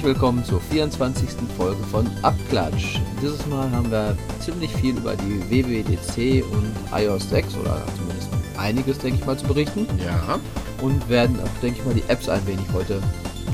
[0.00, 1.30] Herzlich willkommen zur 24.
[1.56, 3.00] Folge von Abklatsch.
[3.20, 8.98] Dieses Mal haben wir ziemlich viel über die WWDC und iOS 6 oder zumindest einiges,
[8.98, 9.86] denke ich mal, zu berichten.
[10.04, 10.38] Ja,
[10.80, 13.00] Und werden auch, denke ich mal, die Apps ein wenig heute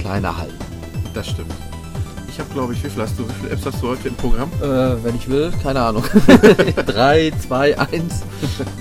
[0.01, 0.55] kleiner halten.
[1.15, 1.52] das stimmt.
[2.29, 4.15] Ich habe, glaube ich, wie viel hast du, wie viele Apps hast du heute im
[4.15, 4.51] Programm?
[4.61, 6.05] Äh, wenn ich will, keine Ahnung.
[6.87, 8.23] 3, 2, 1.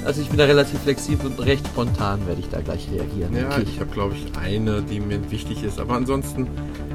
[0.04, 3.34] Also ich bin da relativ flexibel und recht spontan werde ich da gleich reagieren.
[3.34, 5.80] Ja, denke ich habe, glaube ich, eine, die mir wichtig ist.
[5.80, 6.50] Aber ansonsten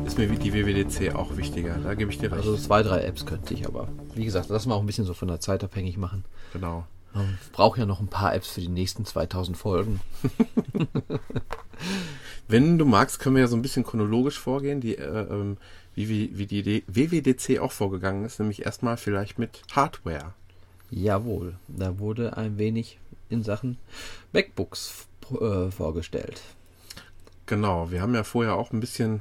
[0.05, 1.77] ist mir die WWDC auch wichtiger.
[1.83, 2.43] Da gebe ich dir recht.
[2.45, 5.15] Also zwei, drei Apps könnte ich, aber wie gesagt, das mal auch ein bisschen so
[5.15, 6.25] von der Zeit abhängig machen.
[6.53, 6.85] genau.
[7.13, 10.01] Man braucht ja noch ein paar Apps für die nächsten 2000 Folgen.
[12.49, 15.57] Wenn du magst, können wir ja so ein bisschen chronologisch vorgehen, die, äh, ähm,
[15.95, 18.39] wie, wie, wie die WWDC auch vorgegangen ist.
[18.39, 20.35] Nämlich erstmal vielleicht mit Hardware.
[20.91, 23.79] Jawohl, da wurde ein wenig in Sachen
[24.33, 25.07] MacBooks
[25.41, 26.43] äh, vorgestellt.
[27.47, 29.21] Genau, wir haben ja vorher auch ein bisschen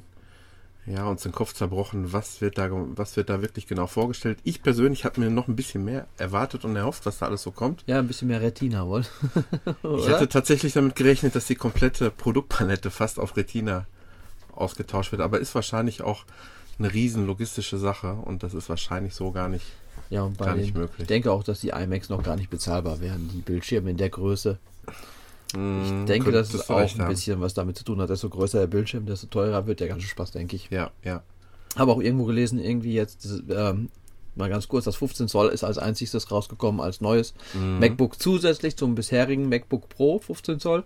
[0.85, 4.39] ja, uns den Kopf zerbrochen, was wird, da, was wird da wirklich genau vorgestellt.
[4.43, 7.51] Ich persönlich habe mir noch ein bisschen mehr erwartet und erhofft, was da alles so
[7.51, 7.83] kommt.
[7.85, 9.03] Ja, ein bisschen mehr Retina wohl.
[9.97, 13.85] Ich hätte tatsächlich damit gerechnet, dass die komplette Produktpalette fast auf Retina
[14.53, 16.25] ausgetauscht wird, aber ist wahrscheinlich auch
[16.79, 19.65] eine riesen logistische Sache und das ist wahrscheinlich so gar nicht.
[20.09, 21.01] ja, und bei gar nicht den, möglich.
[21.01, 24.09] Ich denke auch, dass die iMacs noch gar nicht bezahlbar wären, die Bildschirme in der
[24.09, 24.57] Größe.
[25.51, 27.07] Ich Mm, denke, dass es auch ein haben.
[27.07, 28.09] bisschen was damit zu tun hat.
[28.09, 30.69] Desto größer der Bildschirm, desto teurer wird der ganze Spaß, denke ich.
[30.69, 31.23] Ja, ja.
[31.75, 33.89] Habe auch irgendwo gelesen, irgendwie jetzt, ähm,
[34.35, 37.79] mal ganz kurz, das 15 Zoll ist als einziges rausgekommen als neues Mhm.
[37.79, 40.83] MacBook zusätzlich zum bisherigen MacBook Pro 15 Zoll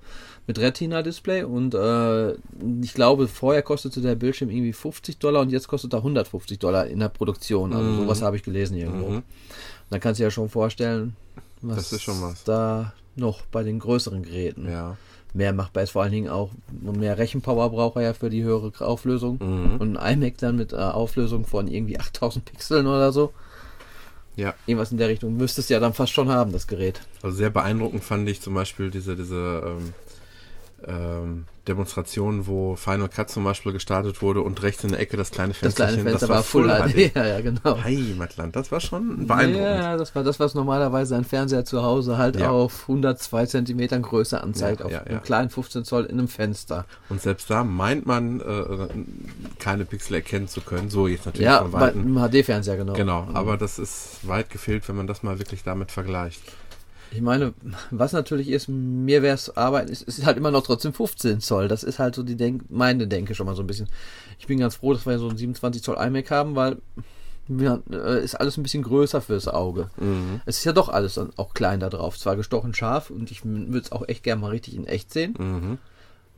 [0.47, 2.31] mit Retina-Display und äh,
[2.81, 6.87] ich glaube, vorher kostete der Bildschirm irgendwie 50 Dollar und jetzt kostet er 150 Dollar
[6.87, 7.73] in der Produktion.
[7.73, 7.95] Also Mhm.
[7.97, 9.09] sowas habe ich gelesen irgendwo.
[9.09, 9.23] Mhm.
[9.89, 11.15] Dann kannst du dir ja schon vorstellen,
[11.61, 12.43] was Das ist schon was.
[12.45, 14.97] da noch bei den größeren Geräten Ja.
[15.33, 15.91] mehr machbar ist.
[15.91, 16.51] Vor allen Dingen auch
[16.81, 19.39] mehr Rechenpower braucht er ja für die höhere Auflösung.
[19.41, 19.77] Mhm.
[19.77, 23.33] Und ein iMac dann mit äh, Auflösung von irgendwie 8000 Pixeln oder so.
[24.35, 24.55] Ja.
[24.65, 27.01] Irgendwas in der Richtung müsste es ja dann fast schon haben, das Gerät.
[27.21, 29.93] Also sehr beeindruckend fand ich zum Beispiel diese, diese ähm,
[30.87, 35.31] ähm, Demonstration, wo Final Cut zum Beispiel gestartet wurde und rechts in der Ecke das
[35.31, 35.95] kleine Das Fensterchen.
[36.01, 37.11] kleine Fenster war Full HD.
[37.15, 37.81] Ja, ja, genau.
[37.83, 39.65] Heimatland, das war schon beeindruckend.
[39.67, 42.49] Ja, das war das, was normalerweise ein Fernseher zu Hause halt Ja.
[42.49, 45.19] auf 102 Zentimetern Größe anzeigt, Ja, auf ja, einem ja.
[45.19, 46.85] kleinen 15 Zoll in einem Fenster.
[47.09, 48.87] Und selbst da meint man, äh,
[49.59, 50.89] keine Pixel erkennen zu können.
[50.89, 52.01] So jetzt natürlich Ja, von Weitem.
[52.01, 52.93] einem HD-Fernseher, genau.
[52.93, 56.41] Genau, aber das ist weit gefehlt, wenn man das mal wirklich damit vergleicht.
[57.13, 57.53] Ich meine,
[57.91, 61.67] was natürlich ist, mir wäre es arbeiten, es ist halt immer noch trotzdem 15 Zoll.
[61.67, 63.87] Das ist halt so die Denk meine Denke schon mal so ein bisschen.
[64.39, 66.77] Ich bin ganz froh, dass wir so einen 27 Zoll iMac haben, weil
[67.49, 69.89] ja, äh, ist alles ein bisschen größer fürs Auge.
[69.97, 70.41] Mhm.
[70.45, 72.17] Es ist ja doch alles dann auch klein da drauf.
[72.17, 75.35] Zwar gestochen scharf und ich würde es auch echt gerne mal richtig in echt sehen,
[75.37, 75.77] Mhm.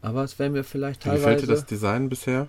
[0.02, 1.62] aber es wäre mir vielleicht Wie gefällt dir teilweise.
[1.62, 2.48] das Design bisher?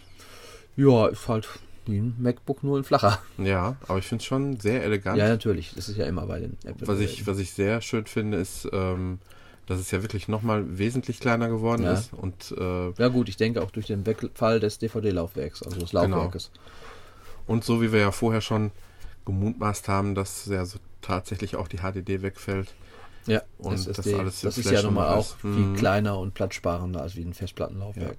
[0.75, 1.49] Ja, ist halt
[1.89, 3.19] wie ein MacBook nur ein flacher.
[3.39, 5.19] Ja, aber ich finde es schon sehr elegant.
[5.19, 5.73] Ja, natürlich.
[5.75, 6.87] Das ist ja immer bei den Apple.
[6.87, 9.19] Was ich, was ich sehr schön finde, ist, ähm,
[9.67, 11.95] dass es ja wirklich nochmal wesentlich kleiner geworden Ja.
[11.95, 12.13] ist.
[12.13, 16.17] Und, äh, ja gut, ich denke auch durch den Wegfall des DVD-Laufwerks, also des Genau.
[16.17, 16.51] Laufwerkes.
[17.47, 18.71] und so wie wir ja vorher schon
[19.25, 22.75] gemutmaßt haben, dass ja so tatsächlich auch die HDD wegfällt.
[23.27, 25.75] Ja, Und das SSD, alles das ist ja Flash nun mal und auch viel Mhm.
[25.77, 28.17] kleiner und platzsparender als wie ein Festplattenlaufwerk.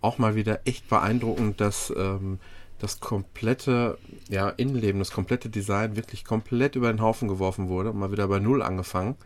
[0.00, 2.38] Auch mal wieder echt beeindruckend, dass ähm,
[2.78, 3.98] das komplette
[4.28, 8.28] ja, Innenleben, das komplette Design wirklich komplett über den Haufen geworfen wurde und mal wieder
[8.28, 9.16] bei Null angefangen.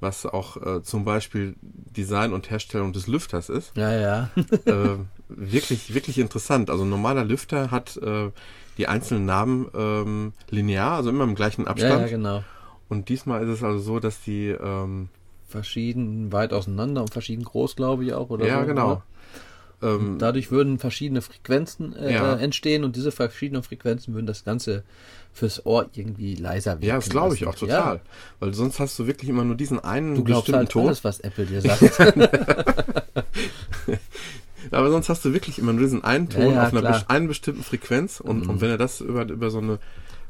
[0.00, 3.74] Was auch äh, zum Beispiel Design und Herstellung des Lüfters ist.
[3.76, 4.30] Ja, ja.
[4.66, 4.96] äh,
[5.28, 6.68] wirklich, wirklich interessant.
[6.68, 8.30] Also ein normaler Lüfter hat äh,
[8.76, 12.02] die einzelnen Namen ähm, linear, also immer im gleichen ja, Abstand.
[12.02, 12.44] ja, genau.
[12.88, 15.08] Und diesmal ist es also so, dass die ähm,
[15.48, 18.30] Verschieden weit auseinander und verschieden groß, glaube ich auch.
[18.30, 18.86] Oder ja so, genau.
[18.86, 19.02] oder?
[19.84, 22.34] Ähm, Dadurch würden verschiedene Frequenzen äh, Ja.
[22.36, 24.82] äh, entstehen und diese verschiedenen Frequenzen würden das Ganze
[25.32, 26.86] fürs Ohr irgendwie leiser wirken.
[26.86, 27.96] ja, das glaube ich auch total.
[27.96, 28.00] Ja,
[28.40, 30.86] Weil sonst hast du wirklich immer nur diesen einen du glaubst bestimmten halt Ton.
[30.86, 31.82] alles, was Apple dir sagt.
[34.70, 37.28] Aber sonst hast du wirklich immer nur diesen einen Ton ja, auf einer best einen
[37.28, 38.20] bestimmten Frequenz.
[38.20, 38.50] Und, Mhm.
[38.50, 39.78] und wenn er das über, über so eine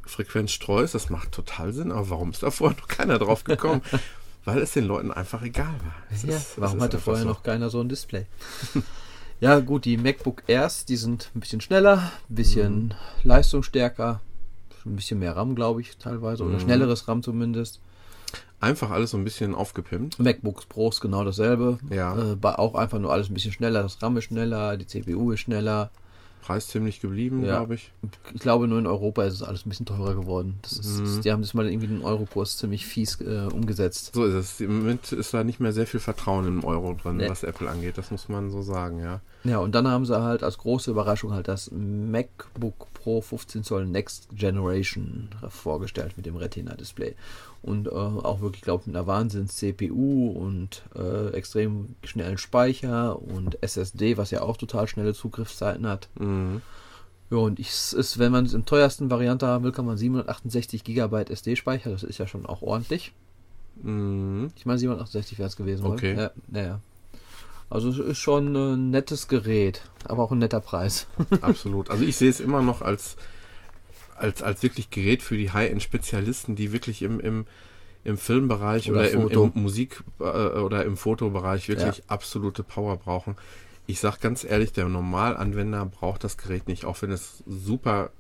[0.07, 1.93] Frequenz streust, das macht total Sinn.
[1.93, 3.83] Aber warum ist da vorher noch keiner drauf gekommen?
[4.45, 5.95] Weil es den Leuten einfach egal war.
[6.29, 7.29] Ja, ist- warum hatte vorher so.
[7.29, 8.27] noch keiner so ein Display?
[9.41, 12.91] ja, gut, die MacBook Airs, die sind ein bisschen schneller, ein bisschen Mhm.
[13.25, 14.21] leistungsstärker,
[14.87, 16.61] ein bisschen mehr RAM, glaube ich, teilweise, oder Mhm.
[16.61, 17.81] schnelleres RAM zumindest.
[18.61, 20.19] Einfach alles so ein bisschen aufgepimpt.
[20.19, 21.79] MacBooks Pros genau dasselbe.
[21.91, 22.33] Ja.
[22.33, 23.83] Äh, auch einfach nur alles ein bisschen schneller.
[23.83, 25.91] Das RAM ist schneller, die CPU ist schneller.
[26.45, 27.57] Preis ziemlich geblieben, Ja.
[27.57, 27.91] glaube ich.
[28.35, 30.59] Ich glaube, nur in Europa ist es alles ein bisschen teurer geworden.
[30.61, 31.21] Das ist, Mhm.
[31.23, 34.11] Die haben das mal irgendwie den Eurokurs ziemlich fies äh, umgesetzt.
[34.15, 34.61] So ist es.
[34.61, 37.31] Im Moment ist da nicht mehr sehr viel Vertrauen im Euro drin, Nee.
[37.31, 37.97] was Apple angeht.
[37.97, 39.21] Das muss man so sagen, ja.
[39.45, 43.87] Ja, und dann haben sie halt als große Überraschung halt das MacBook Pro 15 Zoll
[43.87, 47.15] Next Generation vorgestellt mit dem Retina-Display.
[47.65, 53.63] Und äh, auch wirklich, glaube ich, mit einer Wahnsinns-CPU und äh, extrem schnellen Speicher und
[53.63, 56.11] SSD, was ja auch total schnelle Zugriffszeiten hat.
[56.21, 56.61] Mhm.
[57.31, 60.85] Ja, und ich, ist, wenn man es im teuersten Variante haben will, kann man 768
[60.85, 63.13] GB SD-Speicher, das ist ja schon auch ordentlich.
[63.83, 64.51] Mhm.
[64.57, 65.87] Ich meine, 768 wäre es gewesen.
[65.87, 65.95] oder?
[65.95, 66.15] Okay.
[66.17, 66.81] Ja, ja, ja.
[67.71, 71.07] Also es ist schon ein nettes Gerät, aber auch ein netter Preis.
[71.41, 71.89] Absolut.
[71.89, 73.17] Also ich sehe es immer noch als,
[74.17, 77.47] als, als wirklich Gerät für die High-End-Spezialisten, die wirklich im, im,
[78.05, 83.37] im Filmbereich Oder oder, im, im Musik- äh, oder im Fotobereich wirklich absolute Power brauchen.
[83.87, 88.11] Ich sag ganz ehrlich, der Normalanwender braucht das Gerät nicht, auch wenn es super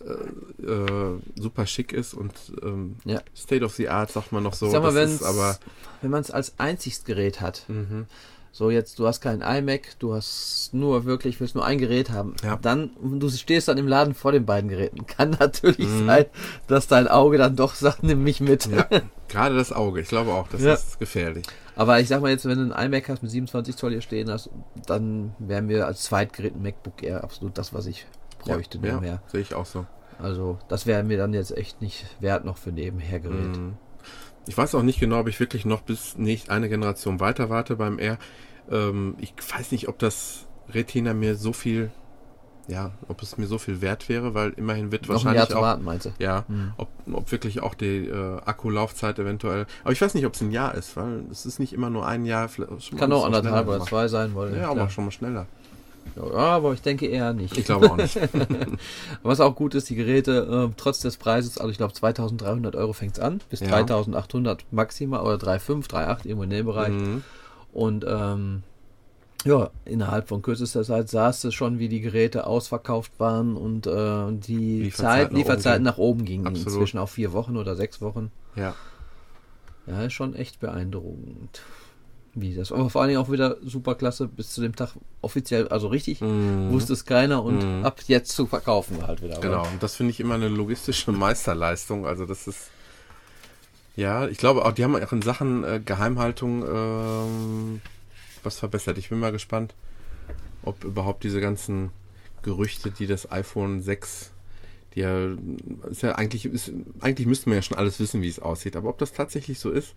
[0.00, 2.32] äh, äh, super schick ist und
[2.62, 3.20] ähm, Ja.
[3.36, 4.66] State of the Art sagt man noch so.
[4.66, 5.58] Ich sag mal, wenn's, ist aber
[6.00, 8.06] wenn man es als einziges Gerät hat, mhm.
[8.52, 12.34] So jetzt, du hast keinen iMac, du hast nur wirklich, willst nur ein Gerät haben,
[12.42, 12.56] Ja.
[12.60, 15.06] dann, du stehst dann im Laden vor den beiden Geräten.
[15.06, 16.06] Kann natürlich Mhm.
[16.06, 16.26] sein,
[16.66, 18.66] dass dein Auge dann doch sagt, nimm mich mit.
[18.66, 18.86] ja,
[19.28, 20.00] gerade das Auge.
[20.00, 20.74] Ich glaube auch, das Ja.
[20.74, 21.46] ist gefährlich.
[21.76, 24.28] Aber ich sag mal jetzt, wenn du ein iMac hast mit 27 Zoll hier stehen
[24.30, 24.50] hast,
[24.86, 28.06] dann wären wir als Zweitgerät ein MacBook Air absolut das, was ich
[28.40, 29.12] bräuchte ja, nebenher.
[29.12, 29.86] ja, sehe ich auch so.
[30.18, 33.56] Also das wäre mir dann jetzt echt nicht wert noch für Nebenhergerät.
[33.56, 33.74] Mhm.
[34.46, 37.76] Ich weiß auch nicht genau, ob ich wirklich noch bis nicht eine Generation weiter warte
[37.76, 38.18] beim R.
[38.70, 41.90] Ähm, ich weiß nicht, ob das Retina mir so viel,
[42.68, 45.48] ja, ob es mir so viel wert wäre, weil immerhin wird Noch ein Jahr wahrscheinlich
[45.50, 46.10] zu auch, warten, meinst du?
[46.18, 46.72] ja, Mhm.
[46.76, 49.66] ob, ob wirklich auch die äh, Akkulaufzeit eventuell.
[49.82, 52.06] Aber ich weiß nicht, ob es ein Jahr ist, weil es ist nicht immer nur
[52.06, 52.48] ein Jahr.
[52.98, 54.56] Kann auch anderthalb oder zwei sein wollen.
[54.56, 55.46] Ja, aber schon mal schneller.
[56.16, 56.22] Ja,
[56.56, 57.56] aber ich denke eher nicht.
[57.56, 58.18] Ich glaube auch nicht.
[59.22, 62.92] Was auch gut ist, die Geräte, äh, trotz des Preises, also ich glaube 2300 Euro
[62.92, 63.68] fängt es an, bis Ja.
[63.68, 66.90] 3800 maximal oder 3,5, 3,8 irgendwo in dem Bereich.
[66.92, 67.22] Mhm.
[67.72, 68.62] Und ähm,
[69.44, 74.32] ja, innerhalb von kürzester Zeit sahst du schon, wie die Geräte ausverkauft waren und äh,
[74.32, 75.84] die Lieferzeiten Zeit, nach oben Lieferzeiten gingen.
[75.84, 76.46] nach oben gingen.
[76.48, 76.66] Absolut.
[76.74, 78.30] Inzwischen auf vier Wochen oder sechs Wochen.
[78.56, 78.74] Ja.
[79.86, 81.62] Ja, ist schon echt beeindruckend.
[82.34, 82.70] Wie das.
[82.70, 84.90] Aber vor allen Dingen auch wieder super klasse, bis zu dem Tag
[85.20, 86.70] offiziell, also richtig, Mhm.
[86.70, 87.84] wusste es keiner und Mhm.
[87.84, 89.40] ab jetzt zu verkaufen halt wieder.
[89.40, 92.06] Genau, und das finde ich immer eine logistische Meisterleistung.
[92.06, 92.70] Also das ist
[93.96, 97.80] ja, ich glaube auch, die haben auch in Sachen äh, Geheimhaltung ähm,
[98.42, 98.96] was verbessert.
[98.98, 99.74] Ich bin mal gespannt,
[100.62, 101.90] ob überhaupt diese ganzen
[102.42, 104.30] Gerüchte, die das iPhone 6,
[104.94, 105.26] die ja,
[105.90, 108.76] ist ja eigentlich, ist, eigentlich müsste man ja schon alles wissen, wie es aussieht.
[108.76, 109.94] Aber ob das tatsächlich so ist,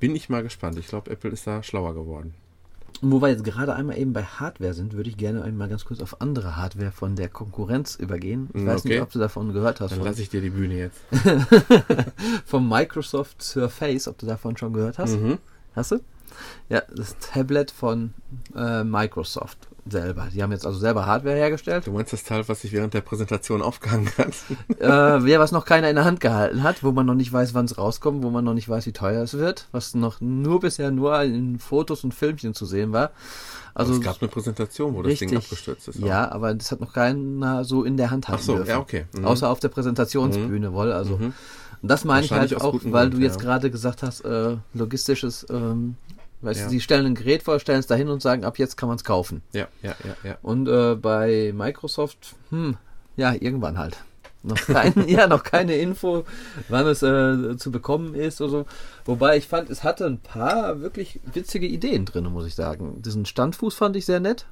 [0.00, 0.78] bin ich mal gespannt.
[0.78, 2.34] Ich glaube, Apple ist da schlauer geworden.
[3.02, 5.84] Und wo wir jetzt gerade einmal eben bei Hardware sind, würde ich gerne einmal ganz
[5.84, 8.50] kurz auf andere Hardware von der Konkurrenz übergehen.
[8.52, 9.02] Ich weiß nicht, okay.
[9.02, 9.92] ob du davon gehört hast.
[9.92, 11.00] Dann lasse ich dir die Bühne jetzt.
[12.44, 15.18] vom Microsoft Surface, ob du davon schon gehört hast.
[15.18, 15.38] Mhm.
[15.74, 16.00] Hast du?
[16.68, 18.14] Ja, das Tablet von
[18.56, 20.28] äh, Microsoft selber.
[20.32, 21.86] Die haben jetzt also selber Hardware hergestellt.
[21.86, 24.28] Du meinst das Teil, was sich während der Präsentation aufgehangen hat?
[24.78, 27.54] äh, wer was noch keiner in der Hand gehalten hat, wo man noch nicht weiß,
[27.54, 30.60] wann es rauskommt, wo man noch nicht weiß, wie teuer es wird, was noch nur
[30.60, 33.10] bisher nur in Fotos und Filmchen zu sehen war.
[33.74, 35.44] Also es gab eine Präsentation, wo das Ding richtig.
[35.44, 35.98] abgestürzt ist.
[36.00, 38.68] Ja, aber das hat noch keiner so in der Hand Ach halten so, dürfen.
[38.70, 39.06] ja, okay.
[39.16, 39.24] Mhm.
[39.24, 40.92] Außer auf der Präsentationsbühne wohl.
[40.92, 41.32] Also Mhm.
[41.82, 43.42] und das meine ich halt auch, weil Grund, du jetzt ja.
[43.42, 45.96] gerade gesagt hast, äh, logistisches, ähm,
[46.42, 46.66] weißt Ja.
[46.66, 48.96] du, sie stellen ein Gerät vor, stellen es dahin und sagen, ab jetzt kann man
[48.96, 49.42] es kaufen.
[49.52, 50.38] Ja, ja, ja, ja.
[50.42, 52.76] Und äh, bei Microsoft, hm,
[53.16, 53.98] ja, irgendwann halt.
[54.42, 56.24] Noch kein, ja, noch keine Info,
[56.68, 58.66] wann es äh, zu bekommen ist oder so.
[59.04, 63.02] Wobei ich fand, es hatte ein paar wirklich witzige Ideen drin, muss ich sagen.
[63.02, 64.46] Diesen Standfuß fand ich sehr nett.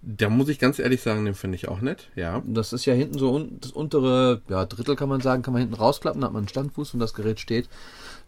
[0.00, 2.08] Da muss ich ganz ehrlich sagen, den finde ich auch nett.
[2.16, 2.42] Ja.
[2.46, 5.60] Das ist ja hinten so un das untere ja, Drittel kann man sagen, kann man
[5.60, 7.68] hinten rausklappen, dann hat man einen Standfuß und das Gerät steht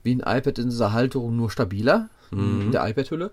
[0.02, 3.32] wie ein iPad in dieser Halterung nur stabiler in der iPad-Hülle.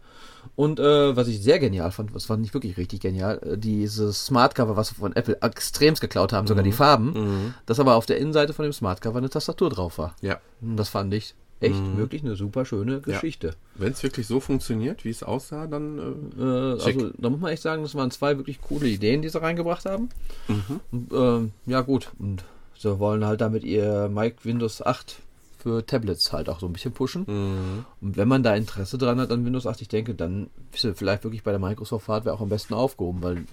[0.56, 4.26] Und äh, was ich sehr genial fand, das fand ich wirklich richtig genial, äh, dieses
[4.26, 7.54] Smart Cover, was wir von Apple extremst geklaut haben, sogar die Farben, Mhm.
[7.68, 10.16] dass aber auf der Innenseite von dem Smart Cover eine Tastatur drauf war.
[10.22, 10.40] Ja.
[10.62, 11.98] Und das fand ich echt Mhm.
[11.98, 13.54] wirklich eine super schöne Geschichte.
[13.76, 16.00] Wenn es wirklich so funktioniert, wie es aussah, dann
[16.40, 19.30] äh, Äh, also da muss man echt sagen, das waren zwei wirklich coole Ideen, die
[19.30, 20.10] sie reingebracht haben.
[20.48, 20.80] Mhm.
[20.92, 22.44] Und, ähm, ja gut, und
[22.76, 25.18] sie wollen halt damit ihr Mic Windows 8
[25.58, 27.26] für Tablets halt auch so ein bisschen pushen.
[27.28, 27.86] Mhm.
[28.02, 30.94] Und wenn man da Interesse dran hat an Windows 8, ich denke, dann ist sie
[30.94, 33.46] vielleicht wirklich bei der Microsoft Hardware auch am besten aufgehoben, weil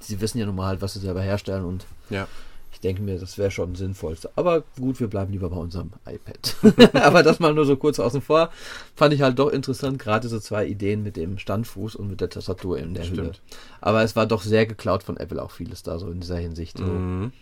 [0.00, 2.28] sie wissen ja nun mal halt, was sie selber herstellen und ja.
[2.76, 4.30] Ich denke mir, das wäre schon sinnvollste.
[4.36, 6.94] Aber gut, wir bleiben lieber bei unserem iPad.
[7.02, 8.50] Aber das mal nur so kurz außen vor.
[8.94, 12.28] Fand ich halt doch interessant, gerade so zwei Ideen mit dem Standfuß und mit der
[12.28, 13.18] Tastatur in der Stimmt.
[13.18, 13.32] Hülle.
[13.80, 16.76] Aber es war doch sehr geklaut von Apple auch vieles da so in dieser Hinsicht.
[16.76, 16.84] So.
[16.84, 17.32] Mhm.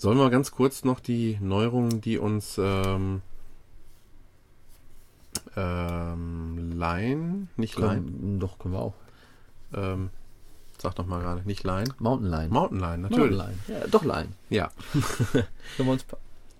[0.00, 3.20] Sollen wir ganz kurz noch die Neuerungen, die uns ähm,
[5.54, 8.94] ähm, Line, nicht Line, doch, können wir auch.
[9.74, 10.08] ähm,
[10.78, 12.48] sag doch mal gerade, nicht Line, Mountain Line.
[12.48, 13.36] Mountain Line, natürlich.
[13.36, 13.80] Mountain Line.
[13.80, 14.28] Ja, doch Line.
[14.48, 14.70] Ja,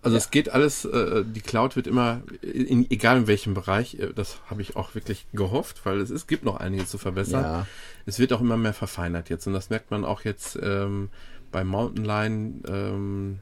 [0.03, 0.19] also Ja.
[0.19, 4.39] es geht alles, äh, die Cloud wird immer, in, egal in welchem Bereich, äh, das
[4.51, 7.43] habe ich auch wirklich gehofft, weil es, es gibt noch einiges zu verbessern.
[7.43, 7.67] ja.
[8.05, 11.09] Es wird auch immer mehr verfeinert jetzt und das merkt man auch jetzt ähm,
[11.53, 12.63] bei Mountain Lion.
[12.69, 13.39] Ähm,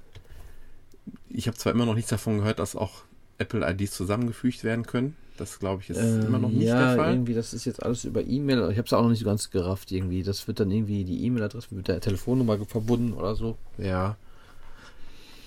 [1.29, 3.03] ich habe zwar immer noch nichts davon gehört, dass auch
[3.39, 5.17] Apple IDs zusammengefügt werden können.
[5.37, 7.13] Das glaube ich ist immer noch nicht Ähm, ja, der Fall.
[7.13, 8.71] irgendwie, das ist jetzt alles über E-Mail.
[8.73, 10.23] Ich habe es auch noch nicht so ganz gerafft irgendwie.
[10.25, 13.57] Das wird dann irgendwie die E-Mail-Adresse mit der Telefonnummer verbunden oder so.
[13.79, 14.17] Ja.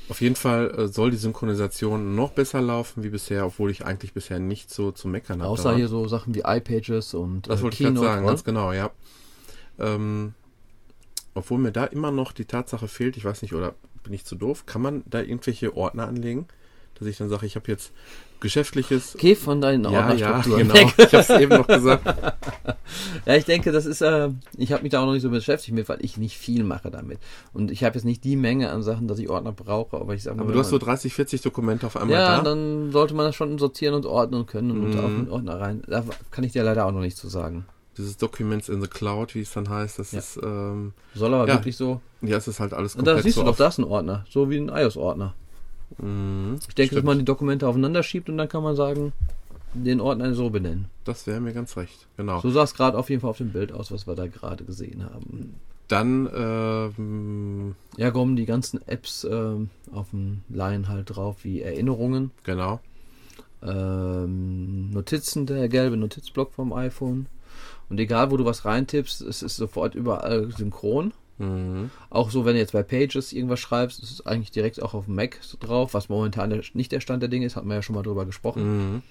[0.08, 4.14] Auf jeden Fall äh, soll die Synchronisation noch besser laufen wie bisher, obwohl ich eigentlich
[4.14, 5.50] bisher nicht so zu meckern habe.
[5.52, 5.78] Außer daran.
[5.78, 8.32] hier so Sachen wie iPages und Das äh, wollte ich gerade Keynote, sagen, oder?
[8.32, 8.92] ganz genau, ja.
[9.80, 10.34] Ähm,
[11.34, 13.74] obwohl mir da immer noch die Tatsache fehlt, ich weiß nicht, oder
[14.04, 16.48] bin ich zu doof, kann man da irgendwelche Ordner anlegen?
[17.00, 17.92] Dass ich dann sage, ich habe jetzt
[18.42, 19.16] geschäftliches.
[19.18, 20.74] Geh von deinen Ja, ja, Ordnerstrukturen genau.
[20.74, 20.94] weg.
[20.98, 22.04] Ich habe es eben noch gesagt.
[23.26, 25.74] Ja, ich denke, das ist, äh, ich habe mich da auch noch nicht so beschäftigt
[25.76, 27.20] mit, weil ich nicht viel mache damit.
[27.54, 30.24] Und ich habe jetzt nicht die Menge an Sachen, dass ich Ordner brauche, aber ich
[30.24, 32.42] sage Aber du hast so man- 30, 40 Dokumente auf einmal ja, da.
[32.44, 35.00] dann sollte man das schon sortieren und ordnen können und Mhm.
[35.00, 35.84] auch in Ordner rein.
[35.88, 37.66] Da kann ich dir leider auch noch nicht zu sagen.
[38.02, 40.20] Dieses Documents in the Cloud, wie es dann heißt, das Ja.
[40.20, 41.54] ist, ähm, Soll aber Ja.
[41.56, 42.02] wirklich so.
[42.24, 43.84] ja, es ist halt alles Und da siehst so du doch, auf- da ist ein
[43.84, 45.34] Ordner, so wie ein iOS-Ordner.
[46.00, 47.06] Mhm, Ich denke, dass stimmt.
[47.06, 49.14] man die Dokumente aufeinander schiebt und dann kann man sagen,
[49.74, 50.86] den Ordner so benennen.
[51.06, 52.42] Das wäre mir ganz recht, genau.
[52.42, 54.64] So sah es gerade auf jeden Fall auf dem Bild aus, was wir da gerade
[54.64, 55.54] gesehen haben.
[55.88, 62.32] Dann, ähm, Ja, kommen die ganzen Apps ähm, auf dem Line halt drauf, wie Erinnerungen,
[62.44, 62.80] genau.
[63.64, 67.28] ähm, Notizen, der gelbe Notizblock vom iPhone.
[67.92, 71.14] Und egal, wo du was reintippst, es ist sofort überall synchron.
[71.40, 71.90] Mhm.
[72.10, 75.06] Auch so, wenn du jetzt bei Pages irgendwas schreibst, ist es eigentlich direkt auch auf
[75.06, 77.82] dem Mac drauf, was momentan der, nicht der Stand der Dinge ist, hatten wir ja
[77.82, 78.94] schon mal drüber gesprochen.
[78.94, 79.02] Mhm.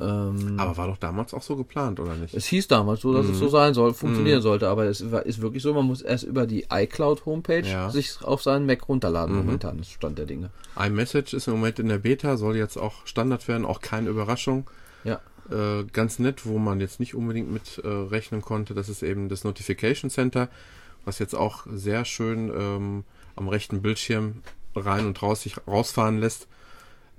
[0.00, 2.34] Ähm, Aber war doch damals auch so geplant, oder nicht?
[2.34, 3.32] es hieß damals so, dass Mhm.
[3.32, 4.42] es so sein soll, funktionieren Mhm.
[4.42, 7.90] sollte, aber es ist wirklich so, man muss erst über die iCloud Homepage Ja.
[7.90, 9.44] sich auf seinen Mac runterladen, Mhm.
[9.46, 10.50] momentan ist Stand der Dinge.
[10.76, 14.68] iMessage ist im Moment in der Beta, soll jetzt auch Standard werden, auch keine Überraschung.
[15.04, 15.20] Ja.
[15.50, 19.28] Äh, ganz nett, wo man jetzt nicht unbedingt mit äh, rechnen konnte, das ist eben
[19.28, 20.48] das Notification Center,
[21.04, 23.04] was jetzt auch sehr schön ähm,
[23.36, 24.42] am rechten Bildschirm
[24.74, 26.48] rein und raus sich rausfahren lässt.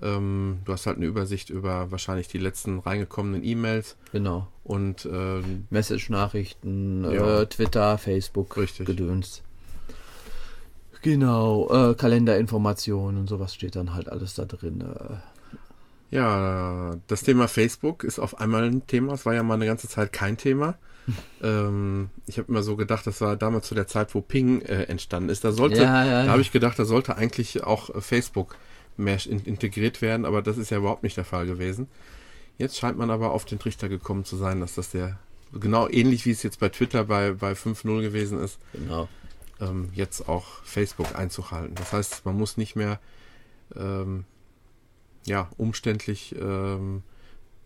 [0.02, 4.48] Ähm, du hast halt eine Übersicht über wahrscheinlich die letzten reingekommenen E-Mails Genau.
[4.64, 7.42] und ähm, Message-Nachrichten, Ja.
[7.42, 8.88] äh, Twitter, Facebook, Richtig.
[8.88, 9.42] Gedöns.
[11.02, 14.82] Genau, äh, Kalenderinformationen und sowas steht dann halt alles da drin.
[14.82, 15.16] Äh,
[16.12, 19.14] Ja, das Thema Facebook ist auf einmal ein Thema.
[19.14, 20.78] Es war ja mal eine ganze Zeit kein Thema.
[21.44, 24.84] ähm, ich habe immer so gedacht, das war damals zu der Zeit, wo Ping äh,
[24.84, 25.44] entstanden ist.
[25.44, 28.56] Da sollte, Ja, ja, da habe ich gedacht, da sollte eigentlich auch äh, Facebook
[28.98, 31.88] mehr in, integriert werden, aber das ist ja überhaupt nicht der Fall gewesen.
[32.58, 35.20] Jetzt scheint man aber auf den Trichter gekommen zu sein, dass das der
[35.54, 39.08] genau ähnlich wie es jetzt bei Twitter bei, bei 5.0 gewesen ist, genau.
[39.62, 41.76] ähm, jetzt auch Facebook Einzug halten.
[41.76, 43.00] Das heißt, man muss nicht mehr
[43.76, 44.26] ähm,
[45.26, 47.04] ja, umständlich ähm,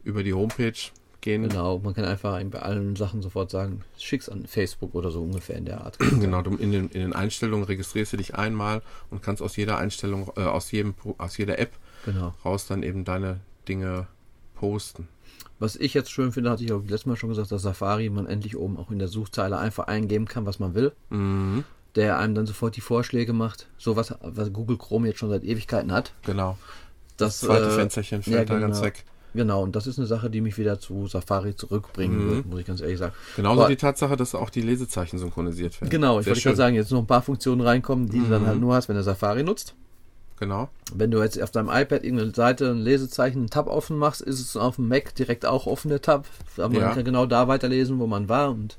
[0.03, 0.73] über die Homepage
[1.21, 1.47] gehen.
[1.49, 5.57] Genau, man kann einfach bei allen Sachen sofort sagen, schick's an Facebook oder so ungefähr
[5.57, 5.97] in der Art.
[6.19, 9.77] Genau, du in den, in den Einstellungen registrierst du dich einmal und kannst aus jeder
[9.77, 11.71] Einstellung, äh, aus jedem, aus jeder App
[12.05, 12.33] Genau.
[12.45, 14.07] raus dann eben deine Dinge
[14.55, 15.09] posten.
[15.59, 18.25] Was ich jetzt schön finde, hatte ich auch letztes Mal schon gesagt, dass Safari man
[18.25, 20.93] endlich oben auch in der Suchzeile einfach eingeben kann, was man will.
[21.09, 23.67] Mhm, Der einem dann sofort die Vorschläge macht.
[23.77, 26.13] So was, was Google Chrome jetzt schon seit Ewigkeiten hat.
[26.25, 26.57] genau.
[27.19, 28.87] Das, zweite äh, Fensterchen fällt ja, da ganz genau.
[28.87, 29.05] weg.
[29.35, 32.31] Genau, und das ist eine Sache, die mich wieder zu Safari zurückbringen Mhm.
[32.31, 33.13] wird, muss ich ganz ehrlich sagen.
[33.35, 35.91] Genauso Aber- die Tatsache, dass auch die Lesezeichen synchronisiert werden.
[35.91, 38.41] Genau, ich Sehr wollte gerade sagen, jetzt noch ein paar Funktionen reinkommen, die du dann
[38.43, 38.47] Mhm.
[38.47, 39.75] halt nur hast, wenn du Safari nutzt.
[40.39, 40.69] Genau.
[40.95, 44.39] Wenn du jetzt auf deinem iPad irgendeine Seite, ein Lesezeichen, einen Tab offen machst, ist
[44.39, 46.25] es auf dem Mac direkt auch offen, der Tab.
[46.57, 46.93] Aber man Ja.
[46.93, 48.49] kann genau da weiterlesen, wo man war.
[48.49, 48.77] Und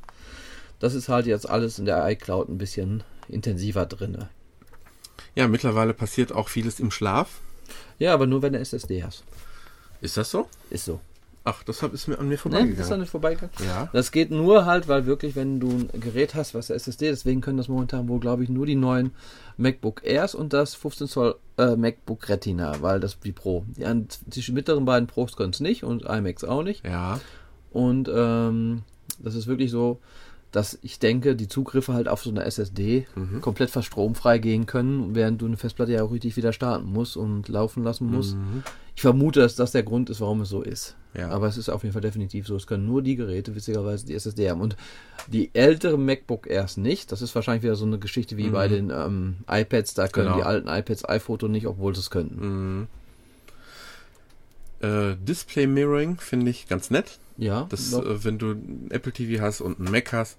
[0.80, 4.24] das ist halt jetzt alles in der iCloud ein bisschen intensiver drin.
[5.36, 7.28] Ja, mittlerweile passiert auch vieles im Schlaf.
[7.98, 9.24] Ja, aber nur wenn du SSD hast.
[10.00, 10.48] Ist das so?
[10.70, 11.00] Ist so.
[11.42, 12.36] Ach, das ist mir an mir Ne?
[12.36, 13.00] Ist da vorbeigegangen.
[13.00, 13.54] nicht vorbeigegangen?
[13.66, 13.88] Ja.
[13.94, 17.56] Das geht nur halt, weil wirklich, wenn du ein Gerät hast, was SSD, deswegen können
[17.56, 19.12] das momentan wohl, glaube ich, nur die neuen
[19.56, 23.64] MacBook Airs und das 15 Zoll äh, MacBook Retina, weil das die Pro.
[23.76, 26.84] Die, an- die mittleren beiden Pros können es nicht und iMacs auch nicht.
[26.84, 27.20] Ja.
[27.70, 28.82] Und ähm,
[29.18, 29.98] das ist wirklich so,
[30.52, 33.06] dass ich denke, die Zugriffe halt auf so eine SSD
[33.40, 37.16] komplett fast stromfrei gehen können, während du eine Festplatte ja auch richtig wieder starten musst
[37.16, 38.36] und laufen lassen musst.
[38.96, 40.96] Ich vermute, dass das der Grund ist, warum es so ist.
[41.14, 41.28] Ja.
[41.30, 42.54] Aber es ist auf jeden Fall definitiv so.
[42.56, 44.60] Es können nur die Geräte, witzigerweise, die SSD haben.
[44.60, 44.76] Und
[45.28, 47.10] die älteren MacBook Airs nicht.
[47.10, 49.94] Das ist wahrscheinlich wieder so eine Geschichte wie bei den ähm, iPads.
[49.94, 50.38] Da können Genau.
[50.38, 52.88] die alten iPads iPhoto nicht, obwohl sie es könnten.
[54.80, 57.18] Äh, Display Mirroring finde ich ganz nett.
[57.40, 58.04] Ja, Das, doch.
[58.04, 60.38] äh, wenn du ein Apple TV hast und ein Mac hast,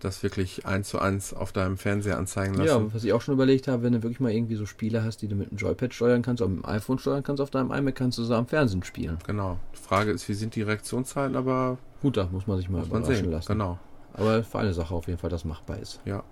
[0.00, 2.66] das wirklich eins zu eins auf deinem Fernseher anzeigen lassen.
[2.86, 5.22] Ja, was ich auch schon überlegt habe, wenn du wirklich mal irgendwie so Spiele hast,
[5.22, 7.70] die du mit dem Joypad steuern kannst, oder mit dem iPhone steuern kannst, auf deinem
[7.70, 9.18] iMac kannst du sie am Fernsehen spielen.
[9.28, 9.58] Genau.
[9.72, 13.14] Die Frage ist, wie sind die Reaktionszeiten, aber Gut, da muss man sich mal überraschen
[13.14, 13.30] sehen.
[13.30, 13.52] lassen.
[13.52, 13.78] Genau.
[14.14, 16.00] Aber für eine Sache auf jeden Fall, das machbar ist.
[16.04, 16.24] Ja.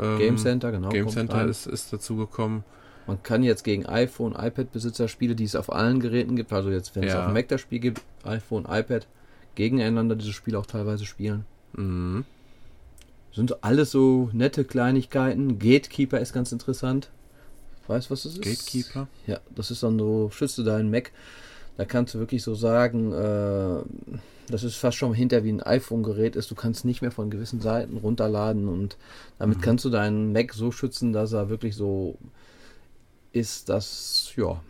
[0.00, 0.88] Ähm, Game Center, genau.
[0.88, 1.48] Game Center rein.
[1.48, 2.64] ist, ist dazu gekommen.
[3.06, 6.96] Man kann jetzt gegen iPhone, iPad-Besitzer Spiele, die es auf allen Geräten gibt, also jetzt,
[6.96, 7.20] wenn es Ja.
[7.20, 9.06] auf dem Mac das Spiel gibt, iPhone, iPad,
[9.54, 11.44] gegeneinander diese Spiele auch teilweise spielen.
[11.74, 12.24] Mhm.
[13.32, 15.58] Sind alles so nette Kleinigkeiten.
[15.58, 17.10] Gatekeeper ist ganz interessant.
[17.88, 18.42] Weißt du, was das ist?
[18.42, 19.08] Gatekeeper?
[19.26, 21.10] Ja, das ist dann so, schütze deinen Mac.
[21.76, 23.82] Da kannst du wirklich so sagen, äh,
[24.48, 26.50] das ist fast schon hinter wie ein iPhone-Gerät ist.
[26.50, 28.96] Du kannst nicht mehr von gewissen Seiten runterladen und
[29.38, 32.16] damit kannst du deinen Mac so schützen, dass er wirklich so
[33.34, 34.60] ist, dass ja,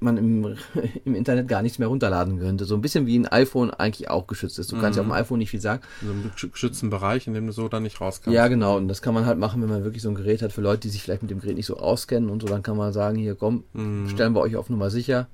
[0.00, 0.56] man im,
[1.04, 2.64] im Internet gar nichts mehr runterladen könnte.
[2.64, 4.70] So ein bisschen wie ein iPhone eigentlich auch geschützt ist.
[4.72, 5.82] Du kannst ja auf dem iPhone nicht viel sagen.
[6.04, 8.34] So einen gesch- geschützten Bereich, in dem du so dann nicht rauskommst.
[8.34, 8.76] Ja, genau.
[8.76, 10.80] Und das kann man halt machen, wenn man wirklich so ein Gerät hat für Leute,
[10.82, 12.46] die sich vielleicht mit dem Gerät nicht so auskennen und so.
[12.48, 13.64] Dann kann man sagen, hier komm,
[14.08, 15.28] stellen wir euch auf Nummer sicher.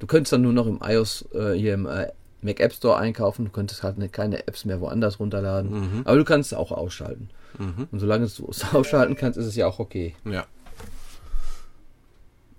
[0.00, 2.08] Du könntest dann nur noch im iOS, äh, hier im äh,
[2.42, 3.44] Mac App Store einkaufen.
[3.44, 6.02] Du könntest halt ne- keine Apps mehr woanders runterladen.
[6.04, 7.30] Aber du kannst es auch ausschalten.
[7.90, 10.14] Und solange du es ausschalten kannst, ist es ja auch okay.
[10.24, 10.46] Ja.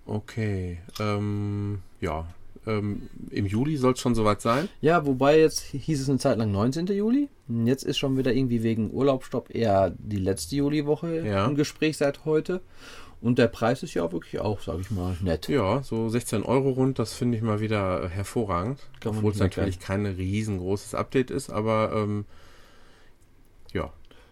[0.10, 0.80] Okay.
[1.00, 2.28] Ähm, ja.
[2.68, 4.68] Ähm, Im Juli soll es schon soweit sein.
[4.82, 6.88] Ja, wobei jetzt hieß es eine Zeit lang 19.
[6.88, 7.30] Juli.
[7.48, 11.46] Jetzt ist schon wieder irgendwie wegen Urlaubsstopp eher die letzte Juliwoche Ja.
[11.46, 12.62] im Gespräch seit heute.
[13.22, 15.48] Und der Preis ist ja auch wirklich auch, sage ich mal, nett.
[15.50, 18.80] Ja, so 16 Euro rund, das finde ich mal wieder hervorragend.
[19.06, 22.26] Obwohl es natürlich kein riesengroßes Update ist, aber ähm,
[23.74, 23.92] ja.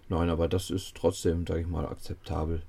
[0.10, 2.62] Nein, aber das ist trotzdem, sage ich mal, akzeptabel.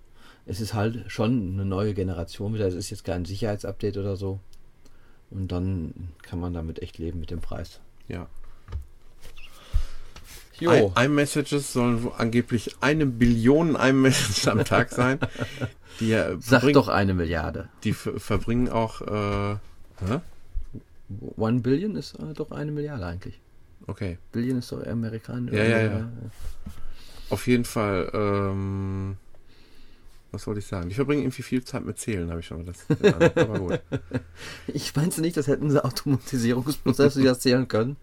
[0.49, 2.67] Es ist halt schon eine neue Generation wieder.
[2.67, 4.41] Es ist jetzt kein Sicherheitsupdate oder so.
[5.31, 7.81] Und dann kann man damit echt leben mit dem Preis.
[8.09, 8.27] ja.
[10.61, 15.21] Jo, I- iMessages sollen angeblich eine Billion iMessages am Tag sein.
[16.01, 17.69] Die, äh, sag verbringen- doch eine Milliarde.
[17.85, 19.01] die ver- verbringen auch.
[19.03, 19.55] Äh,
[20.05, 20.21] hä?
[21.37, 23.39] One Billion ist äh, doch eine Milliarde eigentlich.
[23.87, 24.19] Okay.
[24.33, 25.53] Billion ist doch Amerikaner.
[25.53, 26.11] Ja, ja, ja.
[27.31, 29.17] Auf jeden Fall, ähm,
[30.31, 30.89] was wollte ich sagen?
[30.89, 32.87] Die verbringen irgendwie viel Zeit mit Zählen, habe ich schon das.
[33.35, 33.81] Aber gut.
[34.69, 37.97] Ich meinte nicht, das hätten sie Automatisierungsprozesse, die das zählen können.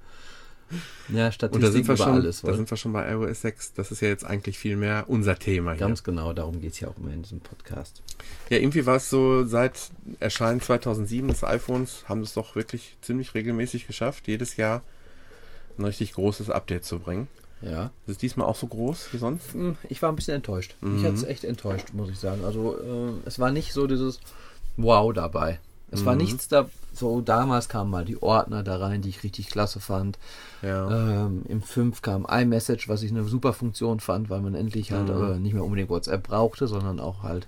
[1.09, 2.41] Ja, Und da Statistik sind, wir über schon, alles.
[2.41, 3.73] da sind wir schon bei iOS 6.
[3.73, 5.85] Das ist ja jetzt eigentlich viel mehr unser Thema hier.
[5.87, 8.01] Ganz genau, darum geht es ja auch immer in diesem Podcast.
[8.49, 13.35] Ja, irgendwie war es so, seit Erscheinen 2007 des iPhones haben es doch wirklich ziemlich
[13.35, 14.81] regelmäßig geschafft, jedes Jahr
[15.77, 17.27] ein richtig großes Update zu bringen.
[17.69, 17.85] Ja.
[18.05, 19.53] Ist es diesmal auch so groß wie sonst?
[19.53, 20.75] Hm, Ich war ein bisschen enttäuscht.
[20.81, 20.93] Mhm.
[20.95, 22.45] Mich hat es echt enttäuscht, muss ich sagen.
[22.45, 24.19] Also äh, es war nicht so dieses
[24.77, 25.59] Wow dabei.
[25.91, 26.05] Es Mhm.
[26.05, 29.79] war nichts da, so damals kamen mal die Ordner da rein, die ich richtig klasse
[29.79, 30.17] fand.
[30.61, 31.25] Ja.
[31.25, 35.09] Ähm, Im 5 kam iMessage, was ich eine super Funktion fand, weil man endlich halt
[35.09, 35.23] Mhm.
[35.33, 37.47] äh, nicht mehr unbedingt WhatsApp brauchte, sondern auch halt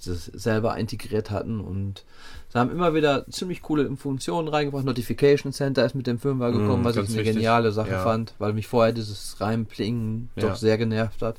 [0.00, 2.04] selber integriert hatten und
[2.52, 4.84] sie haben immer wieder ziemlich coole Funktionen reingebracht.
[4.84, 7.34] Notification Center ist mit dem Firmware gekommen, Mhm, was ich eine wichtig.
[7.34, 8.02] geniale Sache Ja.
[8.02, 10.48] fand, weil mich vorher dieses Reinplingen Ja.
[10.48, 11.36] doch sehr genervt hat.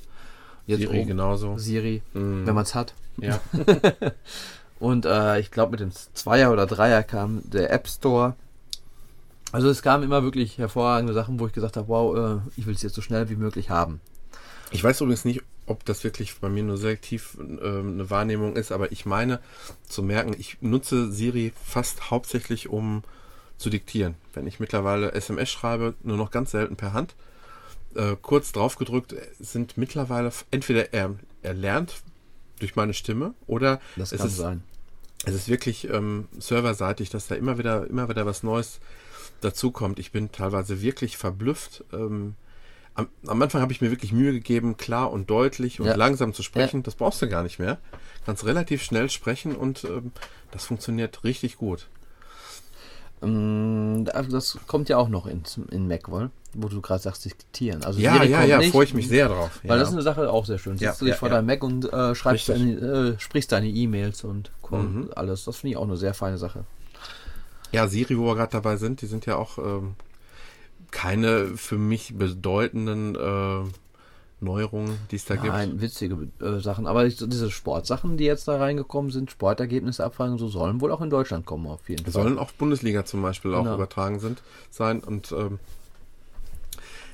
[0.67, 1.57] Jetzt Siri oben- genauso.
[1.57, 2.45] Siri, Mhm.
[2.45, 2.93] wenn man es hat.
[3.17, 3.39] Ja.
[4.79, 8.35] Und äh, ich glaube, mit dem Zweier oder Dreier kam der App Store.
[9.51, 12.75] Also es kamen immer wirklich hervorragende Sachen, wo ich gesagt habe, wow, äh, ich will
[12.75, 13.99] es jetzt so schnell wie möglich haben.
[14.71, 18.71] Ich weiß übrigens nicht, ob das wirklich bei mir nur selektiv ähm, eine Wahrnehmung ist,
[18.71, 19.39] aber ich meine
[19.87, 23.03] zu merken, ich nutze Siri fast hauptsächlich, um
[23.57, 24.15] zu diktieren.
[24.33, 27.15] Wenn ich mittlerweile SMS schreibe, nur noch ganz selten per Hand.
[27.95, 32.01] Äh, kurz drauf gedrückt sind mittlerweile entweder er, er lernt
[32.59, 34.63] durch meine Stimme oder Das es kann ist, sein.
[35.25, 38.79] es ist wirklich ähm, serverseitig, dass da immer wieder, immer wieder was Neues
[39.41, 39.99] dazukommt.
[39.99, 41.83] Ich bin teilweise wirklich verblüfft.
[41.93, 42.35] Ähm,
[42.95, 45.95] am, am Anfang habe ich mir wirklich Mühe gegeben, klar und deutlich und Ja.
[45.95, 46.83] langsam zu sprechen.
[46.83, 47.77] Das brauchst du gar nicht mehr.
[48.25, 50.11] Kannst relativ schnell sprechen und ähm,
[50.51, 51.87] das funktioniert richtig gut.
[53.21, 57.25] Ähm, also das kommt ja auch noch in, in Mac, wohl, wo du gerade sagst,
[57.25, 57.83] diktieren.
[57.83, 59.59] Also Ja, ja, ja, freue ich mich sehr drauf.
[59.63, 59.77] Weil ja.
[59.77, 60.73] das ist eine Sache auch sehr schön.
[60.77, 61.35] Sitzt Ja, du dich ja, vor ja.
[61.35, 62.71] deinem Mac und äh, schreibst deine,
[63.15, 65.09] äh, sprichst deine E-Mails und Mhm.
[65.15, 65.45] alles.
[65.45, 66.63] Das finde ich auch eine sehr feine Sache.
[67.71, 69.95] Ja, Siri, wo wir gerade dabei sind, die sind ja auch ähm,
[70.91, 73.69] keine für mich bedeutenden äh,
[74.41, 75.47] Neuerungen, die es da gibt.
[75.47, 76.87] Nein, witzige äh, Sachen.
[76.87, 81.09] Aber diese Sportsachen, die jetzt da reingekommen sind, Sportergebnisse abfragen, so sollen wohl auch in
[81.09, 82.13] Deutschland kommen, auf jeden Fall.
[82.13, 83.75] Sollen auch Bundesliga zum Beispiel auch Genau.
[83.75, 85.01] übertragen sind, sein.
[85.01, 85.59] Und ähm,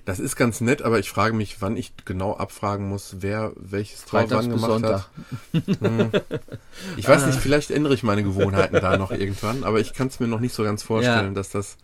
[0.05, 4.05] das ist ganz nett, aber ich frage mich, wann ich genau abfragen muss, wer welches
[4.05, 5.09] Tor wann gemacht Sonntag.
[5.51, 6.23] hat.
[6.97, 10.19] Ich weiß nicht, vielleicht ändere ich meine Gewohnheiten da noch irgendwann, aber ich kann es
[10.19, 11.33] mir noch nicht so ganz vorstellen, Ja.
[11.33, 11.77] dass das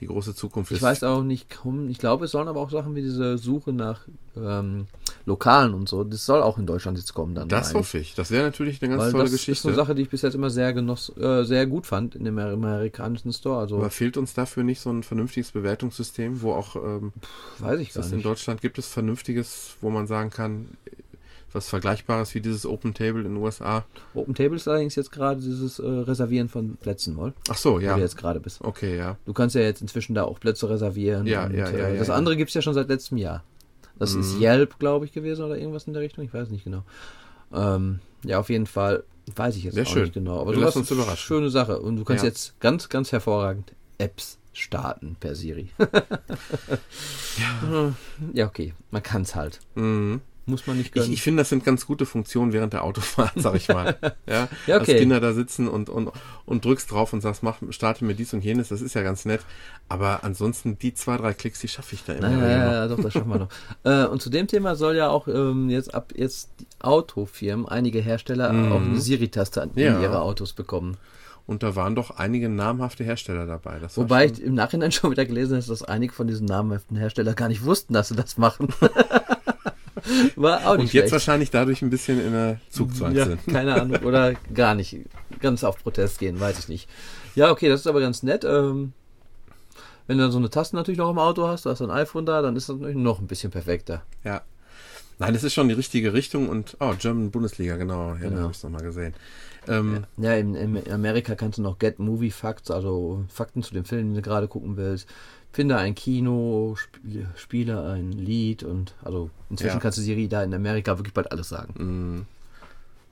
[0.00, 0.82] die große Zukunft Ich ist.
[0.82, 1.46] weiß auch nicht,
[1.88, 4.00] ich glaube, es sollen aber auch Sachen wie diese Suche nach
[4.36, 4.86] ähm,
[5.26, 7.48] Lokalen und so, das soll auch in Deutschland jetzt kommen dann.
[7.48, 7.74] das ich.
[7.74, 8.14] hoffe ich.
[8.14, 9.52] Das wäre natürlich eine ganz Weil tolle das Geschichte.
[9.52, 12.24] ist eine Sache, die ich bis jetzt immer sehr genoss, äh, sehr gut fand in
[12.24, 13.58] dem amerikanischen Store.
[13.58, 17.12] Also aber fehlt uns dafür nicht so ein vernünftiges Bewertungssystem, wo auch ähm,
[17.58, 18.26] weiß ich gar das in nicht.
[18.26, 20.68] Deutschland gibt es vernünftiges, wo man sagen kann,
[21.52, 23.84] was Vergleichbares wie dieses Open Table in den USA.
[24.14, 27.80] Open Table ist allerdings jetzt gerade dieses äh, Reservieren von Plätzen, wohl, Ach so, wo
[27.80, 27.94] ja.
[27.96, 28.60] du jetzt gerade bist.
[28.62, 29.16] Okay, ja.
[29.26, 31.26] Du kannst ja jetzt inzwischen da auch Plätze reservieren.
[31.26, 32.14] Ja, und, ja, ja, äh, ja, Das ja.
[32.14, 33.42] andere gibt's ja schon seit letztem Jahr.
[33.98, 34.42] Das ist Mhm.
[34.42, 36.24] Yelp, glaube ich, gewesen oder irgendwas in der Richtung.
[36.24, 36.84] Ich weiß nicht genau.
[37.52, 39.04] Ähm, ja, auf jeden Fall
[39.36, 40.02] weiß ich jetzt Sehr auch schön.
[40.04, 40.40] nicht genau.
[40.40, 41.16] Aber lassen uns ist überraschen.
[41.18, 41.78] schöne Sache.
[41.80, 42.28] Und du kannst Ja.
[42.30, 45.70] jetzt ganz, ganz hervorragend Apps starten per Siri.
[47.38, 47.92] ja.
[48.32, 48.74] ja, okay.
[48.90, 49.60] Man kann's halt.
[49.74, 50.20] Mhm.
[50.46, 51.12] Muss man nicht Ich, gönnen.
[51.12, 53.96] ich finde, das sind ganz gute Funktionen während der Autofahrt, sag ich mal.
[54.26, 54.92] Ja, Ja, okay.
[54.92, 56.10] Dass Kinder da sitzen und, und,
[56.46, 59.24] und drückst drauf und sagst, mach, starte mir dies und jenes, das ist ja ganz
[59.24, 59.40] nett.
[59.88, 62.30] Aber ansonsten, die zwei, drei Klicks, die schaffe ich da immer.
[62.30, 63.48] Ja, ja, ja, doch, das schaffen wir noch.
[63.84, 68.00] äh, und zu dem Thema soll ja auch ähm, jetzt ab jetzt die Autofirmen, einige
[68.00, 68.72] Hersteller Mhm.
[68.72, 70.00] auch eine Siri-Taste in Ja.
[70.00, 70.96] ihre Autos bekommen.
[71.46, 73.80] Und da waren doch einige namhafte Hersteller dabei.
[73.96, 77.48] Wobei ich im Nachhinein schon wieder gelesen habe, dass einige von diesen namhaften Herstellern gar
[77.48, 78.68] nicht wussten, dass sie das machen.
[80.36, 81.12] War auch nicht und jetzt schlecht.
[81.12, 83.46] wahrscheinlich dadurch ein bisschen in der Zugzwang ja, sind.
[83.46, 83.98] keine Ahnung.
[84.04, 84.96] Oder gar nicht.
[85.40, 86.88] Ganz auf Protest gehen, weiß ich nicht.
[87.34, 88.44] Ja, okay, das ist aber ganz nett.
[88.44, 88.92] Ähm,
[90.06, 92.26] wenn du dann so eine Taste natürlich noch im Auto hast, du hast ein iPhone
[92.26, 94.02] da, dann ist das natürlich noch ein bisschen perfekter.
[94.24, 94.42] Ja.
[95.18, 98.40] Nein, das ist schon die richtige Richtung und, oh, German Bundesliga, genau, ja, da Genau.
[98.40, 99.12] habe ich es nochmal gesehen.
[99.68, 103.84] Ähm, Ja, in, in Amerika kannst du noch Get Movie Facts, also Fakten zu dem
[103.84, 105.06] Film, den du gerade gucken willst.
[105.52, 106.98] Finde ein Kino, sp
[107.36, 109.80] spiele ein Lied und also inzwischen Ja.
[109.80, 111.74] kannst du Siri da in Amerika wirklich bald alles sagen.
[111.76, 112.26] mh.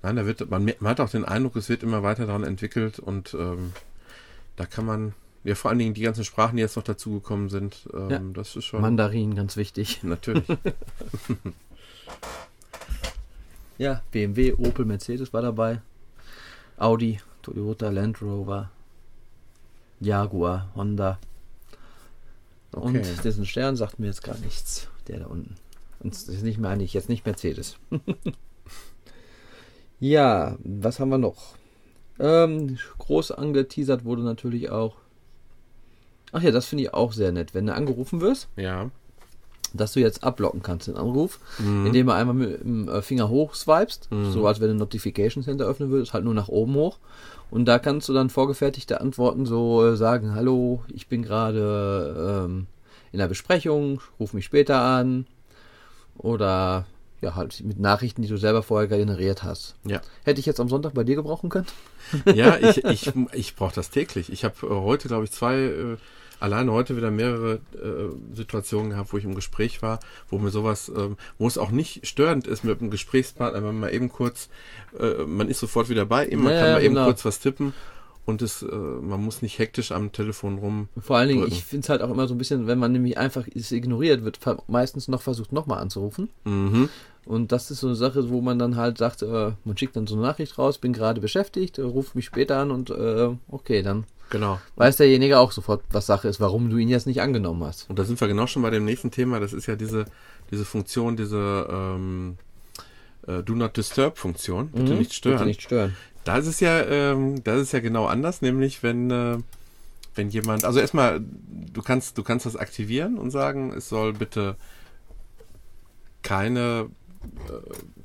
[0.01, 3.01] Nein, da wird, man, man hat auch den Eindruck, es wird immer weiter daran entwickelt
[3.01, 3.73] und ähm,
[4.55, 7.89] da kann man, ja vor allen Dingen die ganzen Sprachen, die jetzt noch dazugekommen sind,
[7.93, 8.21] ähm, Ja.
[8.35, 10.05] das ist schon Mandarin, ganz wichtig.
[10.05, 10.45] natürlich.
[13.79, 15.81] Ja, BMW, Opel, Mercedes war dabei.
[16.79, 18.71] Audi, Toyota, Land Rover,
[20.01, 21.19] Jaguar, Honda.
[22.73, 22.87] Okay.
[22.99, 24.89] Und diesen Stern sagt mir jetzt gar nichts.
[25.07, 25.55] Der da unten.
[26.01, 27.77] Und das ist nicht mehr eigentlich jetzt nicht Mercedes.
[30.01, 31.55] ja, was haben wir noch?
[32.21, 34.97] Ähm, groß angeteasert wurde natürlich auch.
[36.33, 37.55] Ach ja, das finde ich auch sehr nett.
[37.55, 38.91] Wenn du angerufen wirst, ja.
[39.73, 41.87] dass du jetzt abblocken kannst den Anruf, Mhm.
[41.87, 44.31] indem du einmal mit dem äh, Finger hoch swipest, Mhm.
[44.33, 46.99] so als wenn du Notification Center öffnen würdest, halt nur nach oben hoch.
[47.51, 52.67] Und da kannst du dann vorgefertigte Antworten so äh, sagen, hallo, ich bin gerade ähm,
[53.13, 55.27] in der Besprechung, ruf mich später an.
[56.17, 56.87] Oder
[57.21, 59.75] ja, halt mit Nachrichten, die du selber vorher generiert hast.
[59.85, 60.01] Ja.
[60.25, 61.67] Hätte ich jetzt am Sonntag bei dir gebrauchen können?
[62.33, 64.31] Ja, ich, ich, ich brauche das täglich.
[64.33, 65.97] Ich habe äh, heute, glaube ich, zwei, äh,
[66.41, 70.91] alleine heute wieder mehrere äh, Situationen gehabt, wo ich im Gespräch war, wo mir sowas,
[70.95, 74.49] ähm, wo es auch nicht störend ist mit einem Gesprächspartner, wenn man mal eben kurz,
[74.99, 77.07] äh, man ist sofort wieder bei ihm, man Ja, kann ja, mal eben genau.
[77.07, 77.75] kurz was tippen
[78.29, 80.89] und es, äh, man muss nicht hektisch am Telefon rum.
[81.01, 81.55] Vor allen Dingen, drücken.
[81.55, 84.23] ich finde es halt auch immer so ein bisschen, wenn man nämlich einfach es ignoriert,
[84.23, 86.29] wird meistens noch versucht, nochmal anzurufen.
[86.45, 86.91] Mhm.
[87.25, 90.07] Und das ist so eine Sache, wo man dann halt sagt, äh, man schickt dann
[90.07, 93.83] so eine Nachricht raus, bin gerade beschäftigt, äh, ruft mich später an und äh, okay,
[93.83, 94.61] dann Genau.
[94.77, 97.89] weiß derjenige auch sofort, was Sache ist, warum du ihn jetzt nicht angenommen hast.
[97.89, 99.41] Und da sind wir genau schon bei dem nächsten Thema.
[99.41, 100.05] Das ist ja diese,
[100.51, 102.37] diese Funktion, diese ähm,
[103.27, 104.69] äh, Do Not Disturb Funktion.
[104.69, 105.35] Bitte nicht stören.
[105.35, 105.39] Mhm.
[105.39, 105.97] Bitte nicht stören.
[106.25, 109.39] Da ist es ja, ähm, da ist ja genau anders, nämlich wenn, äh,
[110.15, 111.21] wenn jemand, also erstmal,
[111.73, 114.57] du kannst, du kannst das aktivieren und sagen, es soll bitte
[116.23, 116.91] keine,
[117.49, 117.53] äh,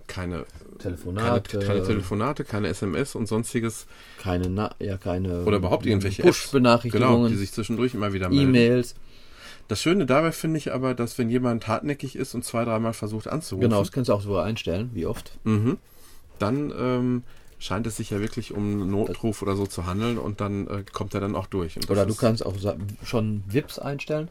[0.08, 3.88] keine, keine, Telefonate, keine Telefonate, keine SMS und sonstiges
[4.22, 8.30] keine, Na ja, keine oder überhaupt irgendwelche Apps, genau, Push-Benachrichtigungen, die sich zwischendurch immer wieder
[8.30, 8.50] melden.
[8.50, 8.96] E-Mails.
[9.70, 13.28] Das Schöne dabei finde ich aber, dass wenn jemand hartnäckig ist und zwei, dreimal versucht
[13.28, 15.38] anzurufen, Genau, das kannst du auch so einstellen, wie oft.
[15.46, 15.78] mhm,
[16.38, 17.24] dann ähm,
[17.60, 20.84] scheint es sich ja wirklich um einen Notruf oder so zu handeln und dann äh,
[20.92, 21.78] kommt er dann auch durch.
[21.90, 22.56] Oder du kannst auch
[23.06, 24.28] schon VIPs einstellen.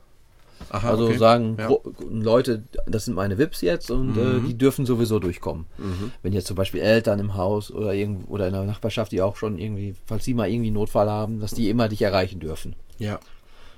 [0.70, 1.18] Aha, also okay.
[1.18, 1.70] sagen, Ja.
[2.10, 4.46] Leute, das sind meine VIPs jetzt und äh, Mhm.
[4.46, 5.66] die dürfen sowieso durchkommen.
[5.78, 6.12] Mhm.
[6.22, 9.36] Wenn jetzt zum Beispiel Eltern im Haus oder irgendwo oder in der Nachbarschaft, die auch
[9.36, 12.74] schon irgendwie, falls sie mal irgendwie Notfall haben, dass die immer dich erreichen dürfen.
[12.98, 13.18] Ja.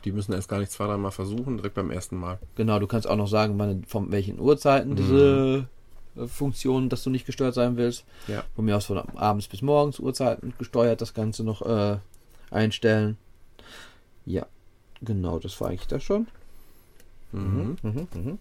[0.05, 2.38] Die müssen erst gar nicht zwei, dreimal versuchen, direkt beim ersten Mal.
[2.57, 5.66] Genau, du kannst auch noch sagen, wann, von welchen Uhrzeiten diese
[6.16, 8.05] äh, Funktion, dass du nicht gestört sein willst.
[8.29, 8.44] Ja.
[8.55, 11.97] Von mir aus von abends bis morgens Uhrzeiten gesteuert das Ganze noch äh,
[12.51, 13.16] einstellen.
[14.27, 14.47] Ja,
[15.03, 16.27] genau, das war eigentlich das schon.
[17.35, 17.77] Mhm.
[17.83, 18.38] Mhm, mhm.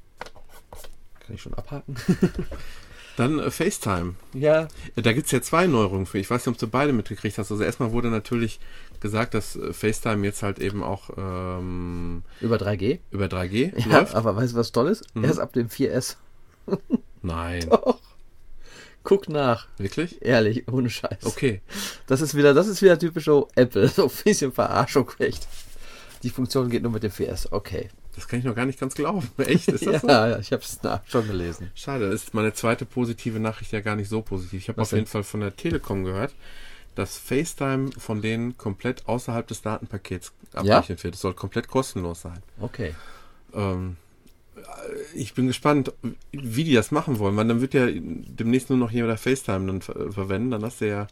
[1.19, 1.95] Kann ich schon abhaken?
[3.17, 4.15] Dann äh, FaceTime.
[4.33, 4.67] ja.
[4.95, 6.17] Äh, Da gibt es ja zwei Neuerungen für.
[6.17, 7.51] Ich weiß nicht, ob du beide mitgekriegt hast.
[7.51, 8.59] Also erstmal wurde natürlich
[9.01, 12.99] gesagt, dass äh, FaceTime jetzt halt eben auch ähm, Über 3G.
[13.11, 14.15] über 3G Ja, läuft.
[14.15, 15.15] aber weißt du, was toll ist?
[15.15, 15.25] Mhm.
[15.25, 16.15] Erst ab dem 4S.
[17.21, 17.69] Nein.
[19.03, 19.67] Guck nach.
[19.77, 20.21] Wirklich?
[20.21, 21.25] Ehrlich, ohne Scheiß.
[21.25, 21.61] Okay.
[22.07, 23.87] Das ist wieder, das ist wieder typisch so Apple.
[23.89, 25.47] So ein bisschen Verarschung, echt.
[26.23, 27.47] Die Funktion geht nur mit dem 4S.
[27.51, 27.89] Okay.
[28.15, 29.27] Das kann ich noch gar nicht ganz glauben.
[29.37, 29.67] Echt?
[29.67, 30.07] Ist das ja, so?
[30.07, 31.71] ja, ich habe es schon gelesen.
[31.75, 34.61] Schade, das ist meine zweite positive Nachricht ja gar nicht so positiv.
[34.61, 35.11] Ich habe auf jeden denn?
[35.11, 36.33] Fall von der Telekom gehört,
[36.95, 41.15] dass FaceTime von denen komplett außerhalb des Datenpakets abrechnet wird.
[41.15, 42.39] Es soll komplett kostenlos sein.
[42.59, 42.93] Okay.
[43.53, 43.97] Ähm,
[45.15, 45.91] ich bin gespannt,
[46.31, 49.81] wie die das machen wollen, weil dann wird ja demnächst nur noch jeder FaceTime dann
[49.81, 50.51] ver verwenden.
[50.51, 51.07] Dann hast du ja,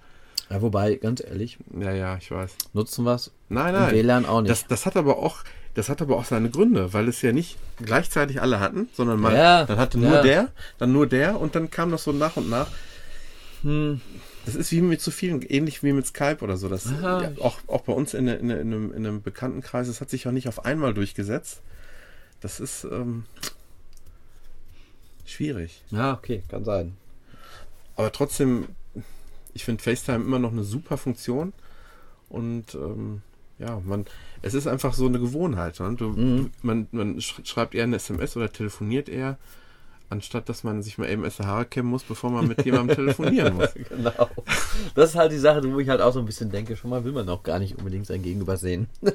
[0.50, 2.56] Ja, wobei, ganz ehrlich, ja, ja, ich weiß.
[2.74, 3.32] nutzen wir es.
[3.50, 3.94] Nein, nein.
[3.94, 4.52] WLAN auch nicht.
[4.52, 7.58] Das, das hat aber auch, das hat aber auch seine Gründe, weil es ja nicht
[7.84, 10.22] gleichzeitig alle hatten, sondern mal, Ja, dann hatte nur ja.
[10.22, 12.68] der, dann nur der und dann kam das so nach und nach.
[13.64, 14.02] Hm,
[14.46, 16.68] Das ist wie mit so vielen, ähnlich wie mit Skype oder so.
[16.68, 20.10] Das, ja, auch, auch bei uns in, in, in, einem, in einem Bekanntenkreis, das hat
[20.10, 21.62] sich auch nicht auf einmal durchgesetzt.
[22.42, 23.26] Das ist ähm,
[25.26, 25.84] schwierig.
[25.92, 26.98] ja, okay, kann sein.
[27.96, 28.68] Aber trotzdem,
[29.54, 31.54] ich finde FaceTime immer noch eine super Funktion.
[32.30, 33.22] Und ähm,
[33.62, 34.06] ja, man,
[34.42, 35.80] es ist einfach so eine Gewohnheit.
[35.80, 35.96] Ne?
[35.96, 36.50] Du, Mhm.
[36.64, 39.38] man, man sch- schreibt eher eine SMS oder telefoniert eher,
[40.10, 43.70] anstatt dass man sich mal eben Haare kämmen muss, bevor man mit jemandem telefonieren muss.
[43.74, 44.30] genau.
[44.96, 47.04] Das ist halt die Sache, wo ich halt auch so ein bisschen denke, schon mal
[47.06, 48.88] will man auch gar nicht unbedingt sein Gegenüber sehen.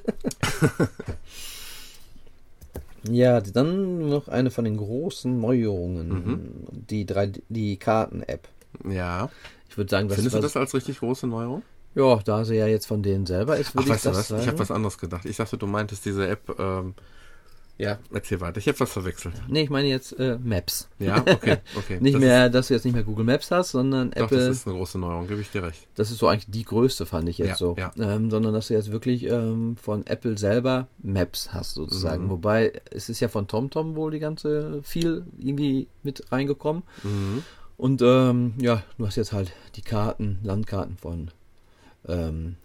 [3.11, 6.41] ja, dann noch eine von den großen Neuerungen, Mhm.
[6.89, 7.07] die,
[7.49, 8.49] die Karten-App.
[8.89, 9.31] Ja.
[9.69, 11.63] Ich würde sagen, das Findest du das als richtig große Neuerung?
[11.97, 14.19] Ja, da sie ja jetzt von denen selber ist, Ach, würde ich weißt du das
[14.19, 14.29] was?
[14.29, 14.43] sagen.
[14.43, 15.25] Ich habe was anderes gedacht.
[15.25, 16.55] Ich dachte, du meintest diese App.
[16.59, 16.95] Ähm,
[17.79, 18.57] ja, erzähl weiter.
[18.59, 19.35] Ich habe was verwechselt.
[19.49, 20.89] Nee, ich meine jetzt äh, Maps.
[20.99, 21.99] Ja, okay, okay.
[22.01, 24.39] Nicht das mehr, dass du jetzt nicht mehr Google Maps hast, sondern doch, Apple.
[24.47, 25.87] das ist eine große Neuerung, gebe ich dir recht.
[25.95, 27.77] Das ist so eigentlich die größte, fand ich jetzt Ja, so.
[27.79, 27.93] ja.
[27.99, 32.25] Ähm, sondern dass du jetzt wirklich ähm, von Apple selber Maps hast, sozusagen.
[32.25, 32.31] Mhm.
[32.31, 36.83] Wobei es ist ja von TomTom wohl die ganze viel irgendwie mit reingekommen.
[37.03, 37.43] Mhm.
[37.77, 41.31] Und ähm, ja, du hast jetzt halt die Karten, Landkarten von
[42.09, 42.57] ähm,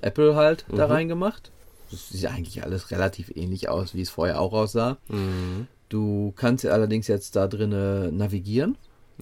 [0.00, 0.92] Apple halt da Mhm.
[0.92, 1.50] reingemacht.
[1.90, 4.96] Das sieht eigentlich alles relativ ähnlich aus, wie es vorher auch aussah.
[5.08, 5.66] Mhm.
[5.88, 8.76] Du kannst ja allerdings jetzt da drinnen navigieren.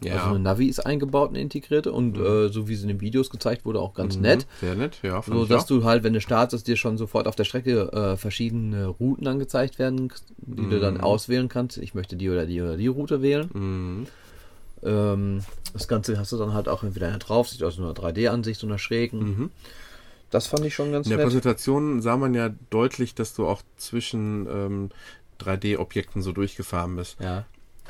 [0.05, 0.15] Ja.
[0.15, 3.29] Also eine Navi ist eingebaut, eine integrierte und äh, so wie es in den Videos
[3.29, 4.23] gezeigt wurde, auch ganz Mhm.
[4.23, 4.47] nett.
[4.61, 5.21] Sehr nett, ja.
[5.21, 8.87] So dass du halt, wenn du startest, dir schon sofort auf der Strecke äh, verschiedene
[8.87, 11.01] Routen angezeigt werden, die du dann Mhm.
[11.01, 11.77] auswählen kannst.
[11.77, 14.07] Ich möchte die oder die oder die Route wählen.
[14.83, 18.67] Ähm, das Ganze hast du dann halt auch entweder Draufsicht, also in einer 3D-Ansicht, so
[18.67, 19.19] einer schrägen.
[19.21, 19.51] Mhm.
[20.31, 21.27] Das fand ich schon ganz In der nett.
[21.27, 24.91] Präsentation sah man ja deutlich, dass du auch zwischen ähm,
[25.41, 27.17] 3D-Objekten so durchgefahren bist.
[27.21, 27.45] Ja.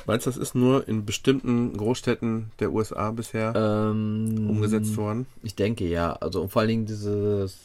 [0.06, 5.26] Meinst du, das ist nur in bestimmten Großstädten der USA bisher Ähm, umgesetzt worden?
[5.42, 6.14] Ich denke ja.
[6.14, 7.58] Also vor allen Dingen dieses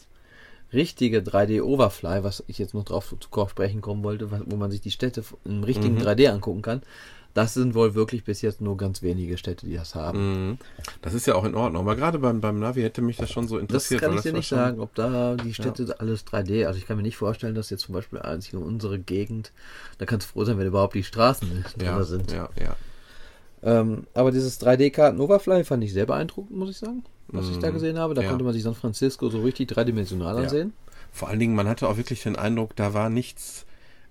[0.74, 4.92] richtige 3D-Overfly, was ich jetzt noch drauf zu sprechen kommen wollte, wo man sich die
[4.92, 6.02] Städte im richtigen Mhm.
[6.02, 6.82] 3D angucken kann.
[7.36, 10.52] Das sind wohl wirklich bis jetzt nur ganz wenige Städte, die das haben.
[10.52, 10.58] Mhm.
[11.02, 11.82] Das ist ja auch in Ordnung.
[11.84, 14.00] Aber gerade beim, beim Navi hätte mich das schon so Das interessiert.
[14.02, 16.96] kann weil ich dir nicht sagen, ob da die Städte alles 3D, also ich kann
[16.96, 19.52] mir nicht vorstellen, dass jetzt zum Beispiel einzig in unsere Gegend,
[19.98, 22.32] da kannst du froh sein, wenn überhaupt die Straßen Ja, drin sind.
[22.32, 22.76] ja, ja.
[23.64, 27.70] Ähm, aber dieses 3D-Karten Overfly fand ich sehr beeindruckend, muss ich sagen, was ich da
[27.70, 27.74] Mhm.
[27.74, 28.14] gesehen habe.
[28.14, 28.30] Da Ja.
[28.30, 30.44] konnte man sich San Francisco so richtig dreidimensional Ja.
[30.44, 30.72] ansehen.
[31.12, 33.66] Vor allen Dingen, man hatte auch wirklich den Eindruck, da war nichts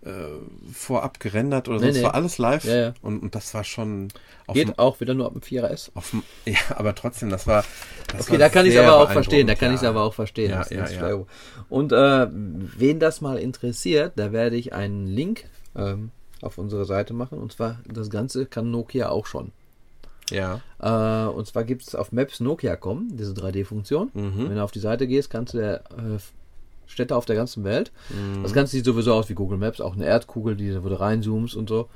[0.05, 2.03] äh, vorab gerendert oder Nee, sonst nee.
[2.05, 2.65] war alles live.
[2.65, 2.95] Ja, ja.
[3.03, 4.09] Und, und das war schon
[4.47, 5.91] auf Geht dem- auch wieder nur ab dem 4S.
[5.95, 7.65] auf dem- ja, aber trotzdem, das war.
[8.13, 9.47] Das Okay, war da kann ich es aber auch verstehen.
[9.47, 9.89] Da kann ich es ja.
[9.91, 10.51] aber auch verstehen.
[10.51, 11.25] Ja, ja, ja.
[11.69, 15.45] Und äh, wen das mal interessiert, da werde ich einen Link
[15.77, 16.11] ähm,
[16.43, 17.39] auf unsere Seite machen.
[17.39, 19.53] Und zwar, das Ganze kann Nokia auch schon.
[20.31, 20.61] Ja.
[20.81, 24.11] Äh, und zwar gibt es auf Maps Nokia kommen, diese 3D-Funktion.
[24.15, 24.49] Mhm.
[24.49, 26.19] Wenn du auf die Seite gehst, kannst du der, äh,
[26.87, 27.93] Städte auf der ganzen Welt.
[28.11, 28.43] Mhm.
[28.43, 31.57] Das Ganze sieht sowieso aus wie Google Maps, auch eine Erdkugel, die, wo du reinzoomst
[31.57, 31.89] und so.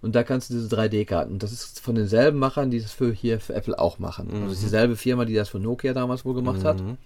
[0.00, 1.38] Und da kannst du diese 3D-Karten.
[1.38, 4.28] Das ist von denselben Machern, die das für hier für Apple auch machen.
[4.32, 6.96] Also das ist dieselbe Firma, die das für Nokia damals wohl gemacht hat Mhm.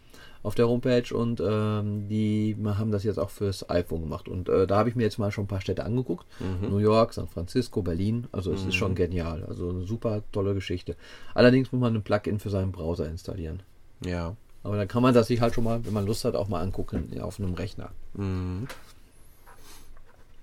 [0.43, 4.29] auf der Homepage und ähm, die haben das jetzt auch fürs iPhone gemacht.
[4.31, 6.25] Und äh, da habe ich mir jetzt mal schon ein paar Städte angeguckt.
[6.41, 6.71] Mhm.
[6.71, 8.29] New York, San Francisco, Berlin.
[8.33, 9.45] Also es ist schon genial.
[9.47, 10.97] Also eine super tolle Geschichte.
[11.35, 13.63] Allerdings muss man ein Plugin für seinen Browser installieren.
[14.07, 14.37] Ja.
[14.67, 16.61] Aber dann kann man das sich halt schon mal, wenn man Lust hat, auch mal
[16.61, 17.91] angucken ja, auf einem Rechner.
[18.15, 18.67] Mhm.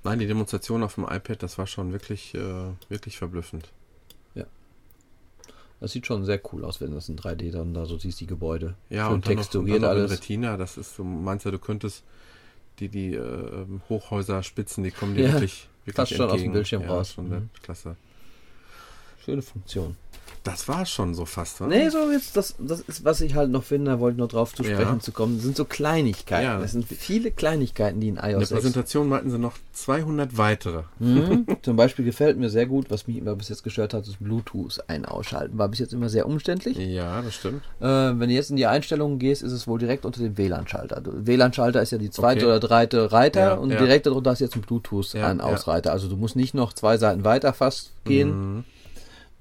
[0.06, 3.70] Nein, die Demonstration auf dem iPad, das war schon wirklich, äh, wirklich verblüffend.
[5.84, 8.26] Das sieht schon sehr cool aus, wenn das in 3D dann da so siehst, die
[8.26, 8.76] Gebäude.
[8.90, 10.12] Ja, Schön und dann noch, und texturiert dann alles.
[10.12, 12.04] Retina, das ist, du meinst ja, du könntest
[12.80, 16.36] die, die äh, Hochhäuser spitzen, die kommen dir Ja, wirklich, wirklich fast schon aus dem
[16.36, 16.54] entgegen.
[16.54, 17.12] Bildschirm ja, raus.
[17.12, 17.50] Schon Mhm.
[17.62, 17.98] klasse.
[19.26, 19.98] Schöne Funktion.
[20.44, 21.70] Das war schon so fast, oder?
[21.70, 24.28] Nee, so jetzt, das, das ist, was ich halt noch finde, da wollte ich noch
[24.28, 24.72] drauf zu Ja.
[24.76, 26.44] sprechen zu kommen, sind so Kleinigkeiten.
[26.44, 26.60] Ja.
[26.60, 30.38] Das sind viele Kleinigkeiten, die in In der iOS 6 Präsentation meinten sie noch 200
[30.38, 30.84] weitere.
[31.00, 31.46] Mhm.
[31.62, 34.80] Zum Beispiel gefällt mir sehr gut, was mich immer bis jetzt gestört hat, ist Bluetooth
[34.88, 35.58] ein ausschalten.
[35.58, 36.78] War bis jetzt immer sehr umständlich.
[36.78, 37.62] Ja, das stimmt.
[37.80, 41.00] Äh, wenn du jetzt in die Einstellungen gehst, ist es wohl direkt unter dem WLAN-Schalter.
[41.00, 42.46] Du- WLAN-Schalter ist ja die zweite Okay.
[42.48, 43.78] oder dritte Reiter Ja, und ja.
[43.78, 45.46] direkt darunter ist jetzt ein Bluetooth Ja, ein ja.
[45.46, 45.94] Ausreiter.
[45.94, 48.64] Also du musst nicht noch zwei Seiten weiter fast gehen, Mhm.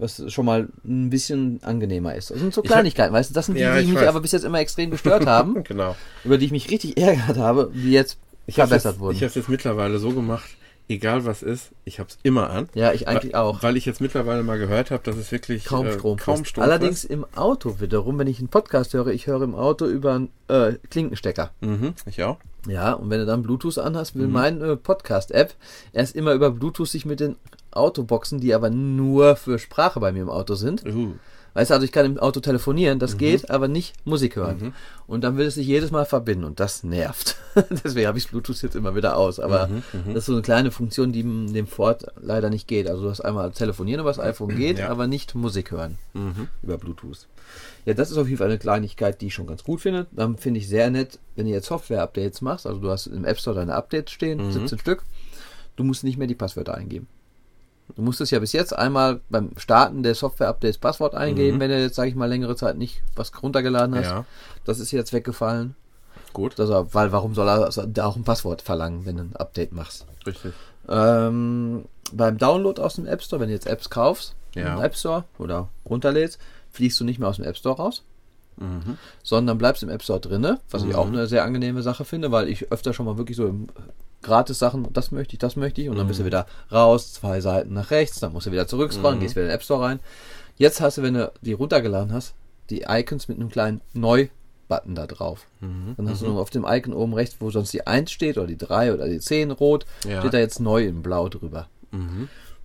[0.03, 2.31] Was schon mal ein bisschen angenehmer ist.
[2.31, 3.97] Das sind so Ich hab- Kleinigkeiten, weißt du, das sind die, Ja, die ich mich
[3.97, 4.09] weiß.
[4.09, 5.97] aber bis jetzt immer extrem gestört haben, Genau.
[6.25, 9.17] über die ich mich richtig ärgert habe, die jetzt Ich habe verbessert es wurden.
[9.17, 10.51] ich hab's jetzt mittlerweile so gemacht,
[10.89, 12.69] egal was ist, ich habe es immer an.
[12.75, 13.63] ja, ich eigentlich weil, auch.
[13.63, 16.19] Weil ich jetzt mittlerweile mal gehört habe, dass es wirklich Kaum äh, Strom.
[16.19, 16.51] kaum frisst.
[16.51, 20.15] Strom Allerdings im Auto wiederum, wenn ich einen Podcast höre, ich höre im Auto über
[20.15, 21.51] einen äh, Klinkenstecker.
[21.61, 22.37] Mhm, ich auch.
[22.69, 24.21] Ja, und wenn du dann Bluetooth anhast, Mhm.
[24.21, 25.55] will mein äh, Podcast-App
[25.93, 27.37] erst immer über Bluetooth sich mit den
[27.73, 30.85] Autoboxen, die aber nur für Sprache bei mir im Auto sind.
[30.87, 31.13] Uh,
[31.55, 33.01] Weißt du, also ich kann im Auto telefonieren, Mhm.
[33.01, 34.73] das geht, aber nicht Musik hören.
[35.07, 37.37] Und dann will es sich jedes Mal verbinden und das nervt.
[37.85, 39.39] Deswegen habe ich Bluetooth jetzt immer wieder aus.
[39.39, 42.89] Aber Mhm, das ist so eine kleine Funktion, die dem Ford leider nicht geht.
[42.89, 44.89] Also du hast einmal telefonieren über das iPhone geht, Ja.
[44.89, 46.49] aber nicht Musik hören mhm.
[46.63, 47.27] über Bluetooth.
[47.85, 50.07] Ja, das ist auf jeden Fall eine Kleinigkeit, die ich schon ganz gut finde.
[50.11, 53.39] Dann finde ich sehr nett, wenn du jetzt Software-Updates machst, also du hast im App
[53.39, 55.03] Store deine Updates stehen, 17 Stück,
[55.77, 57.09] du musst nicht mehr die Passwörter eingeben.
[57.97, 61.97] Du musstest ja bis jetzt einmal beim Starten der Software-Updates Passwort eingeben, wenn du jetzt,
[61.97, 64.07] sage ich mal, längere Zeit nicht was runtergeladen hast.
[64.07, 64.25] Ja,
[64.65, 65.75] Das ist jetzt weggefallen.
[66.33, 69.73] gut, er- weil warum soll er da auch ein Passwort verlangen, wenn du ein Update
[69.73, 70.07] machst?
[70.27, 70.53] richtig.
[70.89, 74.75] Ähm, beim Download aus dem App Store, wenn du jetzt Apps kaufst, Ja.
[74.77, 76.39] im App Store oder runterlädst,
[76.71, 78.03] fliegst du nicht mehr aus dem App Store raus,
[78.57, 78.99] Mhm.
[79.23, 82.49] sondern bleibst im App Store drinne, was ich auch eine sehr angenehme Sache finde, weil
[82.49, 83.69] ich öfter schon mal wirklich so im
[84.23, 87.75] Gratis-Sachen, das möchte ich, das möchte ich, und dann bist du wieder raus, zwei Seiten
[87.75, 90.01] nach rechts, dann musst du wieder zurückscrollen, gehst wieder in den App Store rein.
[90.57, 92.35] Jetzt hast du, wenn du die runtergeladen hast,
[92.71, 95.47] die Icons mit einem kleinen Neu-Button da drauf.
[95.61, 95.95] Mhm.
[95.97, 98.47] Dann hast du nur auf dem Icon oben rechts, wo sonst die 1 steht oder
[98.47, 100.21] die 3 oder die 10 rot, Ja.
[100.21, 101.69] steht da jetzt neu in blau drüber.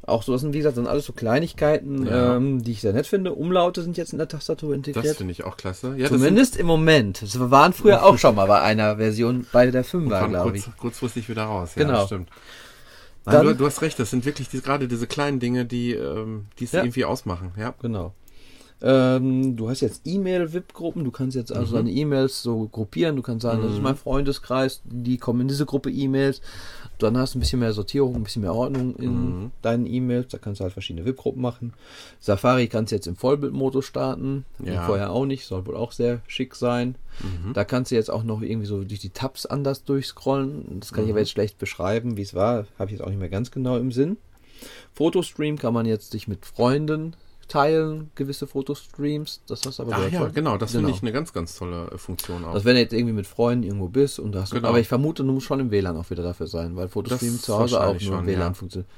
[0.08, 2.38] Auch so, das sind wie gesagt dann alles so Kleinigkeiten, Ja.
[2.38, 3.34] ähm, die ich sehr nett finde.
[3.34, 5.18] Umlaute sind jetzt in der Tastatur Das integriert.
[5.18, 5.94] finde ich auch klasse.
[5.98, 7.22] Ja, Zumindest im Moment.
[7.22, 10.68] Das waren früher auch schon mal bei einer Version bei der 5er, das glaube kurz,
[10.68, 10.78] ich.
[10.78, 11.72] kurzfristig wieder raus.
[11.76, 11.98] Ja, Genau.
[12.00, 12.30] das stimmt.
[13.26, 15.92] Nein, Dann- du, du hast recht, das sind wirklich die, gerade diese kleinen Dinge, die
[15.94, 16.84] ähm, die es Ja.
[16.84, 17.52] irgendwie ausmachen.
[17.58, 17.74] Ja.
[17.82, 18.14] Genau.
[18.80, 21.58] Ähm, du hast jetzt E-Mail-VIP-Gruppen, du kannst jetzt Mhm.
[21.58, 25.48] also deine E-Mails so gruppieren, du kannst sagen, das ist mein Freundeskreis, die kommen in
[25.48, 26.42] diese Gruppe E-Mails.
[27.00, 29.12] Dann hast du ein bisschen mehr Sortierung, ein bisschen mehr Ordnung in
[29.44, 29.52] Mhm.
[29.64, 31.74] deinen E-Mails, da kannst du halt verschiedene VIP-Gruppen machen.
[32.20, 34.86] Safari kannst du jetzt im Vollbildmodus starten, Ja.
[34.86, 36.96] vorher auch nicht, soll wohl auch sehr schick sein.
[37.22, 37.54] Mhm.
[37.54, 40.80] Da kannst du jetzt auch noch irgendwie so durch die Tabs anders durchscrollen.
[40.82, 41.14] Das kann ich Mhm.
[41.14, 42.68] aber jetzt schlecht beschreiben, wie es war.
[42.78, 44.18] Habe ich jetzt auch nicht mehr ganz genau im Sinn.
[44.94, 47.16] Fotostream kann man jetzt sich mit Freunden
[47.48, 49.42] teilen, gewisse Fotostreams.
[49.48, 50.96] Das hast du aber Ach ja, genau, das finde Genau.
[50.98, 52.54] ich eine ganz, ganz tolle äh, Funktion auch.
[52.54, 54.68] Also wenn du jetzt irgendwie mit Freunden irgendwo bist und hast, Genau.
[54.68, 57.58] aber ich vermute, du musst schon im WLAN auch wieder dafür sein, weil Fotostream zu
[57.58, 58.54] Hause auch nur im WLAN ja.
[58.54, 58.90] funktioniert.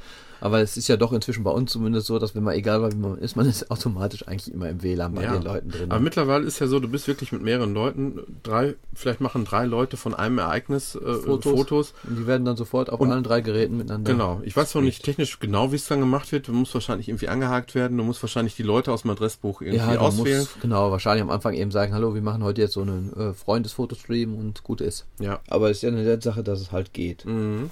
[0.41, 2.95] Aber es ist ja doch inzwischen bei uns zumindest so, dass wenn man, egal wie
[2.95, 5.33] man ist, man ist automatisch eigentlich immer im WLAN bei Ja.
[5.33, 5.91] den Leuten drin.
[5.91, 9.65] Aber mittlerweile ist ja so, du bist wirklich mit mehreren Leuten, drei, vielleicht machen drei
[9.65, 11.51] Leute von einem Ereignis äh, Fotos.
[11.53, 11.93] Fotos.
[12.07, 14.11] und die werden dann sofort auf Und- allen drei Geräten miteinander.
[14.11, 14.41] Genau.
[14.43, 16.47] Ich weiß noch nicht technisch genau, wie es dann gemacht wird.
[16.47, 17.97] Du musst wahrscheinlich irgendwie angehakt werden.
[17.97, 20.39] Du musst wahrscheinlich die Leute aus dem Adressbuch irgendwie Ja, auswählen.
[20.39, 23.33] musst genau wahrscheinlich am Anfang eben sagen, hallo, wir machen heute jetzt so einen äh,
[23.33, 25.05] Freundesfotostream und gut ist.
[25.19, 25.39] Ja.
[25.49, 27.25] Aber es ist ja eine nette Sache, dass es halt geht.
[27.25, 27.69] Mhm.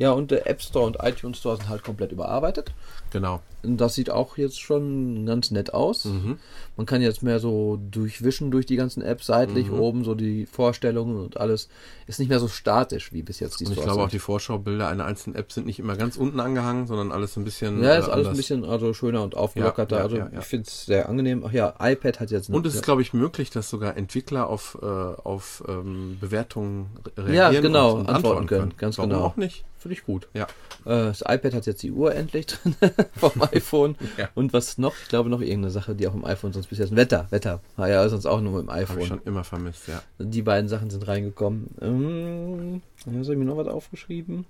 [0.00, 2.72] Ja, und der App Store und iTunes Store sind halt komplett überarbeitet.
[3.10, 3.42] Genau.
[3.62, 6.06] Das sieht auch jetzt schon ganz nett aus.
[6.06, 6.38] Mhm.
[6.76, 9.80] Man kann jetzt mehr so durchwischen durch die ganzen Apps seitlich, Mhm.
[9.80, 11.68] oben so die Vorstellungen und alles.
[12.06, 14.88] Ist nicht mehr so statisch wie bis jetzt die Und ich glaube auch die Vorschaubilder
[14.88, 17.82] einer einzelnen App sind nicht immer ganz unten angehangen, sondern alles ein bisschen.
[17.82, 18.36] Ja, äh, ist alles ein anders.
[18.36, 19.96] bisschen also schöner und aufgelockerter.
[19.96, 21.44] Ja, ja, also ja, ich finde es sehr angenehm.
[21.46, 24.78] Ach ja, iPad hat jetzt Und es ist, glaube ich, möglich, dass sogar Entwickler auf,
[24.82, 29.22] äh, auf ähm, Bewertungen re- Ja, reagieren genau, und, und antworten können, ganz Warum genau.
[29.24, 29.64] auch nicht?
[29.78, 30.28] Finde ich gut.
[30.34, 30.44] Ja.
[30.84, 32.74] Äh, Das iPad hat jetzt die Uhr endlich drin
[33.16, 33.96] vom iPhone.
[34.18, 34.28] Ja.
[34.34, 34.94] Und was noch?
[35.02, 36.94] Ich glaube noch irgendeine Sache, die auch im iPhone sonst bis jetzt.
[36.96, 37.60] Wetter, Wetter.
[37.76, 39.06] War ja sonst auch nur im Habe ich iPhone.
[39.06, 40.02] schon immer vermisst, ja.
[40.18, 41.68] Die beiden Sachen sind reingekommen.
[41.80, 44.46] Ähm, habe ich mir noch was aufgeschrieben?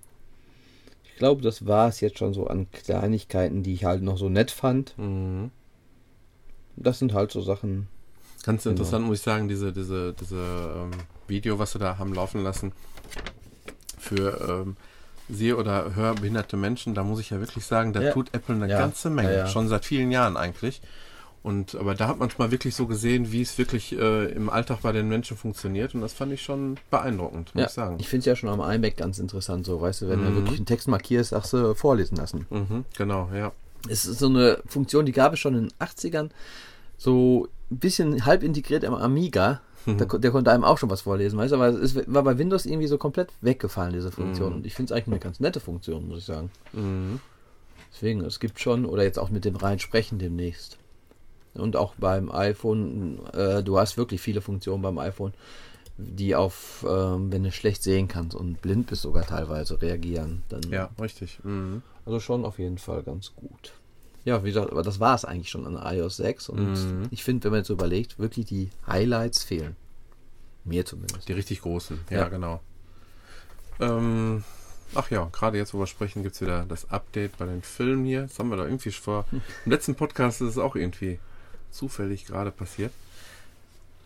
[1.05, 4.29] Ich glaube, das war es jetzt schon so an Kleinigkeiten, die ich halt noch so
[4.29, 4.97] nett fand.
[4.97, 5.51] Mhm.
[6.77, 7.89] Das sind halt so Sachen.
[8.43, 8.73] Ganz Genau.
[8.73, 10.91] interessant, muss ich sagen, diese, diese, diese ähm,
[11.29, 12.73] Video, was sie da haben laufen lassen,
[13.99, 14.77] für ähm,
[15.33, 18.13] seh- oder höre behinderte Menschen, da muss ich ja wirklich sagen, da Ja.
[18.13, 18.79] tut Apple eine Ja.
[18.79, 20.81] ganze Menge, Ja, schon seit vielen Jahren eigentlich.
[21.43, 24.81] Und aber da hat man mal wirklich so gesehen, wie es wirklich äh, im Alltag
[24.83, 27.97] bei den Menschen funktioniert und das fand ich schon beeindruckend, muss ich sagen.
[27.99, 30.35] ich finde es ja schon am iMac ganz interessant, so, weißt du, wenn du Mhm.
[30.37, 32.47] wirklich einen Text markierst, sagst du, vorlesen lassen.
[32.51, 33.53] Mhm, genau, ja.
[33.89, 36.29] Es ist so eine Funktion, die gab es schon in den 80ern,
[36.99, 39.63] so ein bisschen halb integriert im Amiga.
[39.87, 42.23] Da, ko- der konnte einem auch schon was vorlesen, weißt du, aber es ist, war
[42.23, 44.51] bei Windows irgendwie so komplett weggefallen, diese Funktion.
[44.51, 44.57] Mhm.
[44.57, 46.51] Und ich finde es eigentlich eine ganz nette Funktion, muss ich sagen.
[46.73, 47.21] Mhm.
[47.93, 50.77] Deswegen, es gibt schon, oder jetzt auch mit dem rein Sprechen demnächst.
[51.55, 55.33] Und auch beim iPhone, äh, du hast wirklich viele Funktionen beim iPhone,
[55.97, 60.43] die auf, ähm, wenn du schlecht sehen kannst und blind bist sogar teilweise, reagieren.
[60.49, 61.41] Dann, Ja, richtig.
[61.43, 61.83] Mhm.
[62.07, 63.73] Also schon auf jeden Fall ganz gut.
[64.25, 66.49] Ja, wie gesagt, aber das war es eigentlich schon an iOS 6.
[66.51, 67.09] Und Mhm.
[67.11, 69.77] ich finde, wenn man jetzt so überlegt, wirklich die Highlights fehlen.
[70.65, 71.27] Mir zumindest.
[71.29, 72.29] Die richtig großen, ja, Ja.
[72.29, 72.61] genau.
[73.81, 74.45] Ähm,
[74.95, 78.05] ach ja, gerade jetzt, wo wir sprechen, gibt es wieder das Update bei den Filmen
[78.05, 78.23] hier.
[78.23, 79.25] Das haben wir da irgendwie vor.
[79.65, 81.19] Im letzten Podcast ist es auch irgendwie
[81.71, 82.93] zufällig gerade passiert.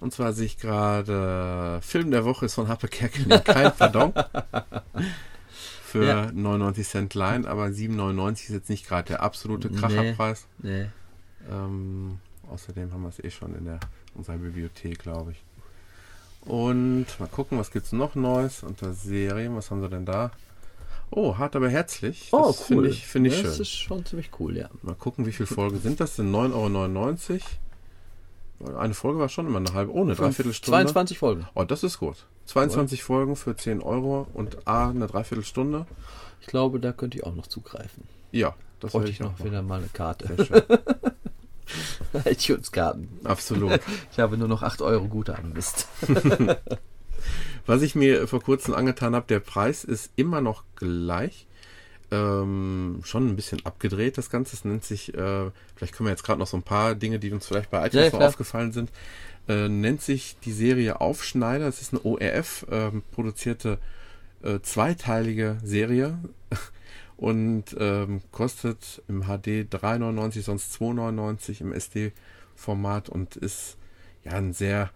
[0.01, 4.13] Und zwar sehe ich gerade Film der Woche ist von Harpe Kerkeling, kein Pardon.
[5.95, 6.33] Für Ja.
[6.33, 9.79] 99 Cent Line, aber 7,99 ist jetzt nicht gerade der absolute Nee.
[9.79, 10.47] Kracherpreis.
[10.59, 10.87] Nee.
[11.49, 12.19] Ähm,
[12.51, 13.79] außerdem haben wir es eh schon in der,
[14.17, 15.43] unserer Bibliothek, glaube ich.
[16.51, 19.55] Und mal gucken, was gibt's noch Neues unter Serien.
[19.55, 20.33] Was haben sie denn da?
[21.11, 22.29] Oh, hart aber herzlich.
[22.33, 22.67] Oh, das cool.
[22.67, 23.63] Finde ich, finde ich Das schön.
[23.63, 24.69] ist schon ziemlich cool, ja.
[24.83, 26.33] Mal gucken, wie viele Folgen sind das denn?
[26.35, 27.41] 9,99 Euro.
[28.77, 30.79] Eine Folge war schon immer eine halbe, ohne Dreiviertelstunde.
[30.79, 31.47] 22 Folgen.
[31.55, 32.27] Oh, das ist gut.
[32.47, 35.87] 22 Folgen für 10 Euro und A, eine Dreiviertelstunde.
[36.41, 38.05] Ich glaube, da könnte ich auch noch zugreifen.
[38.33, 40.37] Ja, das werde ich noch noch wieder mal eine Karte.
[42.25, 43.09] ITunes-Karten.
[43.25, 43.81] Absolut.
[44.13, 45.53] Ich habe nur noch 8 Euro Guthaben.
[45.53, 45.89] Mist.
[47.67, 51.47] Was ich mir vor kurzem angetan habe, der Preis ist immer noch gleich.
[52.15, 54.57] Ähm, schon ein bisschen abgedreht, das Ganze.
[54.57, 57.33] Es nennt sich, äh, vielleicht können wir jetzt gerade noch so ein paar Dinge, die
[57.33, 58.29] uns vielleicht bei Ja, iTunes noch klar.
[58.29, 58.91] aufgefallen sind,
[59.49, 61.67] äh, nennt sich die Serie Aufschneider.
[61.67, 63.79] Es ist eine ORF ähm, produzierte
[64.43, 66.19] äh, zweiteilige Serie
[67.17, 73.77] und ähm, kostet im HD 3,99, sonst 2,99 im SD-Format und ist
[74.25, 74.91] ja ein sehr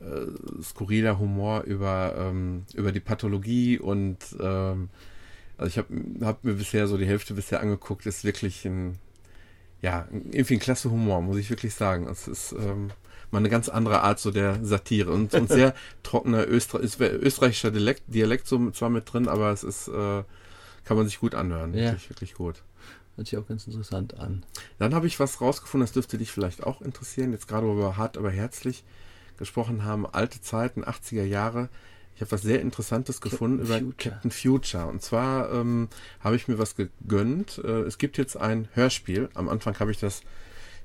[0.00, 4.88] äh, skurriler Humor über, ähm, über die Pathologie und ähm,
[5.60, 8.98] also ich habe hab mir bisher so die Hälfte bisher angeguckt, ist wirklich ein,
[9.82, 12.08] ja, irgendwie ein klasse Humor, muss ich wirklich sagen.
[12.08, 12.90] Es ist ähm,
[13.30, 18.04] mal eine ganz andere Art so der Satire und, und sehr trockener Öster österreichischer Dialekt,
[18.06, 20.22] Dialekt so zwar mit drin, aber es ist, äh,
[20.84, 21.74] kann man sich gut anhören.
[21.74, 21.90] Ja.
[21.90, 22.62] Wirklich, wirklich gut.
[23.16, 24.44] Hört sich auch ganz interessant an.
[24.78, 27.32] Dann habe ich was rausgefunden, das dürfte dich vielleicht auch interessieren.
[27.32, 28.82] Jetzt gerade, wo wir hart, aber herzlich
[29.36, 31.68] gesprochen haben, alte Zeiten, 80er Jahre.
[32.20, 33.94] Ich habe was sehr Interessantes gefunden über Future.
[33.96, 34.86] Captain Future.
[34.88, 35.88] Und zwar ähm,
[36.20, 37.62] habe ich mir was gegönnt.
[37.64, 39.30] Äh, es gibt jetzt ein Hörspiel.
[39.32, 40.20] Am Anfang habe ich das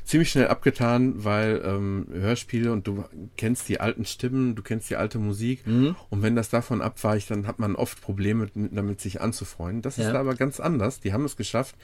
[0.06, 3.04] ziemlich schnell abgetan, weil ähm, Hörspiele und du
[3.36, 5.68] kennst die alten Stimmen, du kennst die alte Musik.
[5.68, 5.98] Mhm.
[6.10, 9.82] Und wenn das davon abweicht, dann hat man oft Probleme mit, damit, sich anzufreunden.
[9.82, 10.14] Das ist Ja.
[10.14, 11.02] da aber ganz anders.
[11.02, 11.76] Die haben es geschafft,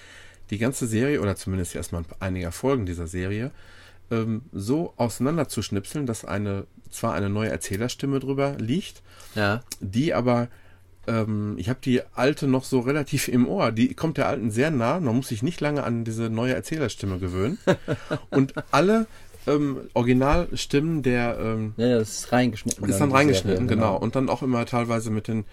[0.49, 3.51] die ganze Serie, oder zumindest erstmal einiger Folgen dieser Serie,
[4.11, 9.01] ähm, so auseinanderzuschnipseln, dass eine zwar eine neue Erzählerstimme drüber liegt,
[9.33, 9.61] Ja.
[9.79, 10.49] die aber
[11.07, 13.71] ähm, ich habe die alte noch so relativ im Ohr.
[13.71, 14.99] Die kommt der alten sehr nah.
[14.99, 17.57] Man muss sich nicht lange an diese neue Erzählerstimme gewöhnen.
[18.29, 19.07] Und alle
[19.47, 22.87] ähm, Originalstimmen der ähm, Ja, das ist reingeschnitten.
[22.87, 23.97] ist dann die reingeschnitten, Serie, genau.
[23.97, 25.45] Und dann auch immer teilweise mit den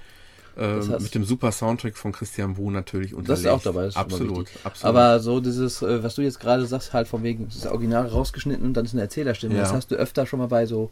[0.65, 3.31] heißt- mit dem super Soundtrack von Christian Buh natürlich unterlegt.
[3.31, 4.85] Das ist auch dabei, ist absolut, absolut.
[4.85, 8.65] Aber so dieses, äh, was du jetzt gerade sagst, halt von wegen das Original rausgeschnitten
[8.67, 9.55] und dann ist eine Erzählerstimme.
[9.55, 9.61] Ja.
[9.63, 10.91] Das hast du öfter schon mal bei so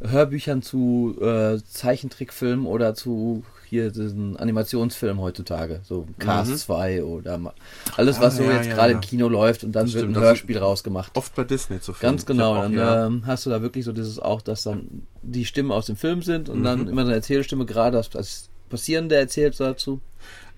[0.00, 5.80] Hörbüchern zu äh, Zeichentrickfilmen oder zu hier diesen Animationsfilmen heutzutage.
[5.84, 6.56] So Cast Mhm.
[6.56, 7.40] 2 oder
[7.96, 10.04] alles, was Ah, so ja, jetzt ja, gerade im Kino läuft und dann Das wird
[10.04, 11.16] stimmt, ein Hörspiel rausgemacht.
[11.16, 12.12] Oft bei Disney zu finden.
[12.16, 12.56] Ganz genau.
[12.56, 15.86] auch, Dann ähm, hast du da wirklich so dieses auch, dass dann die Stimmen aus
[15.86, 16.64] dem Film sind und Mhm.
[16.64, 20.00] dann immer so eine Erzählstimme gerade das, das Passierende erzählt dazu.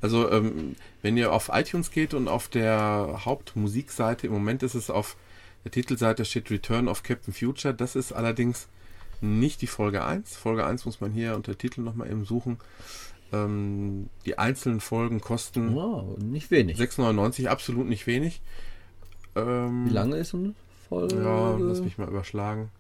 [0.01, 4.91] Also, ähm, wenn ihr auf iTunes geht und auf der Hauptmusikseite, im Moment ist es
[4.91, 5.17] auf
[5.67, 7.75] der Titelseite steht Return of Captain Future.
[7.75, 8.69] Das ist allerdings
[9.21, 10.37] nicht die Folge 1.
[10.37, 12.59] Folge 1 muss man hier unter Titel nochmal eben suchen.
[13.33, 16.79] Ähm, die einzelnen Folgen kosten Wow, nicht wenig.
[16.79, 18.41] 6,99, absolut nicht wenig.
[19.35, 20.55] Ähm, Wie lange ist eine
[20.89, 21.17] Folge?
[21.17, 22.71] Ja, lass mich mal überschlagen.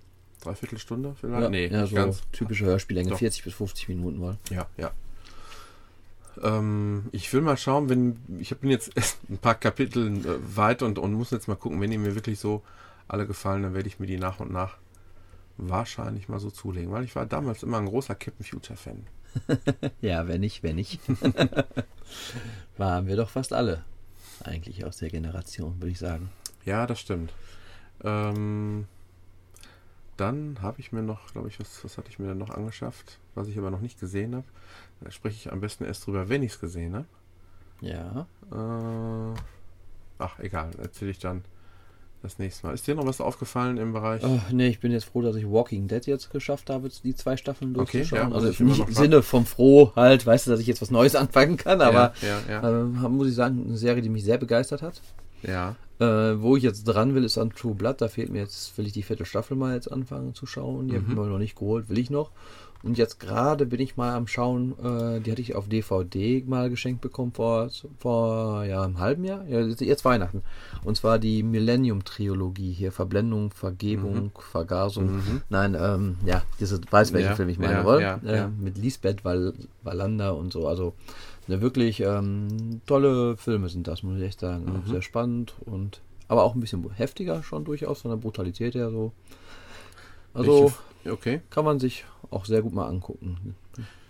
[0.42, 1.42] Dreiviertel Stunde vielleicht?
[1.42, 2.22] Ja, nee, ja, so ganz.
[2.30, 3.18] typische Hörspiellänge, Doch.
[3.18, 4.36] 40 bis 50 Minuten wohl.
[4.50, 4.92] Ja, ja.
[6.42, 10.82] Ähm, ich will mal schauen, wenn ich bin jetzt erst ein paar Kapitel äh, weit
[10.82, 12.62] und, und muss jetzt mal gucken, wenn die mir wirklich so
[13.08, 14.76] alle gefallen, dann werde ich mir die nach und nach
[15.56, 19.06] wahrscheinlich mal so zulegen, weil ich war damals immer ein großer Captain Future Fan.
[20.00, 21.00] ja, wenn nicht, wenn nicht.
[22.76, 23.84] Waren wir doch fast alle.
[24.44, 26.30] Eigentlich aus der Generation, würde ich sagen.
[26.64, 27.32] Ja, das stimmt.
[28.02, 28.86] Ähm,
[30.16, 33.18] dann habe ich mir noch, glaube ich, was, was hatte ich mir denn noch angeschafft,
[33.34, 34.46] was ich aber noch nicht gesehen habe.
[35.00, 37.06] Da spreche ich am besten erst drüber, wenn ich es gesehen habe.
[37.80, 38.26] Ja.
[38.50, 39.34] Äh,
[40.18, 41.44] ach, egal, erzähle ich dann
[42.22, 42.72] das nächste Mal.
[42.72, 44.22] Ist dir noch was aufgefallen im Bereich?
[44.24, 47.36] Oh, nee, ich bin jetzt froh, dass ich Walking Dead jetzt geschafft habe, die zwei
[47.36, 48.30] Staffeln Okay, durchzuschauen.
[48.30, 48.94] ja, also nicht im.
[48.94, 52.40] Sinne vom froh halt, weißt du, dass ich jetzt was Neues anfangen kann, aber ja,
[52.48, 55.00] ja, äh, muss ich sagen, eine Serie, die mich sehr begeistert hat.
[55.42, 55.76] ja.
[55.98, 58.02] Äh, wo ich jetzt dran will, ist an True Blood.
[58.02, 60.88] Da fehlt mir jetzt, will ich die vierte Staffel mal jetzt anfangen zu schauen.
[60.88, 61.22] Die habe ich Mhm.
[61.22, 62.30] mir noch nicht geholt, will ich noch.
[62.86, 66.70] Und jetzt gerade bin ich mal am Schauen, äh, die hatte ich auf DVD mal
[66.70, 67.68] geschenkt bekommen vor,
[67.98, 70.42] vor ja, einem halben Jahr, ja, jetzt Weihnachten.
[70.84, 75.20] Und zwar die Millennium-Trilogie hier, Verblendung, Vergebung, Vergasung.
[75.48, 77.30] Nein, ähm, ja, diese, weiß welchen Mhm.
[77.30, 78.00] Ja, Film ich meine, ja, oder?
[78.00, 78.48] ja, äh.
[78.48, 80.94] Mit Lisbeth Wal Wallander und so, also
[81.48, 84.82] eine wirklich ähm, tolle Filme sind das, muss ich echt sagen.
[84.86, 84.90] Mhm.
[84.90, 89.12] Sehr spannend und aber auch ein bisschen heftiger schon durchaus von der Brutalität her so.
[90.34, 90.74] Also Welche-
[91.10, 91.40] okay.
[91.50, 93.54] kann man sich auch sehr gut mal angucken.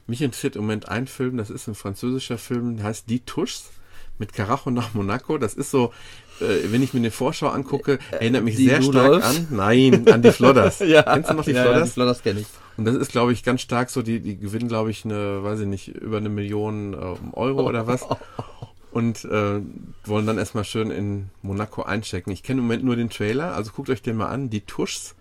[0.07, 3.71] Mich interessiert im Moment ein Film, das ist ein französischer Film, der heißt Die Tuschs
[4.19, 5.39] mit Carajo nach Monaco.
[5.39, 5.93] Das ist so,
[6.41, 9.25] äh, wenn ich mir eine Vorschau angucke, erinnert mich die sehr stark Rudolph?
[9.25, 10.79] an, nein, an die Flodders.
[10.79, 11.93] Kennst du noch die ja, ja, die Flodders?
[11.93, 12.47] Flodders kenne ich.
[12.77, 15.61] Und das ist, glaube ich, ganz stark so, die, die gewinnen, glaube ich, eine, weiß
[15.61, 18.05] ich nicht, über eine Million äh, Euro oder was.
[18.93, 19.61] Und äh,
[20.05, 22.33] wollen dann erstmal schön in Monaco einchecken.
[22.33, 24.49] Ich kenne im Moment nur den Trailer, also guckt euch den mal an.
[24.49, 25.15] Die Tuschs,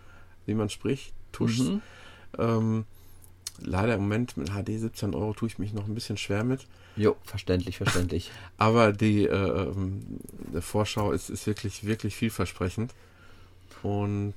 [0.46, 1.60] wie man spricht, Tuschs.
[1.60, 1.82] Mhm.
[2.38, 2.86] Ähm,
[3.62, 6.66] leider im Moment mit HD 17 Euro tue ich mich noch ein bisschen schwer mit.
[6.96, 8.32] Jo, verständlich, verständlich.
[8.58, 9.32] Aber die äh,
[9.70, 10.02] ähm,
[10.62, 12.94] Vorschau ist, ist wirklich, wirklich vielversprechend.
[13.84, 14.36] Und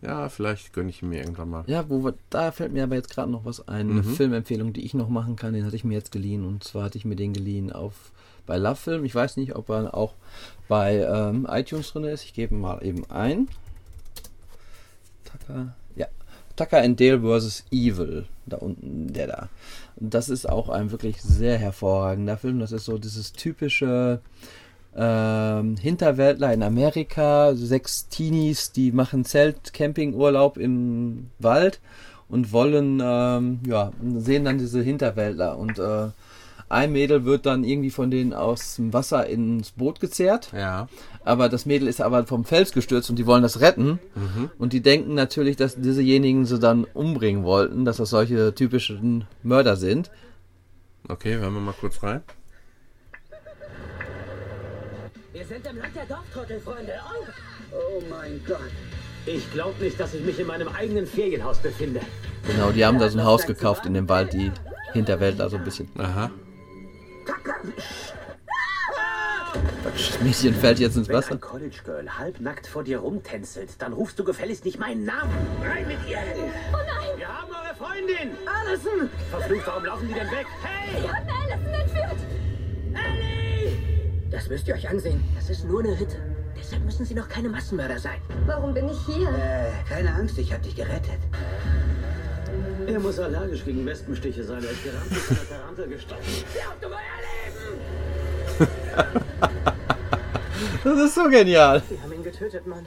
[0.00, 1.64] ja, vielleicht gönne ich ihn mir irgendwann mal.
[1.66, 3.90] Ja, wo wir, da fällt mir aber jetzt gerade noch was ein.
[3.90, 4.14] Eine Mhm.
[4.14, 6.44] Filmempfehlung, die ich noch machen kann, den hatte ich mir jetzt geliehen.
[6.44, 8.12] Und zwar hatte ich mir den geliehen auf
[8.46, 9.04] bei Love Film.
[9.04, 10.14] Ich weiß nicht, ob er auch
[10.68, 12.24] bei ähm, iTunes drin ist.
[12.24, 13.48] Ich gebe mal eben ein.
[15.48, 15.74] Ja.
[16.58, 17.64] Tucker and Dale vs.
[17.70, 18.26] Evil.
[18.46, 19.48] Da unten, der da.
[19.96, 22.58] Das ist auch ein wirklich sehr hervorragender Film.
[22.58, 24.20] Das ist so dieses typische
[24.96, 31.80] ähm, Hinterwäldler in Amerika, sechs Teenies, die machen Zelt-Campingurlaub im Wald
[32.28, 36.08] und wollen, ähm, ja, sehen dann diese Hinterwäldler und äh,
[36.68, 40.88] ein Mädel wird dann irgendwie von denen aus dem Wasser ins Boot gezerrt, Ja.
[41.24, 43.98] aber das Mädel ist aber vom Fels gestürzt und die wollen das retten
[44.58, 49.76] und die denken natürlich, dass diesejenigen sie dann umbringen wollten, dass das solche typischen Mörder
[49.76, 50.10] sind.
[51.08, 52.22] Okay, hören wir mal kurz rein.
[55.32, 56.92] Wir sind im Land der Dorftrottel, Freunde.
[56.92, 57.28] Und
[57.72, 58.58] Oh mein Gott.
[59.26, 62.00] ich glaube nicht, dass ich mich in meinem eigenen Ferienhaus befinde.
[62.46, 64.50] Genau, die haben da so ein Haus gekauft in dem Wald, die
[64.94, 65.88] Hinterwäldler so ein bisschen.
[65.98, 66.30] Aha.
[69.84, 71.32] Das Mädchen fällt jetzt ins Wenn Wasser.
[71.32, 75.32] ein College Girl halbnackt vor dir rumtänzelt, dann rufst du gefälligst nicht meinen Namen.
[75.62, 76.18] Rein mit ihr!
[76.72, 77.16] Oh nein!
[77.16, 78.36] Wir haben eure Freundin!
[78.46, 79.10] Allison!
[79.30, 80.46] Verflucht, warum laufen die denn weg?
[80.62, 81.04] Hey!
[82.94, 83.76] Ellie!
[84.30, 85.22] Das müsst ihr euch ansehen.
[85.34, 86.16] Das ist nur eine Hütte.
[86.56, 88.20] Deshalb müssen sie noch keine Massenmörder sein.
[88.46, 89.28] Warum bin ich hier?
[89.28, 91.18] Äh, keine Angst, ich hab dich gerettet.
[92.86, 94.62] Er muss allergisch gegen Wespenstiche sein.
[94.62, 95.10] Er ist gerammt
[95.78, 96.22] mit einer Tarantel gestochen.
[96.54, 98.68] Glaubt um euer Leben!
[100.84, 101.82] Das ist so genial.
[101.88, 102.86] Wir haben ihn getötet, Mann.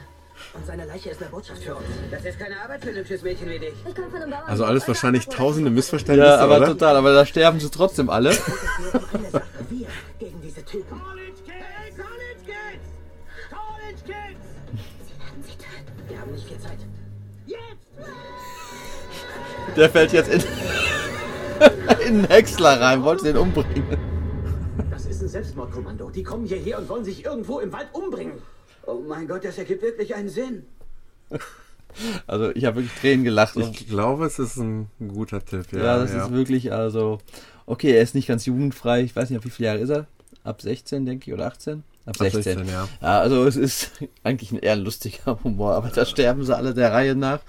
[0.53, 1.85] Und seine Leiche ist eine Botschaft für uns.
[2.09, 3.73] Das ist keine Arbeit für ein hübsches Mädchen wie dich.
[3.87, 4.43] Ich komme von einem Bauern.
[4.47, 6.65] Also alles wahrscheinlich tausende Missverständnisse, Ja, aber oder?
[6.67, 8.31] total, aber da sterben sie trotzdem alle.
[8.31, 9.87] Wir
[10.19, 10.99] gegen diese Typen.
[10.99, 11.55] College Kids!
[11.55, 12.83] Hey, College Kids!
[13.49, 14.45] College Kids!
[15.47, 16.09] Sie töten.
[16.09, 16.79] Wir haben nicht viel Zeit.
[17.45, 17.59] Jetzt!
[19.77, 20.41] Der fällt jetzt in,
[22.07, 23.97] in einen Häcksler rein, wollte den umbringen.
[24.89, 26.09] Das ist ein Selbstmordkommando.
[26.09, 28.33] Die kommen hierher und wollen sich irgendwo im Wald umbringen.
[28.85, 30.65] Oh mein Gott, das ergibt wirklich einen Sinn.
[32.25, 33.55] Also ich habe wirklich Tränen gelacht.
[33.57, 35.71] Ich glaube, es ist ein guter Tipp.
[35.71, 37.19] Ja, ja, das ist wirklich, also,
[37.65, 39.01] okay, er ist nicht ganz jugendfrei.
[39.01, 40.07] Ich weiß nicht, auf wie viele Jahre ist er?
[40.43, 41.83] Ab 16, denke ich, oder 18?
[42.05, 42.43] Ab 16.
[42.43, 42.87] 16, ja.
[43.01, 43.91] ja, also es ist
[44.23, 47.41] eigentlich ein eher lustiger Humor, aber da sterben sie alle der Reihe nach.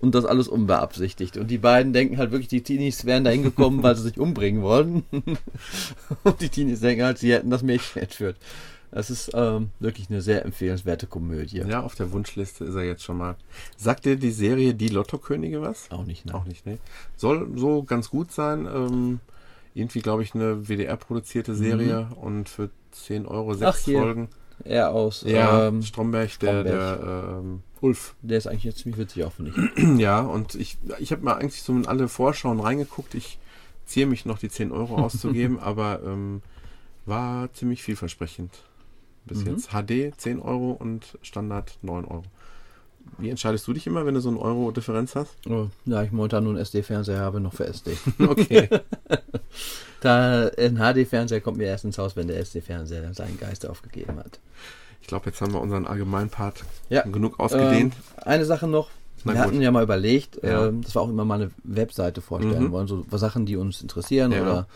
[0.00, 1.36] Und das alles unbeabsichtigt.
[1.36, 4.62] Und die beiden denken halt wirklich, die Teenies wären da hingekommen, weil sie sich umbringen
[4.62, 5.02] wollen.
[6.24, 8.36] Und die Teenies denken halt, sie hätten das Mädchen entführt.
[8.90, 11.58] Das ist ähm, wirklich eine sehr empfehlenswerte Komödie.
[11.58, 13.36] Ja, auf der Wunschliste ist er jetzt schon mal.
[13.76, 15.90] Sagt dir die Serie Die Lottokönige was?
[15.90, 16.34] Auch nicht, ne?
[16.34, 16.78] Auch nicht, ne?
[17.16, 18.66] Soll so ganz gut sein.
[18.66, 19.20] Ähm,
[19.74, 23.96] irgendwie, glaube ich, eine WDR-produzierte Serie und für 10 Euro sechs Mhm.
[23.96, 24.00] Ach.
[24.00, 24.28] Folgen.
[24.64, 25.22] Er aus.
[25.26, 27.00] Ja, ähm, Stromberg, der, Stromberg.
[27.00, 28.14] der ähm, Ulf.
[28.22, 29.84] der ist eigentlich jetzt ziemlich witzig auch, finde ich.
[30.00, 33.14] Ja, und ich, ich habe mal eigentlich so in alle Vorschauen reingeguckt.
[33.14, 33.38] Ich
[33.86, 36.42] ziere mich noch die 10 Euro auszugeben, aber ähm,
[37.06, 38.50] war ziemlich vielversprechend.
[39.26, 39.46] Bis Mhm.
[39.52, 42.24] jetzt HD 10 Euro und Standard 9 Euro.
[43.16, 45.30] Wie entscheidest du dich immer, wenn du so eine Euro-Differenz hast?
[45.48, 47.96] Oh, ja, ich momentan nur einen SD-Fernseher habe, noch für SD.
[48.20, 48.68] Okay.
[50.00, 54.38] da ein HD-Fernseher kommt mir erst ins Haus, wenn der SD-Fernseher seinen Geist aufgegeben hat.
[55.00, 57.02] Ich glaube, jetzt haben wir unseren Allgemeinpart Ja.
[57.02, 57.94] genug ausgedehnt.
[57.94, 58.90] Ähm, eine Sache noch.
[59.24, 59.48] Na wir gut.
[59.52, 60.66] hatten ja mal überlegt, Ja.
[60.66, 62.72] ähm, dass wir auch immer mal eine Webseite vorstellen Mhm.
[62.72, 64.42] wollen, so Sachen, die uns interessieren Ja.
[64.42, 64.66] oder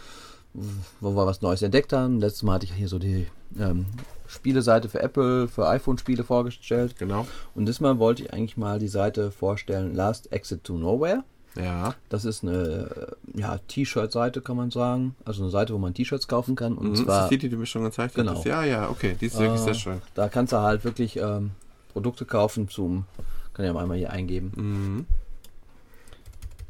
[1.01, 2.19] wo wir was Neues entdeckt haben.
[2.21, 3.27] Letztes Mal hatte ich hier so die
[3.59, 3.87] ähm,
[4.33, 6.97] Spieleseite für Apple, für iPhone-Spiele vorgestellt.
[6.99, 7.27] Genau.
[7.55, 11.23] Und diesmal wollte ich eigentlich mal die Seite vorstellen, Last Exit to Nowhere.
[11.55, 11.95] Ja.
[12.09, 15.15] Das ist eine ja, T-Shirt-Seite, kann man sagen.
[15.27, 16.79] Also eine Seite, wo man T-Shirts kaufen kann.
[16.79, 16.95] Und Mhm.
[16.97, 18.31] zwar, ist das die, die du mir schon gezeigt Genau.
[18.31, 18.47] hattest?
[18.47, 19.17] Ja, ja, okay.
[19.21, 20.03] Die ist wirklich Äh, sehr schön.
[20.15, 21.51] da kannst du halt wirklich ähm,
[21.93, 23.05] Produkte kaufen zum,
[23.53, 24.53] kann ich ja mal einmal hier eingeben.
[24.57, 25.07] Mhm.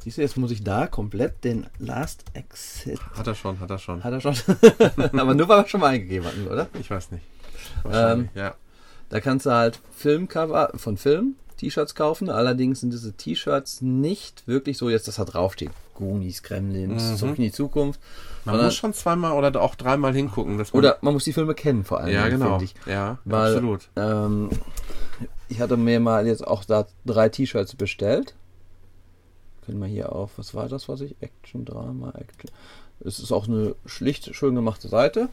[0.01, 2.99] Siehst du, jetzt muss ich da komplett den Last Exit.
[3.17, 4.03] Hat er schon, hat er schon.
[4.03, 4.35] Hat er schon.
[5.21, 6.67] Aber nur weil wir schon mal eingegeben hatten, oder?
[6.81, 7.23] Ich weiß nicht.
[7.91, 8.55] Ähm, ja.
[9.09, 12.31] Da kannst du halt Filmcover von Film, T-Shirts kaufen.
[12.31, 15.71] Allerdings sind diese T-Shirts nicht wirklich so, jetzt dass da draufsteht.
[15.95, 17.17] Goonies, Gremlins, Mhm.
[17.17, 18.01] Zurück in die Zukunft.
[18.45, 20.57] Man sondern- muss schon zweimal oder auch dreimal hingucken.
[20.57, 22.13] Man, Oder man muss die Filme kennen, vor allem.
[22.15, 22.61] ja, genau.
[22.61, 22.75] ich.
[22.87, 23.89] Ja, Weil, absolut.
[23.97, 24.49] Ähm,
[25.49, 28.35] ich hatte mir mal jetzt auch da drei T-Shirts bestellt.
[29.67, 31.15] Können wir hier auf, was war das, was ich?
[31.21, 32.51] Action, Drama, Action.
[33.05, 35.29] Es ist auch eine schlicht, schön gemachte Seite.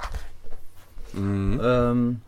[1.14, 1.60] Mhm.
[1.64, 2.22] Ähm,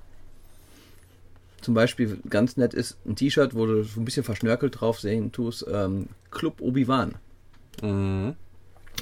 [1.61, 5.31] zum Beispiel ganz nett ist ein T-Shirt, wo du so ein bisschen verschnörkelt drauf sehen
[5.31, 5.65] tust.
[5.71, 7.15] Ähm, Club Obi-Wan.
[7.81, 8.35] Mhm.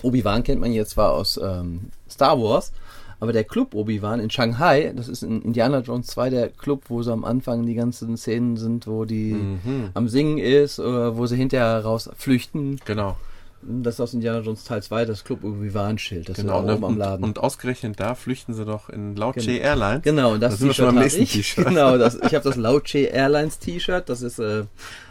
[0.03, 2.72] Obi-Wan kennt man jetzt zwar aus ähm, Star Wars,
[3.20, 7.01] aber der Club Obi-Wan in Shanghai, das ist in Indiana Jones 2 der Club, wo
[7.03, 9.89] sie am Anfang die ganzen Szenen sind, wo die Mhm.
[9.93, 12.80] am Singen ist, oder wo sie hinterher raus flüchten.
[12.86, 13.18] Genau.
[13.62, 16.60] Das ist aus Indiana Jones Teil 2, das Club Obi-Wan-Schild, das genau.
[16.60, 17.24] ist Und, auch oben am Laden.
[17.26, 19.51] und ausgerechnet da flüchten sie doch in Lao Genau.
[19.51, 20.01] Airlines.
[20.03, 21.32] Genau, und das Da sind wir schon habe nächsten ich.
[21.34, 21.66] T-Shirt.
[21.70, 24.64] Genau, das, ich habe das Lauche Airlines T-Shirt, das ist äh,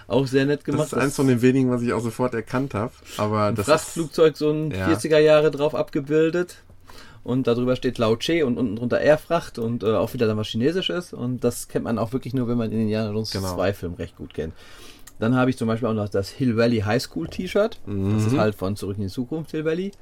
[0.07, 0.87] auch sehr nett Das gemacht.
[0.87, 2.93] ist eins von den wenigen, was ich auch sofort erkannt habe.
[3.19, 4.89] Aber das ist, Frachtflugzeug, so ein Ja.
[4.89, 6.57] 40er Jahre drauf abgebildet.
[7.25, 10.47] Und darüber steht Lao Che und unten drunter Airfracht und äh, auch wieder dann was
[10.47, 11.13] Chinesisches.
[11.13, 13.55] Und das kennt man auch wirklich nur, wenn man den Indiana Jones Genau.
[13.57, 14.55] 2 Film recht gut kennt.
[15.19, 17.81] Dann habe ich zum Beispiel auch noch das Hill Valley High School T-Shirt.
[17.87, 19.93] Das ist halt von Zurück in die Zukunft, Hill Valley.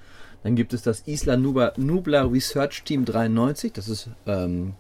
[0.43, 3.73] Dann gibt es das Isla Nubla, Nubla Research Team 93.
[3.73, 4.75] Das ist ähm,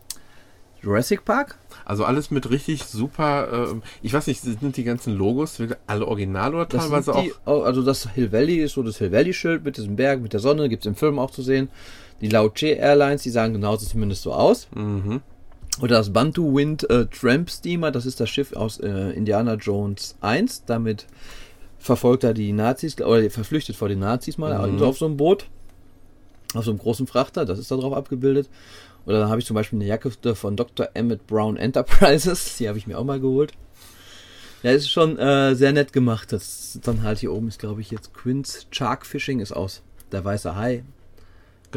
[0.82, 1.56] Jurassic Park.
[1.84, 3.68] also alles mit richtig super.
[3.72, 7.60] ähm, ich weiß nicht, sind die ganzen Logos alle original oder Das teilweise die, auch?
[7.60, 10.32] oh, also das Hill Valley ist so das Hill Valley Schild mit diesem Berg, mit
[10.34, 11.70] der Sonne, gibt es im Film auch zu sehen.
[12.20, 14.68] Die Lao Che Airlines, die sahen genauso zumindest so aus.
[14.74, 15.22] Mhm.
[15.80, 20.16] Oder das Bantu Wind äh, Tramp Steamer, das ist das Schiff aus äh, Indiana Jones
[20.22, 20.64] 1.
[20.64, 21.06] Damit
[21.78, 24.82] verfolgt er die Nazis, oder er verflüchtet vor den Nazis mal, Mhm.
[24.82, 25.46] auf so einem Boot.
[26.54, 28.48] Auf so einem großen Frachter, das ist da drauf abgebildet.
[29.04, 30.88] Oder dann habe ich zum Beispiel eine Jacke von Dr.
[30.94, 33.52] Emmett Brown Enterprises, die habe ich mir auch mal geholt.
[34.62, 36.32] Ja, ist schon äh, sehr nett gemacht.
[36.32, 39.82] Das dann halt hier oben ist, glaube ich, jetzt Quince Shark Fishing ist aus.
[40.10, 40.82] Der weiße Hai.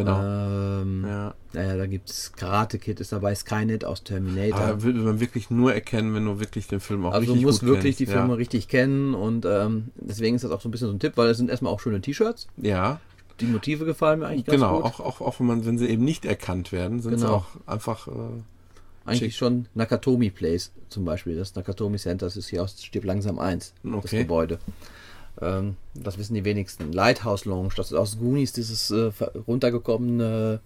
[0.04, 0.82] Genau.
[0.82, 1.34] Ähm, ja.
[1.54, 4.60] Naja, da gibt es Karate Kid ist dabei, Skynet aus Terminator.
[4.60, 7.46] Aber will man wirklich nur erkennen, wenn du wirklich den Film auch also du richtig
[7.46, 8.00] musst gut wirklich kennst.
[8.00, 11.00] die Filme richtig kennen und ähm, deswegen ist das auch so ein bisschen so ein
[11.00, 12.48] Tipp, weil es sind erstmal auch schöne T-Shirts.
[12.58, 13.00] Ja, ja
[13.40, 14.78] Die Motive gefallen mir eigentlich ganz genau.
[14.78, 14.86] gut.
[14.86, 17.38] Auch, auch, auch wenn, man, wenn sie eben nicht erkannt werden, sind sie Genau.
[17.38, 18.08] auch einfach.
[18.08, 18.12] Äh,
[19.06, 19.40] eigentlich schick.
[19.40, 21.36] schon Nakatomi Place zum Beispiel.
[21.36, 24.20] Das Nakatomi Center das ist hier aus Stirb langsam 1, das Okay.
[24.20, 24.60] Gebäude.
[25.42, 26.92] Ähm, das wissen die wenigsten.
[26.92, 29.12] Lighthouse Lounge, das ist aus Goonies, dieses äh,
[29.48, 30.60] runtergekommene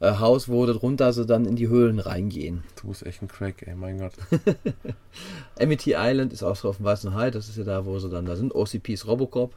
[0.00, 2.64] äh, Haus, wo drunter sie dann in die Höhlen reingehen.
[2.80, 4.12] du bist echt ein Crack, ey, mein Gott.
[5.60, 8.10] Amity Island ist auch so auf dem Weißen Hai, das ist ja da, wo sie
[8.10, 8.54] dann da sind.
[8.54, 9.54] OCPs Robocop.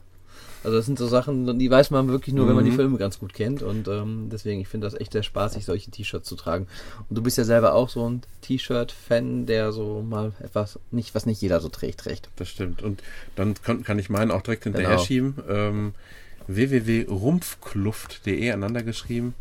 [0.65, 2.75] Also das sind so Sachen, die weiß man wirklich nur, wenn man die Mhm.
[2.75, 3.61] Filme ganz gut kennt.
[3.61, 6.67] Und ähm, deswegen, ich finde das echt sehr spaßig, solche T-Shirts zu tragen.
[7.09, 11.25] Und du bist ja selber auch so ein T-Shirt-Fan, der so mal etwas, nicht, was
[11.25, 12.29] nicht jeder so trägt, trägt.
[12.35, 12.81] Das stimmt.
[12.81, 13.01] Und
[13.35, 15.03] dann kann, kann ich meinen auch direkt hinterher Genau.
[15.03, 15.35] schieben.
[15.47, 15.93] Ähm,
[16.47, 19.33] www.rumpfkluft.de aneinander geschrieben.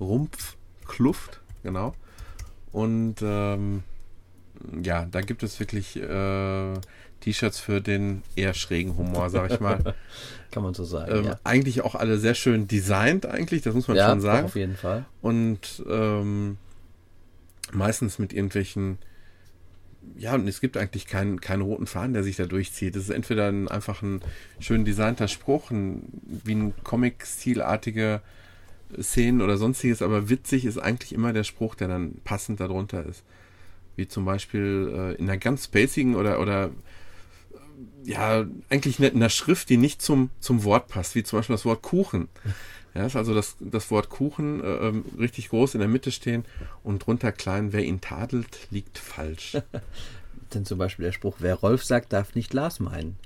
[0.00, 1.94] Rumpfkluft, genau.
[2.72, 3.82] Und ähm,
[4.82, 6.74] ja, da gibt es wirklich äh,
[7.20, 9.94] T-Shirts für den eher schrägen Humor, sag ich mal.
[10.50, 11.14] Kann man so sagen.
[11.14, 14.46] ähm, ja, Eigentlich auch alle sehr schön designt, eigentlich, das muss man ja schon sagen.
[14.46, 15.04] auf jeden Fall.
[15.20, 16.56] und ähm,
[17.72, 18.98] meistens mit irgendwelchen
[20.16, 22.96] ja, und es gibt eigentlich keinen, keinen roten Faden, der sich da durchzieht.
[22.96, 24.20] Es ist entweder ein, einfach ein
[24.58, 26.02] schön designter Spruch, ein,
[26.44, 28.22] wie ein Comic-stilartige
[29.00, 33.22] Szenen oder sonstiges, aber witzig ist eigentlich immer der Spruch, der dann passend darunter ist.
[33.96, 36.70] Wie zum Beispiel äh, in einer ganz spacigen oder, oder
[38.04, 41.64] ja, eigentlich in einer Schrift, die nicht zum, zum Wort passt, wie zum Beispiel das
[41.64, 42.28] Wort Kuchen.
[42.94, 46.44] Ja, ist also das, das Wort Kuchen äh, ähm, richtig groß in der Mitte stehen
[46.82, 49.58] und drunter klein, wer ihn tadelt, liegt falsch.
[50.54, 53.16] Denn zum Beispiel der Spruch, wer Rolf sagt, darf nicht Lars meinen.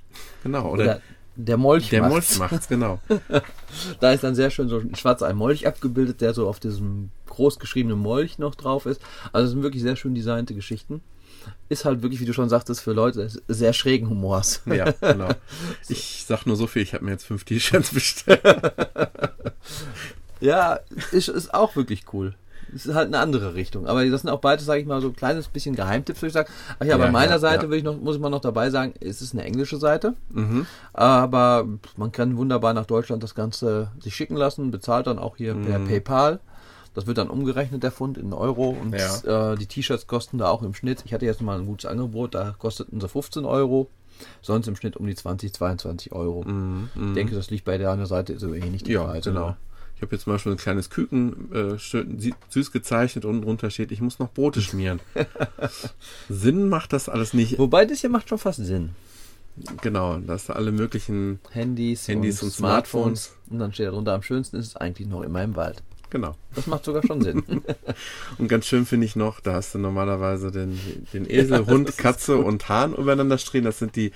[0.43, 1.01] Genau, oder, Oder
[1.35, 2.37] der Molch der macht's.
[2.37, 2.99] Molch macht's, genau.
[3.99, 7.57] Da ist dann sehr schön so ein schwarzer Molch abgebildet, der so auf diesem groß
[7.57, 9.01] geschriebenen Molch noch drauf ist.
[9.31, 11.01] Also es sind wirklich sehr schön designte Geschichten.
[11.69, 14.61] Ist halt wirklich, wie du schon sagtest, für Leute sehr schrägen Humors.
[14.65, 15.29] Ja, genau.
[15.89, 18.41] Ich sag nur so viel, ich habe mir jetzt fünf T-Shirts bestellt.
[20.39, 20.79] Ja,
[21.11, 22.35] ist, ist auch wirklich cool.
[22.75, 23.87] Es ist halt eine andere Richtung.
[23.87, 26.33] Aber das sind auch beide, sage ich mal, so ein kleines bisschen Geheimtipps, würde ich
[26.33, 26.49] sagen.
[26.79, 27.71] Ach ja, Ja, bei meiner ja, Seite ja.
[27.71, 30.15] ich noch, muss ich mal noch dabei sagen, es ist eine englische Seite.
[30.31, 30.65] Mhm.
[30.91, 31.65] Aber
[31.97, 35.79] man kann wunderbar nach Deutschland das Ganze sich schicken lassen, bezahlt dann auch hier per
[35.79, 35.87] Mhm.
[35.87, 36.39] PayPal.
[36.93, 38.69] Das wird dann umgerechnet, der Pfund, in Euro.
[38.69, 39.51] Und Ja.
[39.53, 41.01] äh, die T-Shirts kosten da auch im Schnitt.
[41.05, 43.89] Ich hatte jetzt mal ein gutes Angebot, da kosteten sie 15 Euro.
[44.43, 46.45] Sonst im Schnitt um die 20, 22 Euro.
[46.95, 49.47] Ich denke, das liegt bei der anderen Seite so ähnlich die Mhm, Ja, Preise, genau.
[49.49, 49.57] ne?
[49.95, 52.19] Ich habe jetzt zum Beispiel ein kleines Küken äh, schön
[52.49, 54.99] süß gezeichnet und drunter steht, ich muss noch Brote schmieren.
[56.29, 57.57] Sinn macht das alles nicht.
[57.59, 58.91] Wobei das hier macht schon fast Sinn.
[59.81, 63.33] Genau, dass da alle möglichen, Handys, Handys und Smartphones.
[63.49, 65.83] Und dann steht darunter, am schönsten ist es eigentlich noch immer im Wald.
[66.13, 66.35] Genau.
[66.55, 67.43] Das macht sogar schon Sinn.
[68.37, 70.79] Und ganz schön finde ich noch, da hast du normalerweise den,
[71.11, 73.65] den Esel, Hund, Katze und Hahn übereinander stehen.
[73.65, 74.13] Das sind die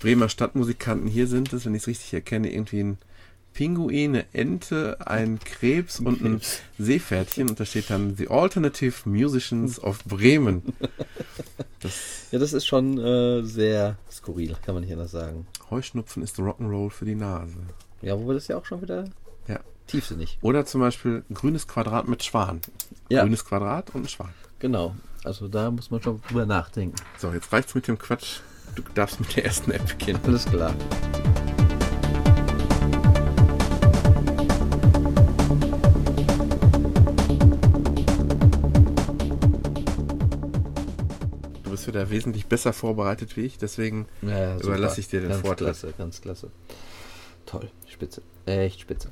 [0.00, 1.08] Bremer Stadtmusikanten.
[1.08, 2.98] Hier sind es, wenn ich es richtig erkenne, irgendwie ein
[3.54, 6.42] Pinguin, eine Ente, ein Krebs und ein
[6.78, 7.48] Seepferdchen.
[7.48, 10.62] Und da steht dann The Alternative Musicians of Bremen.
[11.80, 15.46] Das ja, das ist schon äh, sehr skurril, kann man nicht anders sagen.
[15.70, 17.56] Heuschnupfen ist Rock'n'Roll für die Nase.
[18.02, 19.04] Ja, wobei das ja auch schon wieder
[19.46, 19.60] Ja.
[19.86, 20.38] Tiefsinnig.
[20.42, 22.60] Oder zum Beispiel grünes Quadrat mit Schwan.
[23.08, 23.22] Ja.
[23.22, 24.30] Grünes Quadrat und ein Schwan.
[24.58, 24.94] Genau.
[25.24, 26.96] Also da muss man schon drüber nachdenken.
[27.18, 28.40] So, jetzt reicht's mit dem Quatsch.
[28.74, 30.20] Du darfst mit der ersten App beginnen.
[30.24, 30.74] Alles klar.
[41.62, 44.56] Du bist wieder wesentlich besser vorbereitet wie ich, deswegen Ja.
[44.58, 45.66] Überlasse ich dir den ganz Vortritt.
[45.66, 46.50] Klasse, ganz klasse.
[47.44, 48.22] Toll, spitze.
[48.46, 49.10] Echt spitze.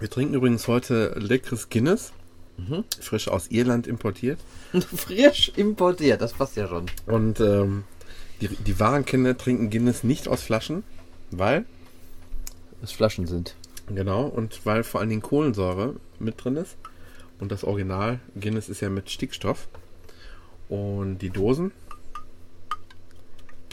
[0.00, 2.12] Wir trinken übrigens heute leckeres Guinness.
[2.56, 2.84] Mhm.
[3.00, 4.38] Frisch aus Irland importiert.
[4.96, 6.86] Frisch importiert, das passt ja schon.
[7.06, 7.84] Und ähm,
[8.40, 10.84] die, die wahren Kinder trinken Guinness nicht aus Flaschen,
[11.30, 11.64] weil,
[12.80, 13.54] Das Flaschen sind.
[13.92, 16.76] genau, und weil vor allen Dingen Kohlensäure mit drin ist.
[17.40, 19.68] Und das Original Guinness ist ja mit Stickstoff.
[20.68, 21.72] Und die Dosen,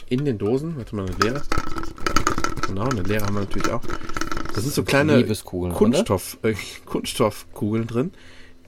[0.08, 1.42] in den Dosen, warte mal, eine leere.
[2.66, 3.82] Genau, eine leere haben wir natürlich auch.
[4.56, 5.22] Das sind so kleine
[5.74, 6.54] Kunststoff, äh,
[6.86, 8.10] Kunststoffkugeln drin,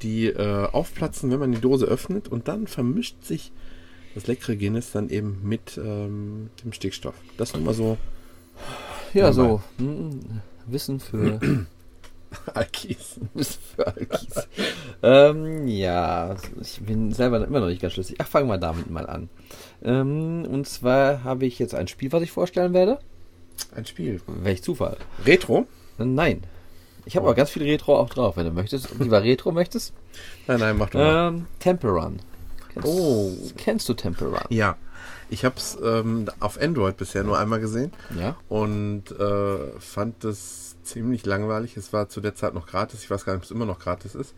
[0.02, 3.52] die äh, aufplatzen, wenn man die Dose öffnet und dann vermischt sich
[4.14, 7.14] das leckere Guinness dann eben mit ähm, dem Stickstoff.
[7.36, 7.96] Das nur mal so
[9.14, 9.62] Ja, so.
[9.78, 10.20] hm,
[10.66, 11.40] Wissen für
[12.54, 13.18] Alkis.
[13.34, 14.48] Wissen für Alkis.
[15.02, 18.16] ähm, ja, ich bin selber immer noch nicht ganz schlüssig.
[18.18, 19.28] Ach, fangen wir damit mal an.
[19.82, 22.98] Ähm, und zwar habe ich jetzt ein Spiel, was ich vorstellen werde.
[23.74, 24.20] Ein Spiel.
[24.26, 24.96] Welch Zufall.
[25.24, 25.66] Retro?
[25.98, 26.42] Nein.
[27.04, 28.88] Ich habe aber ganz viel Retro auch drauf, wenn du möchtest.
[28.98, 29.94] Lieber Retro möchtest.
[30.46, 31.28] Nein, nein, mach doch mal.
[31.28, 32.18] Ähm, Temple Run.
[32.72, 33.32] Kennst, Oh.
[33.56, 34.40] Kennst du Temple Run?
[34.50, 34.76] Ja.
[35.30, 38.36] Ich habe es ähm, auf Android bisher nur einmal gesehen Ja.
[38.48, 41.76] und äh, fand es ziemlich langweilig.
[41.76, 43.02] Es war zu der Zeit noch gratis.
[43.02, 44.34] Ich weiß gar nicht, ob es immer noch gratis ist.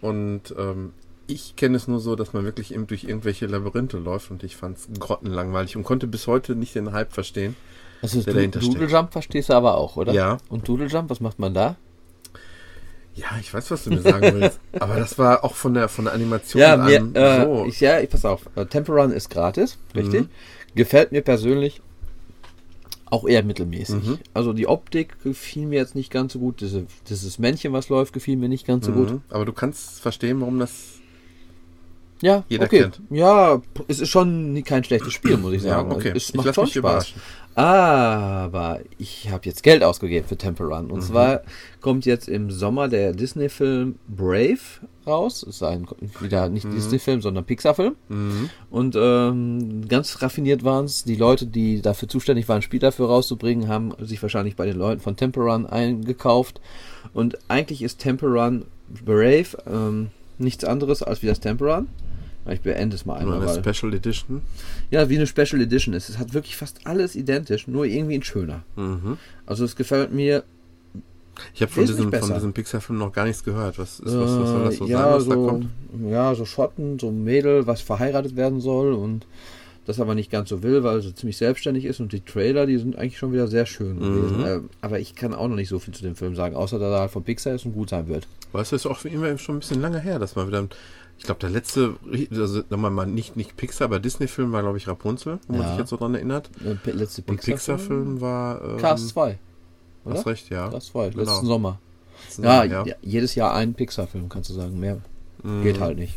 [0.00, 0.92] Und ähm,
[1.26, 4.56] ich kenne es nur so, dass man wirklich eben durch irgendwelche Labyrinthe läuft und ich
[4.56, 7.54] fand es grottenlangweilig und konnte bis heute nicht den Hype verstehen.
[8.02, 8.86] Also Der du, dahinter Doodle.
[8.88, 10.12] Jump verstehst du aber auch, oder?
[10.12, 10.38] Ja.
[10.48, 11.76] Und Doodle Jump, was macht man da?
[13.14, 14.60] Ja, ich weiß, was du mir sagen willst.
[14.78, 17.64] Aber das war auch von der von der Animation Ja, mir, an äh, so.
[17.66, 18.48] ich, ja, ich pass auf.
[18.54, 20.22] Äh, Temple Run ist gratis, richtig.
[20.22, 20.28] Mhm.
[20.76, 21.82] Gefällt mir persönlich
[23.06, 24.04] auch eher mittelmäßig.
[24.06, 24.18] Mhm.
[24.32, 26.60] Also die Optik gefiel mir jetzt nicht ganz so gut.
[26.60, 29.10] Diese, dieses Männchen, was läuft, gefiel mir nicht ganz so gut.
[29.10, 29.22] Mhm.
[29.28, 30.70] Aber du kannst verstehen, warum das.
[32.22, 32.82] Ja, Jeder okay.
[32.82, 33.00] kennt.
[33.10, 35.90] Ja, es ist schon kein schlechtes Spiel, muss ich Ja, sagen.
[35.90, 36.12] okay.
[36.14, 36.76] Es macht schon Spaß.
[36.76, 37.20] überraschen.
[37.60, 40.86] Aber ich habe jetzt Geld ausgegeben für Temple Run.
[40.86, 40.92] Mhm.
[40.92, 41.42] Und zwar
[41.82, 44.58] kommt jetzt im Sommer der Disney-Film Brave
[45.06, 45.42] raus.
[45.42, 45.86] Ist ein
[46.20, 47.96] wieder nicht Disney-Film, sondern Pixar-Film.
[48.08, 48.48] Mhm.
[48.70, 51.04] Und ähm, ganz raffiniert waren es.
[51.04, 54.78] Die Leute, die dafür zuständig waren, ein Spiel dafür rauszubringen, haben sich wahrscheinlich bei den
[54.78, 56.62] Leuten von Temple Run eingekauft.
[57.12, 58.64] Und eigentlich ist Temple Run
[59.04, 60.08] Brave ähm,
[60.38, 61.88] nichts anderes als wie das Temple Run.
[62.48, 63.36] Ich beende es mal einmal.
[63.36, 64.42] eine Weil, Special Edition.
[64.90, 66.08] ja, wie eine Special Edition ist.
[66.08, 68.62] Es hat wirklich fast alles identisch, nur irgendwie in schöner.
[68.76, 69.18] Mhm.
[69.46, 70.44] Also es gefällt mir.
[71.54, 73.78] Ich habe von diesem, von diesem Pixar-Film noch gar nichts gehört.
[73.78, 75.66] Was, ist, was, was soll das so äh, ja, sein, was da so, kommt?
[76.06, 79.26] ja, so Schotten, so ein Mädel, was verheiratet werden soll und
[79.86, 82.78] das aber nicht ganz so will, weil sie ziemlich selbstständig ist und die Trailer, die
[82.78, 84.44] sind eigentlich schon wieder sehr schön gewesen.
[84.44, 86.92] Äh, aber ich kann auch noch nicht so viel zu dem Film sagen, außer dass
[86.92, 88.26] er halt von Pixar ist und gut sein wird.
[88.52, 90.68] Weißt du, ist auch für immer schon ein bisschen lange her, dass man wieder.
[91.20, 91.96] Ich glaube, der letzte,
[92.30, 95.68] also nochmal mal nicht, nicht Pixar, aber Disney-Film war, glaube ich, Rapunzel, wo man Ja.
[95.68, 96.48] sich jetzt so dran erinnert.
[96.86, 98.64] Der letzte Pixar-Film war.
[98.64, 99.38] Ähm, Cars 2.
[100.06, 100.14] Oder?
[100.14, 100.70] Hast recht, ja.
[100.70, 101.22] Cars 2, Genau.
[101.24, 101.78] letzten Sommer.
[102.24, 104.80] Letzten Ja, Sommer, ja, jedes Jahr ein Pixar-Film, kannst du sagen.
[104.80, 104.96] Mehr
[105.42, 105.62] Mhm.
[105.62, 106.16] geht halt nicht.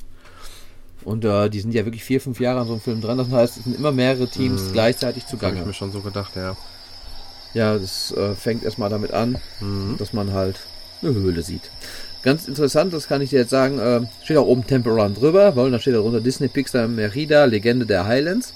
[1.03, 3.17] Und äh, die sind ja wirklich vier, fünf Jahre an so einem Film dran.
[3.17, 5.37] Das heißt, es sind immer mehrere Teams gleichzeitig Habe Mhm.
[5.37, 5.65] ich zugange.
[5.65, 6.55] mir schon so gedacht, ja.
[7.53, 9.97] Ja, das äh, fängt erstmal damit an, Mhm.
[9.97, 10.61] dass man halt
[11.01, 11.69] eine Höhle sieht.
[12.24, 15.55] Ganz interessant, das kann ich dir jetzt sagen, äh, steht auch oben Temple Run drüber,
[15.57, 18.53] weil da steht darunter Disney Pixar Merida, Legende der Highlands.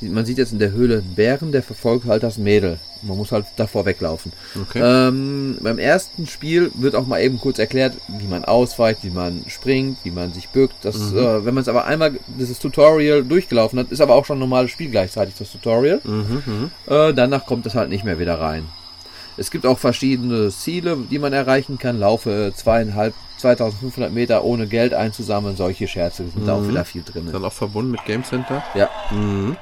[0.00, 2.78] Man sieht jetzt in der Höhle einen Bären, der verfolgt halt das Mädel.
[3.02, 4.32] Man muss halt davor weglaufen.
[4.60, 4.80] Okay.
[4.82, 9.44] Ähm, beim ersten Spiel wird auch mal eben kurz erklärt, wie man ausweicht, wie man
[9.48, 10.76] springt, wie man sich bückt.
[10.82, 14.38] Das, äh, wenn man es aber einmal dieses Tutorial durchgelaufen hat, ist aber auch schon
[14.38, 16.00] ein normales Spiel gleichzeitig das Tutorial.
[16.04, 16.70] Mhm, mhm.
[16.86, 18.68] Äh, danach kommt es halt nicht mehr wieder rein.
[19.36, 21.98] Es gibt auch verschiedene Ziele, die man erreichen kann.
[21.98, 25.56] Laufe zweieinhalb, 2500 Meter ohne Geld einzusammeln.
[25.56, 27.28] Solche Scherze sind da auch wieder viel drin.
[27.32, 28.62] Dann auch verbunden mit Game Center.
[28.74, 28.90] Ja.
[29.10, 29.56] Mhm.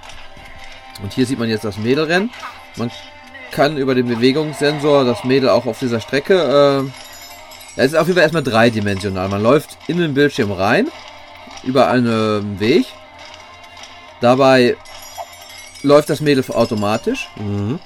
[1.03, 2.31] Und hier sieht man jetzt das Mädelrennen.
[2.77, 2.91] Man
[3.51, 6.85] kann über den Bewegungssensor das Mädel auch auf dieser Strecke.
[7.77, 9.29] Äh, es ist auf jeden Fall erstmal dreidimensional.
[9.29, 10.89] Man läuft in den Bildschirm rein,
[11.63, 12.87] über einen Weg.
[14.21, 14.77] Dabei
[15.83, 17.29] läuft das Mädel automatisch.
[17.37, 17.79] Mhm.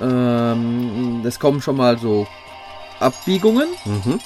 [0.00, 2.26] Ähm, es kommen schon mal so
[3.00, 3.68] Abbiegungen.
[3.84, 4.20] Mhm.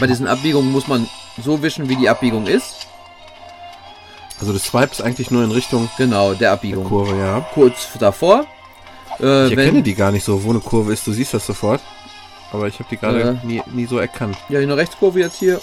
[0.00, 1.08] Bei diesen Abbiegungen muss man
[1.42, 2.86] so wischen, wie die Abbiegung ist.
[4.40, 6.84] Also du swipes eigentlich nur in Richtung Genau, der Abbiegung.
[6.84, 7.40] Kurve, ja.
[7.54, 8.46] Kurz davor.
[9.18, 11.06] Äh, Ich erkenne die gar nicht so, wo eine Kurve ist.
[11.06, 11.80] Du siehst das sofort.
[12.52, 13.32] Aber ich habe die gerade Ja.
[13.42, 14.36] nie, nie so erkannt.
[14.48, 15.60] Ja, hier eine Rechtskurve jetzt hier.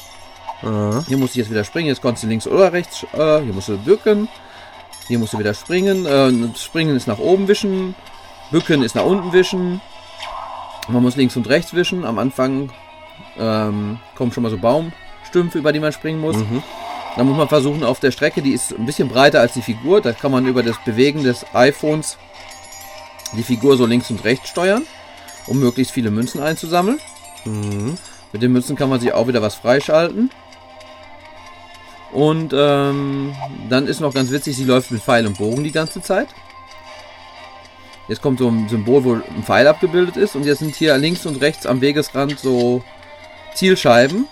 [0.63, 1.03] Aha.
[1.07, 1.87] Hier musst du jetzt wieder springen.
[1.89, 3.03] Jetzt kannst du links oder rechts.
[3.13, 4.27] Äh, hier musst du bücken.
[5.07, 6.05] Hier musst du wieder springen.
[6.05, 7.93] Äh, springen ist nach oben wischen.
[8.53, 9.81] Bücken ist nach unten wischen.
[10.87, 12.05] Man muss links und rechts wischen.
[12.05, 12.69] Am Anfang
[13.37, 16.37] ähm, kommen schon mal so Baumstümpfe, über die man springen muss.
[16.37, 16.61] Mhm.
[17.17, 20.01] Dann muss man versuchen, auf der Strecke, die ist ein bisschen breiter als die Figur,
[20.01, 22.17] da kann man über das Bewegen des iPhones
[23.35, 24.83] die Figur so links und rechts steuern,
[25.47, 26.99] um möglichst viele Münzen einzusammeln.
[27.45, 27.97] Mhm.
[28.31, 30.29] Mit den Münzen kann man sich auch wieder was freischalten.
[32.11, 33.33] Und ähm,
[33.69, 36.27] dann ist noch ganz witzig, sie läuft mit Pfeil und Bogen die ganze Zeit.
[38.07, 40.35] Jetzt kommt so ein Symbol, wo ein Pfeil abgebildet ist.
[40.35, 42.83] Und jetzt sind hier links und rechts am Wegesrand so
[43.53, 44.27] Zielscheiben.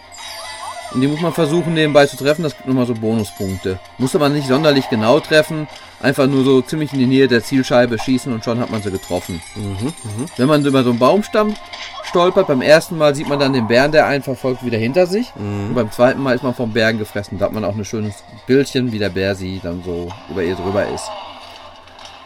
[0.94, 2.44] Und die muss man versuchen nebenbei zu treffen.
[2.44, 3.80] Das gibt nochmal so Bonuspunkte.
[3.98, 5.68] Muss aber nicht sonderlich genau treffen.
[6.02, 8.92] Einfach nur so ziemlich in die Nähe der Zielscheibe schießen und schon hat man sie
[8.92, 9.42] getroffen.
[9.56, 9.86] Mhm.
[9.86, 10.26] Mhm.
[10.36, 11.56] Wenn man über so einen Baumstamm
[12.04, 15.32] stolpert, beim ersten Mal sieht man dann den Bären, der einen verfolgt, wieder hinter sich.
[15.36, 17.38] Und beim zweiten Mal ist man vom Bären gefressen.
[17.40, 18.16] Da hat man auch ein schönes
[18.46, 21.06] Bildchen, wie der Bär sie dann so über ihr drüber ist.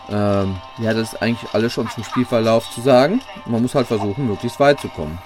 [0.09, 3.21] Ähm, ja, das ist eigentlich alles schon zum Spielverlauf zu sagen.
[3.45, 5.17] Man muss halt versuchen, möglichst weit zu kommen.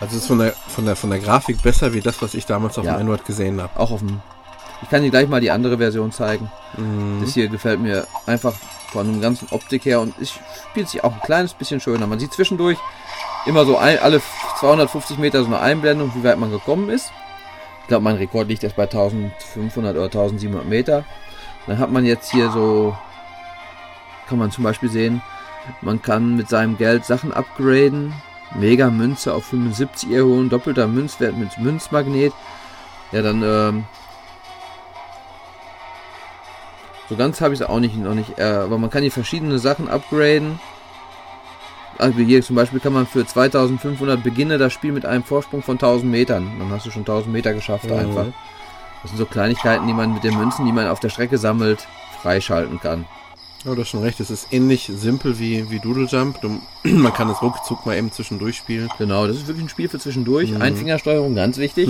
[0.00, 2.46] Also es ist von der, von, der, von der Grafik besser wie das, was ich
[2.46, 2.94] damals auf Ja.
[2.94, 3.78] dem Android gesehen habe.
[3.78, 4.20] Auch auf dem.
[4.82, 6.50] Ich kann dir gleich mal die andere Version zeigen.
[6.76, 7.20] Mhm.
[7.22, 8.52] Das hier gefällt mir einfach
[8.90, 10.32] von dem ganzen Optik her und es
[10.70, 12.06] spielt sich auch ein kleines bisschen schöner.
[12.06, 12.78] Man sieht zwischendurch
[13.46, 14.20] immer so ein, alle
[14.58, 17.12] 250 Meter so eine Einblendung, wie weit man gekommen ist.
[17.82, 21.04] Ich glaube, mein Rekord liegt jetzt bei 1500 oder 1700 Meter.
[21.66, 22.96] Dann hat man jetzt hier so,
[24.28, 25.22] kann man zum Beispiel sehen,
[25.80, 28.12] man kann mit seinem Geld Sachen upgraden.
[28.56, 32.32] Mega Münze auf 75 erholen, doppelter Münzwert mit Münzmagnet.
[33.10, 33.84] Ja, dann ähm,
[37.08, 39.58] so ganz habe ich es auch nicht, noch nicht, äh, aber man kann hier verschiedene
[39.58, 40.58] Sachen upgraden.
[41.98, 45.76] Also hier zum Beispiel kann man für 2500 beginne das Spiel mit einem Vorsprung von
[45.76, 46.50] 1000 Metern.
[46.58, 47.92] Dann hast du schon 1000 Meter geschafft Mhm.
[47.92, 48.26] einfach.
[49.02, 51.86] Das sind so Kleinigkeiten, die man mit den Münzen, die man auf der Strecke sammelt,
[52.22, 53.04] freischalten kann.
[53.64, 54.20] Ja, du hast schon recht.
[54.20, 56.40] Es ist ähnlich simpel wie, wie Doodle Jump.
[56.42, 58.88] Du, man kann es ruckzuck mal eben zwischendurch spielen.
[58.98, 60.54] Genau, das ist wirklich ein Spiel für zwischendurch.
[60.54, 61.88] Einfingersteuerung, ganz wichtig.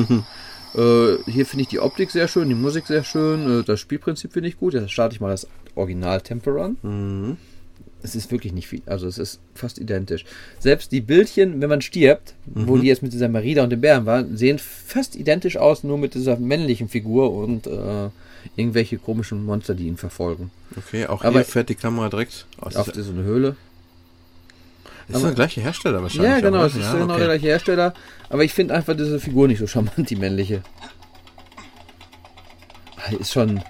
[0.75, 4.33] Äh, hier finde ich die Optik sehr schön, die Musik sehr schön, äh, das Spielprinzip
[4.33, 4.75] finde ich gut.
[4.75, 5.47] Jetzt starte ich mal das
[5.77, 6.77] Original Temple Run.
[6.83, 7.37] Mhm.
[8.03, 10.25] Es ist wirklich nicht viel, also es ist fast identisch.
[10.59, 14.05] Selbst die Bildchen, wenn man stirbt, wo die jetzt mit dieser Merida und dem Bären
[14.05, 18.11] waren, sehen fast identisch aus, nur mit dieser männlichen Figur und äh,
[18.57, 20.51] irgendwelche komischen Monster, die ihn verfolgen.
[20.77, 22.77] Okay, auch Aber- hier fährt die Kamera direkt aus.
[22.77, 23.57] Auf Ist eine Höhle.
[25.09, 26.31] das der gleiche Hersteller wahrscheinlich.
[26.31, 27.19] Ja, genau, aber, es ist ja, genau okay.
[27.19, 27.95] der gleiche Hersteller.
[28.31, 30.63] Aber ich finde einfach diese Figur nicht so charmant, die männliche.
[33.19, 33.63] Ist schon,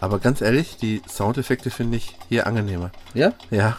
[0.00, 2.90] Aber ganz ehrlich, die Soundeffekte finde ich hier angenehmer.
[3.14, 3.78] ja, Ja,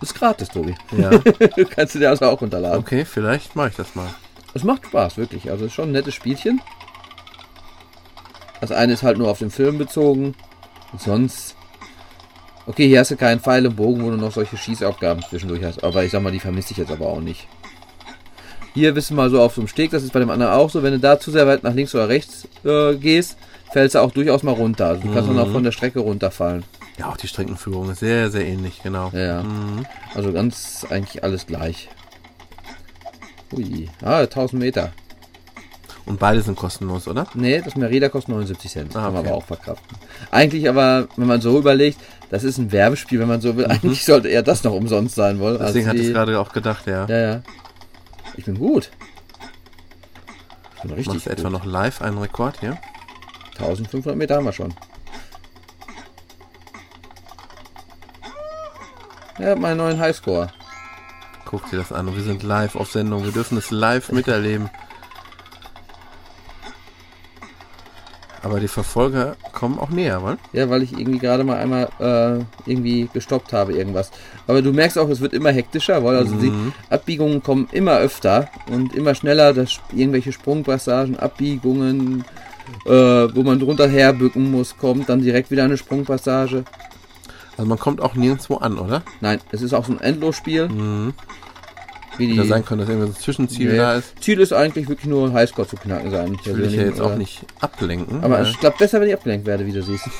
[0.00, 0.74] ist gratis, Tobi.
[0.96, 1.10] ja.
[1.70, 2.78] Kannst du dir also auch runterladen.
[2.78, 4.08] Okay, vielleicht mache ich das mal.
[4.54, 5.50] Es macht Spaß, wirklich.
[5.50, 6.60] Also es ist schon ein nettes Spielchen.
[8.64, 10.34] Das eine ist halt nur auf den Film bezogen.
[10.98, 11.54] sonst.
[12.66, 15.84] Okay, hier hast du keinen Pfeil im Bogen, wo du noch solche Schießaufgaben zwischendurch hast.
[15.84, 17.46] Aber ich sag mal, die vermisse ich jetzt aber auch nicht.
[18.72, 20.70] Hier wissen wir mal so auf so einem Steg, das ist bei dem anderen auch
[20.70, 23.36] so, wenn du da zu sehr weit nach links oder rechts äh, gehst,
[23.70, 24.86] fällst du auch durchaus mal runter.
[24.86, 26.64] Also du kannst dann auch von der Strecke runterfallen.
[26.98, 29.10] Ja, auch die Streckenführung ist sehr, sehr ähnlich, genau.
[29.12, 29.44] Ja, ja.
[30.14, 31.90] Also ganz eigentlich alles gleich.
[33.52, 33.90] Ui.
[34.00, 34.92] Ah, 1000 Meter.
[36.06, 37.26] Und beide sind kostenlos, oder?
[37.34, 38.96] Nee, das Merida kostet 79 Cent.
[38.96, 39.28] Ah, Kann man okay.
[39.30, 39.96] aber auch verkraften.
[40.30, 41.98] Eigentlich aber, wenn man so überlegt,
[42.30, 43.64] das ist ein Werbespiel, wenn man so will.
[43.66, 45.56] Eigentlich sollte eher das noch umsonst sein wollen.
[45.58, 45.64] Mhm.
[45.66, 47.06] Deswegen hatte die- ich gerade auch gedacht, ja.
[47.06, 47.42] Ja, ja.
[48.36, 48.90] Ich bin gut.
[50.76, 51.38] Ich bin richtig Machst du gut.
[51.38, 52.76] etwa noch live einen Rekord hier?
[53.58, 54.74] 1500 Meter haben wir schon.
[59.38, 60.52] Ja, meinen neuen Highscore.
[61.46, 62.14] Guck dir das an.
[62.14, 63.24] Wir sind live auf Sendung.
[63.24, 64.70] Wir dürfen es live miterleben.
[68.44, 70.36] Aber die Verfolger kommen auch näher, weil?
[70.52, 74.10] Ja, weil ich irgendwie gerade mal einmal äh, irgendwie gestoppt habe, irgendwas.
[74.46, 76.52] Aber du merkst auch, es wird immer hektischer, weil also die
[76.90, 82.26] Abbiegungen kommen immer öfter und immer schneller, dass irgendwelche Sprungpassagen, Abbiegungen,
[82.84, 86.64] äh, wo man drunter herbücken muss, kommt dann direkt wieder eine Sprungpassage.
[87.56, 89.02] Also man kommt auch nirgendwo an, oder?
[89.22, 90.68] Nein, es ist auch so ein Endlosspiel.
[92.18, 93.76] Wie die sein können, dass irgendwie so ein Zwischenziel Nee.
[93.78, 94.22] da ist.
[94.22, 96.36] Ziel ist eigentlich wirklich nur Highscore zu knacken sein.
[96.40, 98.22] Ich will dich ja jetzt auch nicht ablenken.
[98.22, 100.08] Aber weil- ich glaube besser, wenn ich abgelenkt werde, wie du siehst.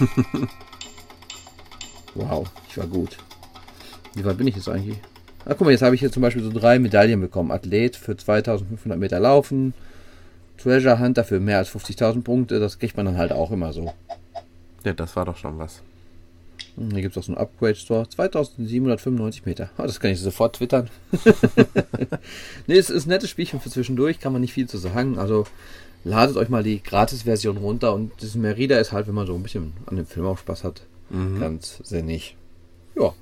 [2.15, 3.17] wow, ich war gut.
[4.15, 4.99] Wie weit bin ich jetzt eigentlich?
[5.45, 7.51] Ah, guck mal, jetzt habe ich hier zum Beispiel so drei Medaillen bekommen.
[7.51, 9.75] Athlet für 2500 Meter Laufen.
[10.57, 12.61] Treasure Hunter für mehr als 50.000 Punkte.
[12.61, 13.93] Das kriegt man dann halt auch immer so.
[14.85, 15.83] ja, das war doch schon was.
[16.77, 18.09] Hier gibt es auch so einen Upgrade Store.
[18.09, 19.71] 2795 Meter.
[19.77, 20.91] Ah, das kann ich sofort twittern.
[22.67, 24.19] nee, es ist ein nettes Spielchen für zwischendurch.
[24.19, 25.19] Kann man nicht viel zu sagen.
[25.19, 25.47] Also
[26.03, 27.95] ladet euch mal die Gratis-Version runter.
[27.95, 30.65] Und das Merida ist halt, wenn man so ein bisschen an dem Film auch Spaß
[30.65, 30.83] hat,
[31.39, 32.37] ganz sinnig.
[32.97, 33.13] Ja,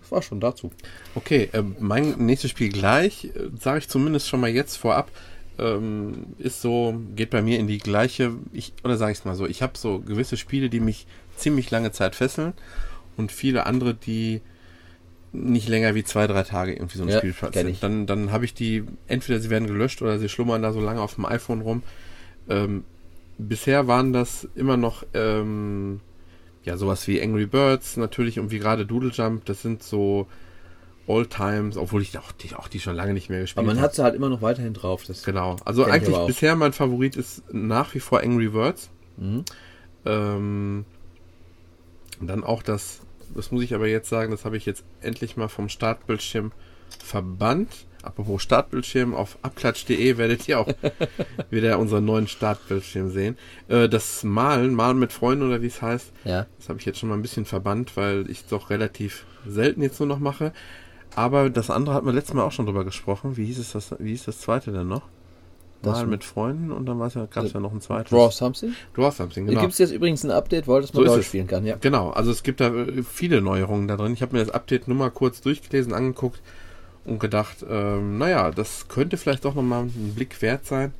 [0.00, 0.70] das war schon dazu.
[1.14, 5.10] Okay, äh, mein nächstes Spiel gleich, äh, sage ich zumindest schon mal jetzt vorab,
[5.58, 9.34] ähm, ist so, geht bei mir in die gleiche, ich, oder sage ich es mal
[9.34, 12.54] so, ich habe so gewisse Spiele, die mich ziemlich lange Zeit fesseln
[13.16, 14.40] und viele andere, die
[15.32, 17.80] nicht länger wie zwei, drei Tage irgendwie so ein Ja, Spiel kenn ich.
[17.80, 17.82] sind.
[17.82, 21.00] Dann, dann habe ich die, entweder sie werden gelöscht oder sie schlummern da so lange
[21.00, 21.82] auf dem iPhone rum.
[22.48, 22.84] Ähm,
[23.36, 26.00] bisher waren das immer noch ähm,
[26.64, 29.44] ja sowas wie Angry Birds natürlich und wie gerade Doodle Jump.
[29.46, 30.28] Das sind so
[31.08, 33.76] All Times, obwohl ich auch die, auch die schon lange nicht mehr gespielt Aber man
[33.78, 33.86] habe.
[33.88, 35.04] hat sie halt immer noch weiterhin drauf.
[35.04, 35.56] Das Genau.
[35.64, 38.88] Also eigentlich bisher mein Favorit ist nach wie vor Angry Birds.
[39.16, 39.44] Mhm.
[40.06, 40.84] Ähm,
[42.20, 43.00] dann auch das,
[43.34, 46.52] das muss ich aber jetzt sagen, das habe ich jetzt endlich mal vom Startbildschirm
[47.02, 47.86] verbannt.
[48.02, 50.68] Apropos Startbildschirm, auf abklatsch.de werdet ihr auch
[51.50, 53.38] wieder unseren neuen Startbildschirm sehen.
[53.68, 56.46] Äh, das Malen, Malen mit Freunden oder wie es heißt, Ja.
[56.58, 59.80] das habe ich jetzt schon mal ein bisschen verbannt, weil ich es doch relativ selten
[59.80, 60.52] jetzt nur noch mache.
[61.16, 63.36] Aber das andere hatten wir letztes Mal auch schon drüber gesprochen.
[63.38, 65.08] Wie hieß es das, wie hieß das zweite denn noch?
[65.92, 68.10] Mal mit Freunden und dann ja, gab es ja noch ein zweites.
[68.10, 68.74] Draw Something?
[68.94, 69.60] Draw Something, genau.
[69.60, 71.64] gibt es jetzt übrigens ein Update, weil das So man ist Deutsch spielen kann.
[71.66, 71.76] Ja.
[71.80, 74.12] Genau, also es gibt da äh, viele Neuerungen da drin.
[74.12, 76.40] Ich habe mir das Update nur mal kurz durchgelesen, angeguckt
[77.04, 80.92] und gedacht, ähm, naja, das könnte vielleicht doch nochmal ein Blick wert sein.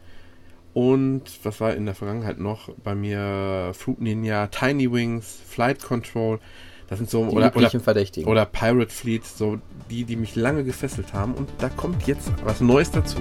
[0.74, 3.72] Und was war in der Vergangenheit noch bei mir?
[3.74, 6.41] Fruit Ninja, Tiny Wings, Flight Control.
[6.89, 8.28] Das sind so, Die oder, oder, Verdächtigen.
[8.28, 9.59] oder Pirate Fleet, so
[9.89, 11.35] die, die mich lange gefesselt haben.
[11.35, 13.18] Und da kommt jetzt was Neues dazu.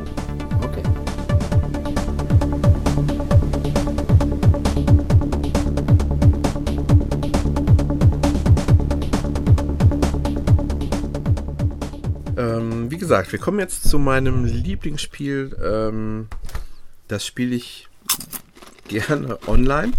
[13.04, 15.58] Gesagt, wir kommen jetzt zu meinem Lieblingsspiel.
[15.62, 16.28] Ähm,
[17.10, 17.90] das spiele ich
[18.88, 19.92] gerne online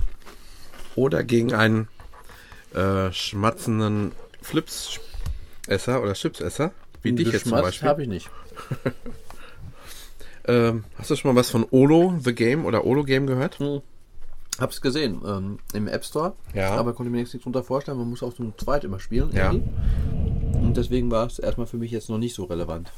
[0.96, 1.88] oder gegen einen
[2.72, 7.88] äh, schmatzenden Flips-Esser oder Chipsesser, wie dich jetzt zum Beispiel.
[7.88, 8.30] habe ich nicht.
[10.46, 13.58] Ähm, hast du schon mal was von Olo The Game oder Olo Game gehört?
[14.60, 16.34] Hab's gesehen ähm, im App Store.
[16.52, 16.72] Ja.
[16.72, 17.96] Aber konnte mir nichts drunter vorstellen.
[17.96, 19.30] Man muss auch so zweit immer spielen.
[19.32, 19.52] Ja.
[19.52, 19.70] irgendwie.
[20.54, 22.90] Und deswegen war es erstmal für mich jetzt noch nicht so relevant.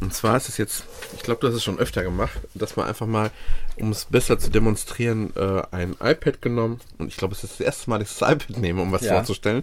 [0.00, 0.84] Und zwar ist es jetzt,
[1.14, 3.30] ich glaube, du hast es schon öfter gemacht, dass man einfach mal,
[3.78, 6.80] um es besser zu demonstrieren, äh, ein iPad genommen.
[6.98, 9.02] Und ich glaube, es ist das erste Mal, dass ich das iPad nehme, um was
[9.02, 9.14] Ja.
[9.16, 9.62] vorzustellen.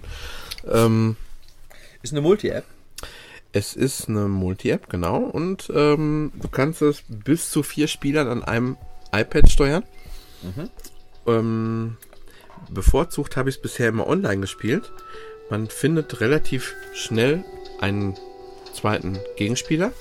[0.69, 1.15] Ähm,
[2.03, 2.65] Ist eine Multi-App.
[3.53, 5.17] es ist eine Multi-App, genau.
[5.17, 8.77] Und ähm, du kannst es bis zu vier Spielern an einem
[9.11, 9.83] iPad steuern.
[11.25, 11.97] Ähm,
[12.69, 14.91] bevorzugt habe ich es bisher immer online gespielt.
[15.49, 17.43] Man findet relativ schnell
[17.79, 18.15] einen
[18.73, 19.91] zweiten Gegenspieler.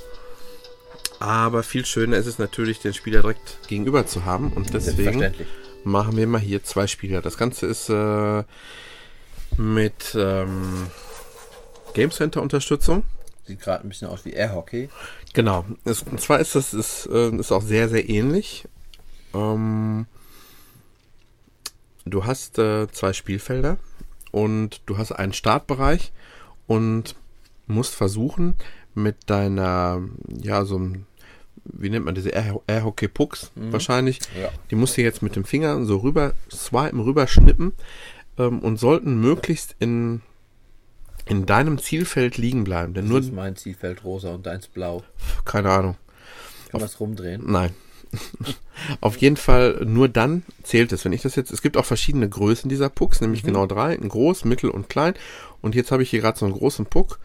[1.19, 4.53] Aber viel schöner ist es natürlich, den Spieler direkt gegenüber zu haben.
[4.53, 5.33] Und deswegen
[5.85, 7.23] machen wir mal hier zwei Spieler.
[7.23, 8.45] Das Ganze ist äh,
[9.57, 10.89] mit ähm,
[11.95, 13.05] Game Center Unterstützung.
[13.47, 14.91] Sieht gerade ein bisschen aus wie Airhockey.
[15.33, 15.65] Genau.
[15.85, 18.65] Es, und zwar ist das ist, äh, ist auch sehr, sehr ähnlich.
[19.33, 20.07] Ähm,
[22.05, 23.79] du hast äh, zwei Spielfelder
[24.37, 26.13] und du hast einen Startbereich
[26.67, 27.15] und
[27.67, 28.55] musst versuchen,
[28.95, 31.07] mit deiner, ja, so ein,
[31.65, 34.51] wie nennt man diese Air, Airhockey Pucks wahrscheinlich, Ja.
[34.71, 37.73] die musst du jetzt mit dem Finger so rüber swipen, rüber schnippen
[38.39, 40.21] ähm, und sollten möglichst in,
[41.25, 42.93] in deinem Zielfeld liegen bleiben.
[42.95, 45.03] Denn Nur nur, ist mein Zielfeld rosa und deins blau.
[45.47, 45.97] keine Ahnung,
[46.71, 47.43] Kann man es rumdrehen?
[47.51, 47.71] Nein.
[49.01, 51.05] Auf jeden Fall nur dann zählt es.
[51.05, 54.09] Wenn ich das jetzt, es gibt auch verschiedene Größen dieser Pucks, nämlich genau drei, ein
[54.09, 55.15] groß, mittel und klein.
[55.63, 57.19] Und jetzt habe ich hier gerade so einen großen Puck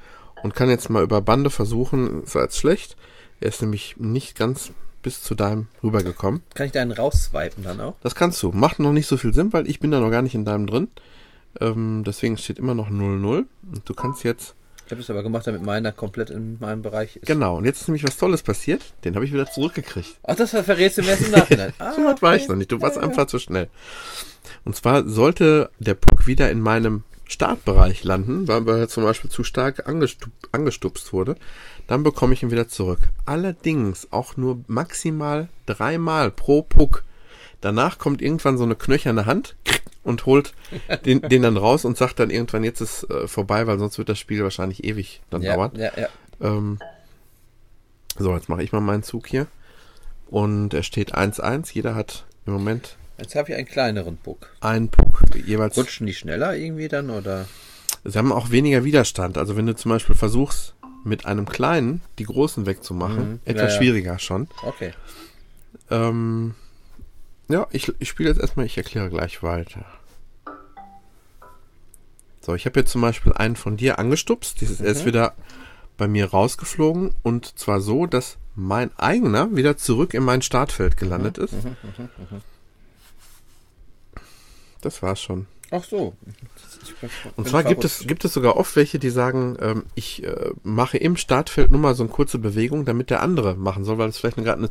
[0.43, 2.95] und kann jetzt mal über Bande versuchen, ist jetzt schlecht.
[3.39, 4.71] Er ist nämlich nicht ganz
[5.01, 6.43] bis zu deinem rübergekommen.
[6.53, 7.95] Kann ich deinen rausswipen dann auch?
[8.01, 8.51] Das kannst du.
[8.51, 10.67] Macht noch nicht so viel Sinn, weil ich bin da noch gar nicht in deinem
[10.67, 10.89] drin.
[11.59, 13.23] Ähm, deswegen steht immer noch 0-0.
[13.23, 13.47] Und
[13.85, 14.55] du kannst jetzt
[14.91, 17.25] Ich habe es aber gemacht, damit meiner komplett in meinem Bereich ist.
[17.25, 18.81] Genau, und jetzt ist nämlich was Tolles passiert.
[19.05, 20.17] Den habe ich wieder zurückgekriegt.
[20.23, 21.71] Ach, das verrätst du mir erst im Nachhinein.
[21.79, 22.73] Ah, So weit war ich noch nicht.
[22.73, 23.69] Du warst einfach zu schnell.
[24.65, 29.45] Und zwar sollte der Puck wieder in meinem Startbereich landen, weil er zum Beispiel zu
[29.45, 31.37] stark angestup angestupst wurde,
[31.87, 32.99] dann bekomme ich ihn wieder zurück.
[33.25, 37.05] Allerdings auch nur maximal dreimal pro Puck.
[37.61, 39.55] Danach kommt irgendwann so eine knöcherne Hand
[40.03, 40.53] und holt
[41.05, 44.09] den, den dann raus und sagt dann irgendwann, jetzt ist äh, vorbei, weil sonst wird
[44.09, 45.71] das Spiel wahrscheinlich ewig dann ja, dauern.
[45.75, 46.07] ja, ja.
[46.41, 46.79] Ähm,
[48.17, 49.47] so, jetzt mache ich mal meinen Zug hier.
[50.29, 51.71] Und er steht 1-1.
[51.73, 54.49] Jeder hat im Moment Jetzt habe ich einen kleineren Puck.
[54.61, 55.21] einen Puck.
[55.45, 55.77] Jeweils.
[55.77, 57.45] Rutschen die schneller irgendwie dann oder?
[58.03, 59.37] Sie haben auch weniger Widerstand.
[59.37, 63.39] Also wenn du zum Beispiel versuchst, mit einem kleinen die großen wegzumachen, Mhm.
[63.45, 63.77] etwas Ja, ja.
[63.77, 64.47] schwieriger schon.
[64.63, 64.93] Okay.
[65.91, 66.55] Ähm,
[67.51, 69.85] ja, ich, ich spiele jetzt erstmal, ich erkläre gleich weiter.
[72.41, 74.59] So, ich habe jetzt zum Beispiel einen von dir angestupst.
[74.61, 75.35] Dieses, Er ist wieder
[75.97, 81.37] bei mir rausgeflogen und zwar so, dass mein eigener wieder zurück in mein Startfeld gelandet
[81.37, 81.53] ist.
[84.81, 85.45] Das war's schon.
[85.69, 86.15] Ach so.
[87.37, 90.97] Und zwar gibt es, gibt es sogar oft welche, die sagen, ähm, ich äh, mache
[90.97, 94.17] im Startfeld nur mal so eine kurze Bewegung, damit der andere machen soll, weil es
[94.17, 94.69] vielleicht gerade eine,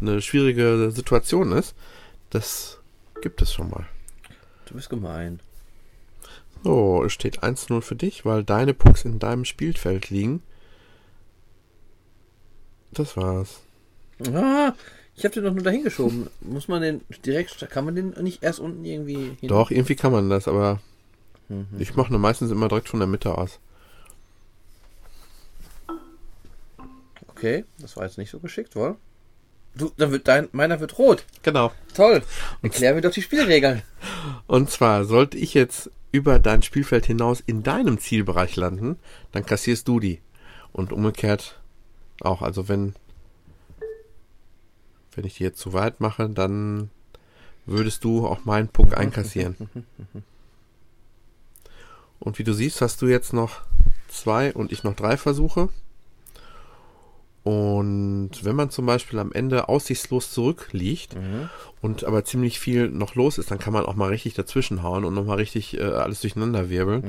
[0.00, 1.74] eine schwierige Situation ist.
[2.30, 2.78] Das
[3.22, 3.86] gibt es schon mal.
[4.66, 5.40] Du bist gemein.
[6.64, 10.42] So, es steht 1-0 für dich, weil deine Pucks in deinem Spielfeld liegen.
[12.90, 13.60] Das war's.
[14.32, 14.72] Ah,
[15.14, 16.28] ich habe den doch nur dahin geschoben.
[16.40, 19.48] Muss man den direkt, kann man den nicht erst unten irgendwie hin?
[19.48, 20.80] Doch, irgendwie kann man das, aber
[21.78, 23.60] ich mache nur meistens immer direkt von der Mitte aus.
[27.28, 28.96] Okay, das war jetzt nicht so geschickt, wohl?
[29.76, 31.24] Du, dann wird dein, meiner wird rot.
[31.42, 31.70] Genau.
[31.94, 32.22] Toll.
[32.62, 33.82] Erklär mir doch die Spielregeln.
[34.46, 38.96] Und zwar, sollte ich jetzt über dein Spielfeld hinaus in deinem Zielbereich landen,
[39.32, 40.20] dann kassierst du die.
[40.72, 41.60] Und umgekehrt
[42.20, 42.40] auch.
[42.40, 42.94] Also wenn,
[45.14, 46.90] wenn ich die jetzt zu weit mache, dann
[47.66, 49.56] würdest du auch meinen Puck einkassieren.
[52.18, 53.60] Und wie du siehst, hast du jetzt noch
[54.08, 55.68] zwei und ich noch drei Versuche.
[57.46, 61.14] Und wenn man zum Beispiel am Ende aussichtslos zurückliegt
[61.80, 65.14] und aber ziemlich viel noch los ist, dann kann man auch mal richtig dazwischenhauen und
[65.14, 67.04] nochmal richtig äh, alles durcheinander wirbeln.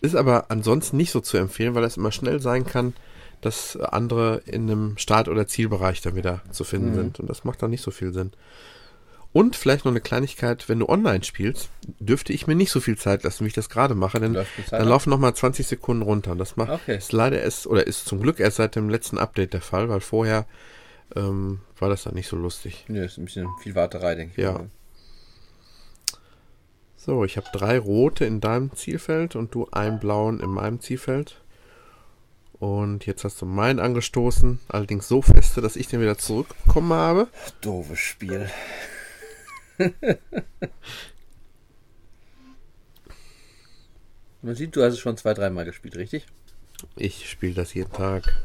[0.00, 2.94] Ist aber ansonsten nicht so zu empfehlen, weil es immer schnell sein kann,
[3.40, 7.18] dass andere in einem Start- oder Zielbereich dann wieder zu finden sind.
[7.18, 8.30] Und das macht dann nicht so viel Sinn.
[9.36, 11.68] Und vielleicht noch eine Kleinigkeit, wenn du online spielst,
[12.00, 14.88] dürfte ich mir nicht so viel Zeit lassen, wie ich das gerade mache, denn dann
[14.88, 16.30] laufen nochmal 20 Sekunden runter.
[16.32, 16.96] Und das macht Okay.
[16.96, 20.00] ist leider erst, oder ist zum Glück erst seit dem letzten Update der Fall, weil
[20.00, 20.46] vorher
[21.14, 22.86] ähm, war das dann nicht so lustig.
[22.88, 24.42] Nö, ist ein bisschen viel Warterei, denke ich.
[24.42, 24.52] Ja.
[24.52, 24.70] mal.
[26.96, 31.42] So, ich habe drei rote in deinem Zielfeld und du einen blauen in meinem Zielfeld.
[32.54, 37.28] Und jetzt hast du meinen angestoßen, allerdings so feste, dass ich den wieder zurückbekommen habe.
[37.60, 38.48] Doofes Spiel.
[44.42, 46.26] Man sieht, du hast es schon zwei, dreimal gespielt, richtig?
[46.94, 48.36] Ich spiele das jeden Tag.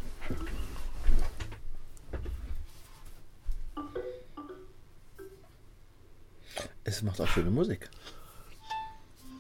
[6.84, 7.90] Es macht auch schöne Musik.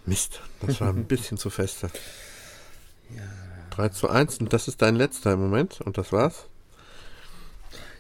[0.06, 1.90] Mist, das war ein bisschen zu feste.
[3.72, 6.46] 3 zu 1 und das ist dein letzter im Moment und das war's.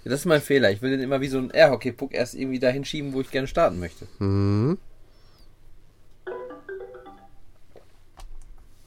[0.03, 0.71] Das ist mein Fehler.
[0.71, 3.47] Ich will den immer wie so ein Airhockey-Puck erst irgendwie dahin schieben, wo ich gerne
[3.47, 4.07] starten möchte.
[4.19, 4.77] Mhm.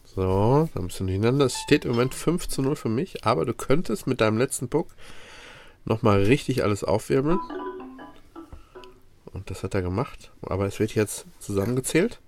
[0.04, 1.46] So, dann bist du hintereinander.
[1.46, 4.68] Es steht im Moment 5 zu 0 für mich, aber du könntest mit deinem letzten
[4.68, 4.88] Puck
[5.84, 7.38] nochmal richtig alles aufwirbeln.
[9.32, 10.32] Und das hat er gemacht.
[10.42, 12.20] Aber es wird jetzt zusammengezählt.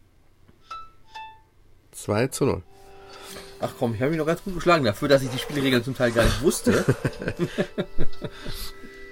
[1.92, 2.62] 2 zu 0.
[3.60, 5.96] Ach komm, ich habe mich noch ganz gut geschlagen dafür, dass ich die Spielregeln zum
[5.96, 6.84] Teil gar nicht wusste.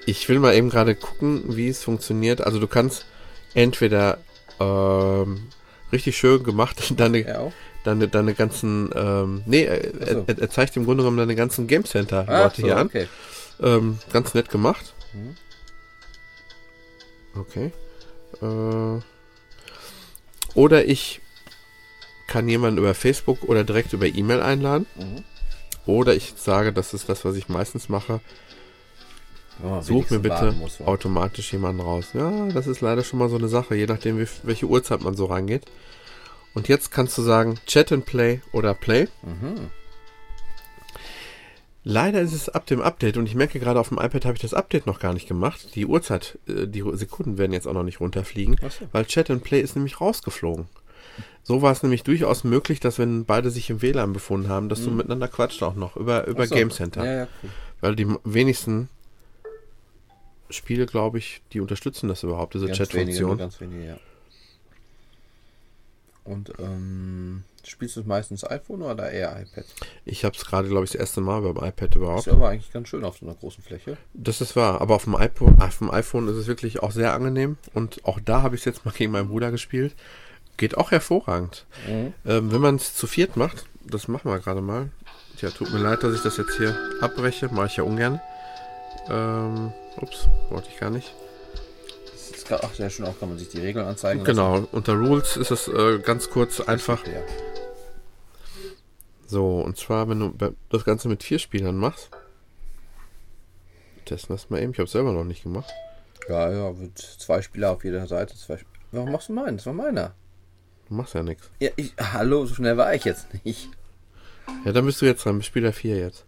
[0.06, 2.42] Ich will mal eben gerade gucken, wie es funktioniert.
[2.42, 3.06] Also du kannst
[3.54, 4.18] entweder
[4.60, 5.48] ähm,
[5.92, 7.52] richtig schön gemacht deine,
[7.84, 10.24] deine, deine ganzen, ähm, nee, er, so.
[10.26, 12.86] er, er zeigt im Grunde genommen deine ganzen Game Center Leute so, hier an.
[12.86, 13.08] okay.
[13.62, 14.92] Ähm, ganz nett gemacht.
[15.12, 15.36] Mhm.
[17.40, 17.72] Okay.
[18.42, 19.00] Äh,
[20.54, 21.20] oder ich
[22.34, 24.86] kann jemanden über Facebook oder direkt über E-Mail einladen.
[24.96, 25.22] Mhm.
[25.86, 28.20] Oder ich sage, das ist das, was ich meistens mache.
[29.62, 32.08] Man Such mir bitte muss, automatisch jemanden raus.
[32.12, 35.14] Ja, das ist leider schon mal so eine Sache, je nachdem, wie, welche Uhrzeit man
[35.14, 35.66] so reingeht.
[36.54, 39.06] Und jetzt kannst du sagen Chat and Play oder Play.
[39.22, 39.70] Mhm.
[41.84, 44.42] Leider ist es ab dem Update und ich merke gerade auf dem iPad habe ich
[44.42, 45.76] das Update noch gar nicht gemacht.
[45.76, 48.88] Die Uhrzeit, äh, die Sekunden werden jetzt auch noch nicht runterfliegen, so.
[48.90, 50.66] weil Chat and Play ist nämlich rausgeflogen.
[51.42, 54.82] So war es nämlich durchaus möglich, dass wenn beide sich im WLAN befunden haben, dass
[54.84, 56.54] du miteinander quatscht auch noch über, über so.
[56.54, 57.04] Game Center.
[57.04, 57.50] Ja, ja, cool.
[57.80, 58.88] Weil die wenigsten
[60.48, 63.38] Spiele, glaube ich, die unterstützen das überhaupt, diese Chat-Funktion.
[63.38, 63.96] ganz wenige, ja.
[66.24, 69.66] Und ähm, spielst du es meistens iPhone oder eher iPad?
[70.06, 72.26] Ich habe es gerade, glaube ich, das erste Mal beim iPad Ist überhaupt.
[72.26, 73.98] ja aber eigentlich ganz schön auf so einer großen Fläche.
[74.14, 77.12] Das ist wahr, aber auf dem, iPhone, auf dem iPhone ist es wirklich auch sehr
[77.12, 79.94] angenehm und auch da habe ich es jetzt mal gegen meinen Bruder gespielt.
[80.56, 81.66] Geht auch hervorragend.
[81.88, 82.14] Mhm.
[82.24, 84.90] Ähm, wenn man es zu viert macht, das machen wir gerade mal.
[85.36, 88.20] Tja, tut mir leid, dass ich das jetzt hier abbreche, mache ich ja ungern.
[89.08, 91.12] Ähm, ups, wollte ich gar nicht.
[92.12, 94.94] Das ist grad, ach, sehr schön auch, kann man sich die Regeln anzeigen Genau, unter
[94.94, 97.04] Rules ist es äh, ganz kurz einfach.
[97.04, 97.14] lassen.
[97.14, 97.22] Ja.
[99.26, 102.10] So, und zwar, wenn du das Ganze mit vier Spielern machst.
[104.04, 104.72] Testen das mal eben.
[104.72, 105.70] Ich habe selber noch nicht gemacht.
[106.28, 108.36] ja, ja, mit zwei Spieler auf jeder Seite.
[108.36, 109.56] Zwei Sp Warum machst du meinen?
[109.56, 110.14] Das war meiner.
[110.88, 111.50] Du machst ja nichts.
[111.60, 113.68] Ja, ich, hallo, so schnell war ich jetzt nicht.
[114.64, 115.42] Ja, dann bist du jetzt dran.
[115.42, 116.24] Spieler 4 jetzt.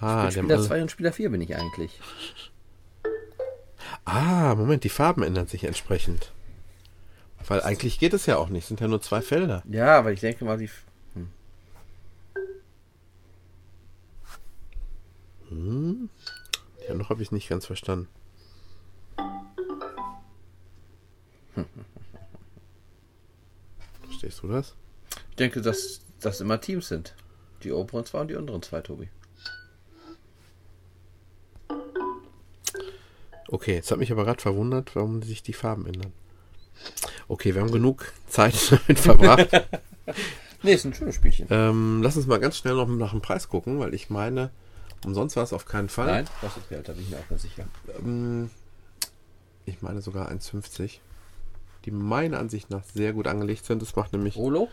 [0.00, 1.98] Ah, Spieler alle- 2 und Spieler 4 bin ich eigentlich.
[4.04, 6.32] ah, Moment, die Farben ändern sich entsprechend.
[7.48, 8.66] Weil eigentlich geht es ja auch nicht.
[8.66, 9.62] Sind ja nur zwei Felder.
[9.70, 10.68] Ja, aber ich denke mal, die.
[16.88, 18.08] Ja, noch habe ich es nicht ganz verstanden.
[24.26, 24.74] Verstehst du das?
[25.30, 27.14] Ich denke, dass das immer Teams sind.
[27.62, 29.08] Die oberen zwei und die unteren zwei, Tobi.
[33.48, 36.12] Okay, jetzt hat mich aber gerade verwundert, warum sich die Farben ändern.
[37.28, 39.48] Okay, wir haben genug Zeit damit verbracht.
[40.62, 41.46] Nee, ist ein schönes Spielchen.
[41.50, 44.50] ähm, lass uns mal ganz schnell noch nach dem Preis gucken, weil ich meine,
[45.04, 46.06] umsonst war es auf keinen Fall.
[46.06, 47.66] Nein, kostet Geld, da bin ich mir auch ganz sicher.
[47.98, 48.50] Ähm,
[49.66, 50.98] ich meine sogar 1,50.
[51.86, 53.80] Die meiner Ansicht nach sehr gut angelegt sind.
[53.80, 54.68] Das macht nämlich Olo?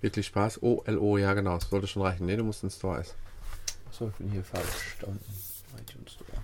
[0.00, 0.62] wirklich Spaß.
[0.62, 2.26] Oh, LO, ja genau, das sollte schon reichen.
[2.26, 3.04] Nee, du musst ins Store.
[3.88, 4.96] Achso, ich bin hier falsch.
[5.00, 5.24] Da unten.
[5.80, 6.42] iTunes Store.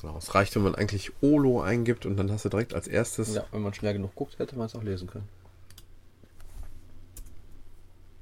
[0.00, 3.34] Genau, es reicht, wenn man eigentlich OLO eingibt und dann hast du direkt als erstes.
[3.34, 5.28] Ja, wenn man schnell genug guckt, hätte man es auch lesen können.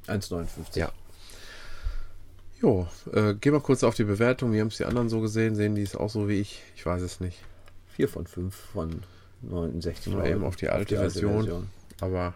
[0.06, 0.78] 1,59.
[0.78, 0.92] Ja.
[2.60, 4.52] Jo, äh, geh mal kurz auf die Bewertung.
[4.52, 5.56] Wie haben es die anderen so gesehen?
[5.56, 6.62] Sehen die es auch so wie ich?
[6.76, 7.38] Ich weiß es nicht.
[7.96, 9.02] 4 von 5 von
[9.42, 11.68] 69 Mal eben auf die alte Version.
[12.00, 12.34] Aber.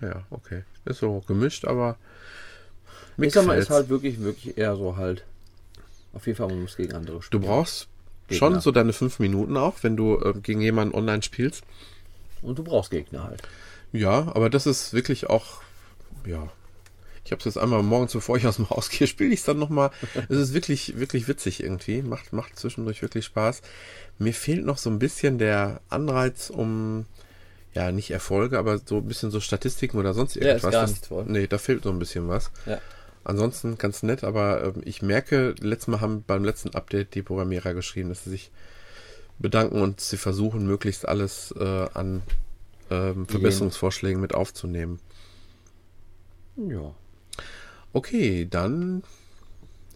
[0.00, 0.64] Ja, okay.
[0.84, 1.96] Ist so gemischt, aber.
[3.16, 3.70] Ich sag mal, gefällt's.
[3.70, 5.24] ist halt wirklich, wirklich eher so halt.
[6.12, 7.42] Auf jeden Fall, man muss gegen andere Du spielen.
[7.42, 7.88] brauchst
[8.28, 8.38] Gegner.
[8.38, 11.64] schon so deine fünf Minuten auch, wenn du äh, gegen jemanden online spielst.
[12.42, 13.42] Und du brauchst Gegner halt.
[13.92, 15.62] Ja, aber das ist wirklich auch,
[16.26, 16.50] ja.
[17.24, 19.46] Ich habe es jetzt einmal morgens, bevor ich aus dem Haus gehe, spiele ich es
[19.46, 19.90] dann nochmal.
[20.28, 22.02] es ist wirklich, wirklich witzig irgendwie.
[22.02, 23.62] Macht, macht zwischendurch wirklich Spaß.
[24.18, 27.06] Mir fehlt noch so ein bisschen der Anreiz, um,
[27.72, 30.72] ja, nicht Erfolge, aber so ein bisschen so Statistiken oder sonst Ja, ist irgendwas.
[30.72, 31.24] gar nichts voll.
[31.26, 32.50] Nee, da fehlt so ein bisschen was.
[32.66, 32.78] Ja.
[33.24, 37.72] Ansonsten ganz nett, aber ähm, ich merke, letztes Mal haben beim letzten Update die Programmierer
[37.72, 38.50] geschrieben, dass sie sich
[39.38, 42.22] bedanken und sie versuchen, möglichst alles äh, an
[42.90, 45.00] ähm, Verbesserungsvorschlägen mit aufzunehmen.
[46.56, 46.94] Ja.
[47.96, 49.04] Okay, dann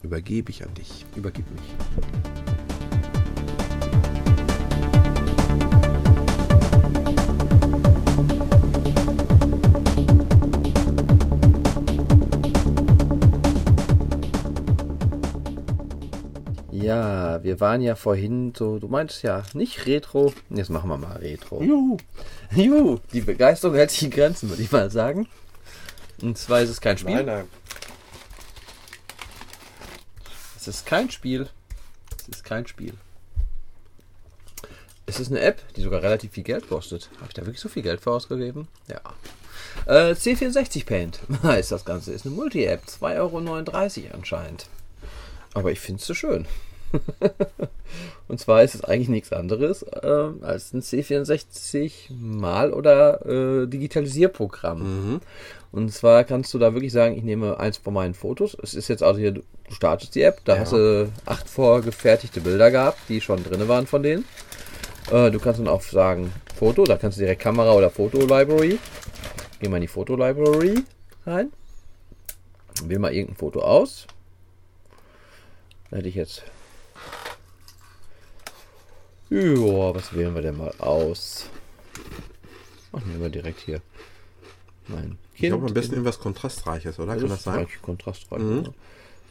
[0.05, 1.05] übergebe ich an dich.
[1.17, 1.63] Übergib mich.
[16.71, 20.33] Ja, wir waren ja vorhin so, du meinst ja nicht Retro.
[20.51, 21.61] Jetzt machen wir mal Retro.
[21.61, 21.97] Juhu.
[22.55, 25.27] Juhu, die Begeisterung hält sich in Grenzen, würde ich mal sagen.
[26.23, 27.25] Und zwar ist es kein Spiel.
[27.25, 27.49] nein.
[30.69, 31.49] Es ist kein Spiel.
[32.21, 32.93] Es ist kein Spiel.
[35.07, 37.09] Es ist eine App, die sogar relativ viel Geld kostet.
[37.17, 38.69] Habe ich da wirklich so viel Geld für ausgegeben?
[38.87, 39.01] Ja.
[39.87, 42.13] Äh, C64 Paint heißt das Ganze.
[42.13, 42.83] Ist eine Multi-App.
[42.85, 44.67] 2,39 Euro anscheinend.
[45.55, 46.47] Aber ich finde es so schön.
[48.29, 54.81] und zwar ist es eigentlich nichts anderes äh, als ein C64 Mal- oder äh, Digitalisierprogramm.
[55.13, 55.21] Mhm.
[55.71, 58.57] Und zwar kannst du da wirklich sagen, ich nehme eins von meinen Fotos.
[58.63, 60.61] Es ist jetzt also hier, du startest die App, da Ja.
[60.61, 64.25] hast du acht vorgefertigte Bilder gehabt, die schon drin waren von denen.
[65.11, 68.79] Äh, du kannst dann auch sagen, Foto, da kannst du direkt Kamera oder Foto-Library.
[69.61, 70.85] Geh mal in die Foto-Library
[71.27, 71.53] rein.
[72.85, 74.07] Wähl mal irgendein Foto aus.
[75.91, 76.43] Da hätte ich jetzt.
[79.31, 81.47] Ja, was wählen wir denn mal aus?
[82.93, 83.81] Ach, nehmen wir direkt hier.
[84.87, 87.17] Mein Ich glaube am besten irgendwas Kontrastreiches, oder?
[87.17, 87.67] Kann das sein?
[87.83, 88.41] kontrastreich.
[88.41, 88.73] ja.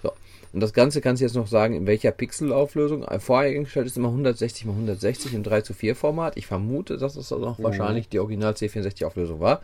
[0.03, 0.11] So.
[0.53, 3.05] Und das Ganze kannst du jetzt noch sagen, in welcher Pixelauflösung.
[3.19, 6.37] Voreingestellt ist immer 160 x 160 im 3 zu 4 Format.
[6.37, 9.61] Ich vermute, dass es auch wahrscheinlich die Original C64 Auflösung war.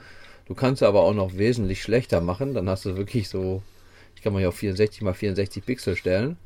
[0.48, 2.56] Du kannst aber auch noch wesentlich schlechter machen.
[2.56, 3.62] Dann hast du wirklich so,
[4.16, 6.38] ich kann mal hier auf 64 x 64 Pixel stellen.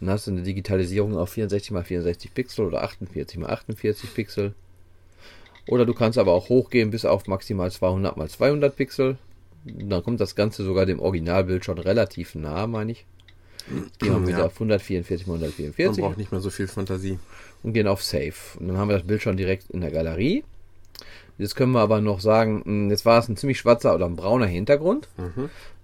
[0.00, 4.54] Dann hast du eine Digitalisierung auf 64 x 64 Pixel oder 48 x 48 Pixel.
[5.68, 9.16] Oder du kannst aber auch hochgehen bis auf maximal 200 x 200 Pixel.
[9.64, 13.04] Dann kommt das Ganze sogar dem Originalbild schon relativ nah, meine ich.
[13.98, 14.46] Gehen wir wieder Ja.
[14.46, 17.18] auf 144 x Man 144 braucht nicht mehr so viel Fantasie.
[17.64, 18.34] und gehen auf Save.
[18.60, 20.44] Und dann haben wir das Bild schon direkt in der Galerie.
[21.38, 24.14] Jetzt können wir aber noch sagen, mh, jetzt war es ein ziemlich schwarzer oder ein
[24.16, 25.08] brauner Hintergrund,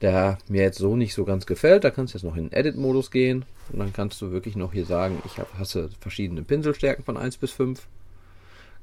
[0.00, 1.82] der mir jetzt so nicht so ganz gefällt.
[1.84, 4.72] Da kannst du jetzt noch in den Edit-Modus gehen und dann kannst du wirklich noch
[4.72, 7.86] hier sagen, ich hab, hasse verschiedene Pinselstärken von 1 bis 5.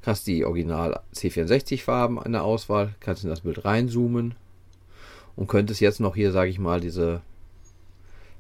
[0.06, 4.36] Hast die Original C64 Farben an der Auswahl, kannst in das Bild reinzoomen
[5.36, 7.22] und könntest jetzt noch hier, sage ich mal, diese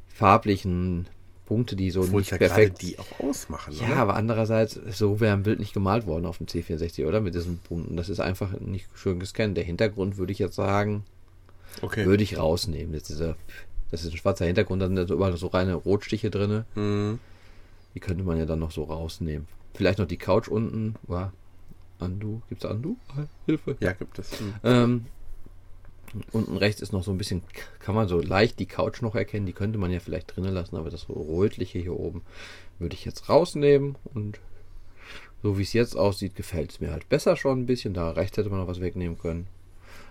[0.07, 1.07] farblichen
[1.45, 3.73] Punkte, die so Obwohl nicht ich ja perfekt die auch ausmachen.
[3.73, 3.95] ja, oder?
[3.97, 7.21] aber andererseits, so wäre ein Bild nicht gemalt worden auf dem C64, oder?
[7.21, 7.97] Mit diesen Punkten.
[7.97, 9.57] Das ist einfach nicht schön gescannt.
[9.57, 11.03] Der Hintergrund würde ich jetzt sagen,
[11.81, 12.05] Okay.
[12.05, 12.93] würde ich rausnehmen.
[12.93, 13.35] Jetzt dieser,
[13.91, 16.63] das ist ein schwarzer Hintergrund, dann sind da überall so reine Rotstiche drin.
[16.75, 17.19] Mhm.
[17.95, 19.47] Die könnte man ja dann noch so rausnehmen.
[19.73, 20.95] Vielleicht noch die Couch unten.
[21.07, 21.31] Ja,
[21.99, 22.41] Andu.
[22.49, 22.97] Gibt's Andu?
[23.45, 23.77] Hilfe.
[23.79, 24.39] Ja, gibt es.
[24.39, 24.53] Mhm.
[24.63, 25.05] Ähm,
[26.31, 27.41] unten rechts ist noch so ein bisschen,
[27.79, 29.45] kann man so leicht die Couch noch erkennen.
[29.45, 32.21] Die könnte man ja vielleicht drinnen lassen, aber das rötliche hier oben
[32.77, 33.95] würde ich jetzt rausnehmen.
[34.13, 34.39] Und
[35.41, 37.93] so wie es jetzt aussieht, gefällt es mir halt besser schon ein bisschen.
[37.93, 39.47] Da rechts hätte man noch was wegnehmen können.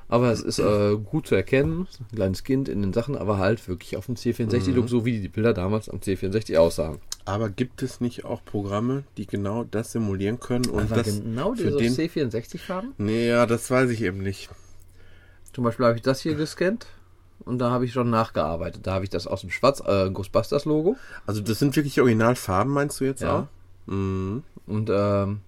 [0.08, 3.66] Aber es ist äh, gut zu erkennen, ein kleines Kind in den Sachen, aber halt
[3.68, 6.98] wirklich auf dem C64-Look, so wie die Bilder damals am C64 aussahen.
[7.24, 11.54] Aber gibt es nicht auch Programme, die genau das simulieren können und Aber das genau
[11.54, 11.94] diese den?
[11.94, 12.94] C64-Farben?
[12.96, 14.48] Nee, ja, das weiß ich eben nicht.
[15.52, 16.86] Zum Beispiel habe ich das hier gescannt
[17.44, 18.86] und da habe ich schon nachgearbeitet.
[18.86, 22.72] Da habe ich das aus dem Schwarz äh, Ghostbusters Logo Also das sind wirklich Originalfarben,
[22.72, 23.40] meinst du jetzt Ja.
[23.40, 23.46] auch?
[23.92, 24.42] Mhm.
[24.66, 25.40] und ähm,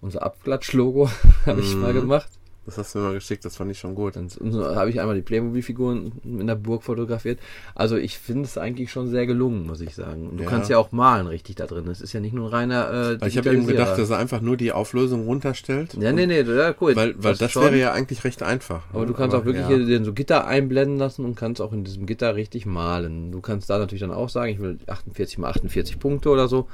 [0.00, 1.10] unser Abklatsch-Logo
[1.46, 2.28] habe ich mal gemacht.
[2.68, 4.16] Das hast du mir mal geschickt, das fand ich schon gut.
[4.16, 7.38] Dann und so habe ich einmal die Playmobil-Figuren in der Burg fotografiert.
[7.74, 10.28] Also ich finde es eigentlich schon sehr gelungen, muss ich sagen.
[10.28, 10.50] Und du Ja.
[10.50, 11.88] kannst ja auch malen richtig da drin.
[11.88, 14.42] Es ist ja nicht nur ein reiner äh, ich habe eben gedacht, dass er einfach
[14.42, 15.94] nur die Auflösung runterstellt.
[15.98, 16.94] Ja, nee, nee, ja, cool.
[16.94, 17.62] Weil, weil das, schon.
[17.62, 18.82] wäre ja eigentlich recht einfach.
[18.90, 19.06] Aber ne?
[19.06, 19.76] du kannst auch wirklich ja.
[19.76, 23.32] hier den so Gitter einblenden lassen und kannst auch in diesem Gitter richtig malen.
[23.32, 26.68] Du kannst da natürlich dann auch sagen, ich will 48 mal 48 Punkte oder so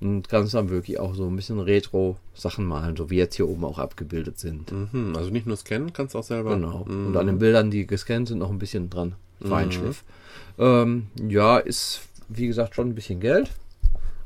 [0.00, 3.64] und kannst dann wirklich auch so ein bisschen Retro-Sachen malen, so wie jetzt hier oben
[3.64, 4.70] auch abgebildet sind.
[4.72, 6.54] Mhm, also nicht nur scannen, kannst auch selber.
[6.54, 6.84] Genau.
[6.86, 7.08] Mhm.
[7.08, 9.14] Und an den Bildern, die gescannt sind, noch ein bisschen dran.
[9.42, 10.04] Feinschliff.
[10.58, 13.50] Ähm, ja, ist wie gesagt schon ein bisschen Geld.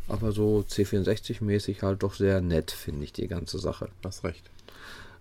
[0.09, 3.89] Aber so C64-mäßig halt doch sehr nett, finde ich, die ganze Sache.
[4.05, 4.51] Hast recht.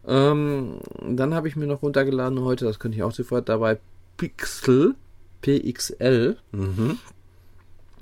[0.05, 3.79] Ähm, dann habe ich mir noch runtergeladen heute, das könnte ich auch sofort dabei,
[4.17, 4.95] Pixel,
[5.41, 6.37] PXL.
[6.51, 6.97] Mhm.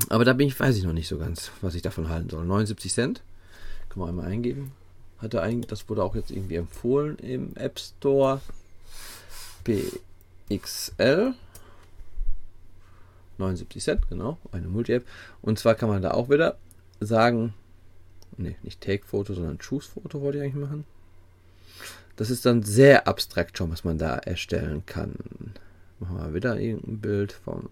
[0.09, 2.45] Aber da bin ich, weiß ich noch nicht so ganz, was ich davon halten soll.
[2.45, 3.22] 79 Cent.
[3.89, 4.72] Kann man einmal eingeben.
[5.22, 8.41] Hatte eigentlich, das wurde auch jetzt irgendwie empfohlen im App Store.
[9.64, 11.34] PXL.
[13.38, 14.38] 79 Cent, genau.
[14.52, 15.06] Eine Multi-App.
[15.41, 16.57] Und zwar kann man da auch wieder
[16.99, 17.53] sagen,
[18.38, 20.85] nee, nicht Take-Foto, sondern Choose-Foto wollte ich eigentlich machen.
[22.15, 25.15] Das ist dann sehr abstrakt schon, was man da erstellen kann.
[25.99, 27.69] Machen wir wieder irgendein Bild vom.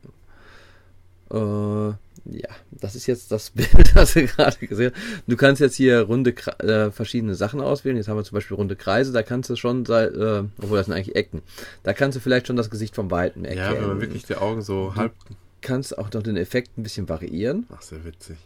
[1.32, 1.94] Äh,
[2.32, 5.22] ja, das ist jetzt das Bild, was wir gerade gesehen haben.
[5.28, 7.98] Du kannst jetzt hier runde äh, verschiedene Sachen auswählen.
[7.98, 10.88] Jetzt haben wir zum Beispiel runde Kreise, da kannst du schon, sei- äh, obwohl das
[10.88, 11.42] sind eigentlich Ecken,
[11.84, 13.82] da kannst du vielleicht schon das Gesicht vom Weiten Ja, erkennen.
[13.82, 15.14] wenn man wirklich die Augen so halb.
[15.62, 18.38] kannst auch noch den Effekt ein bisschen variieren Ach, sehr witzig.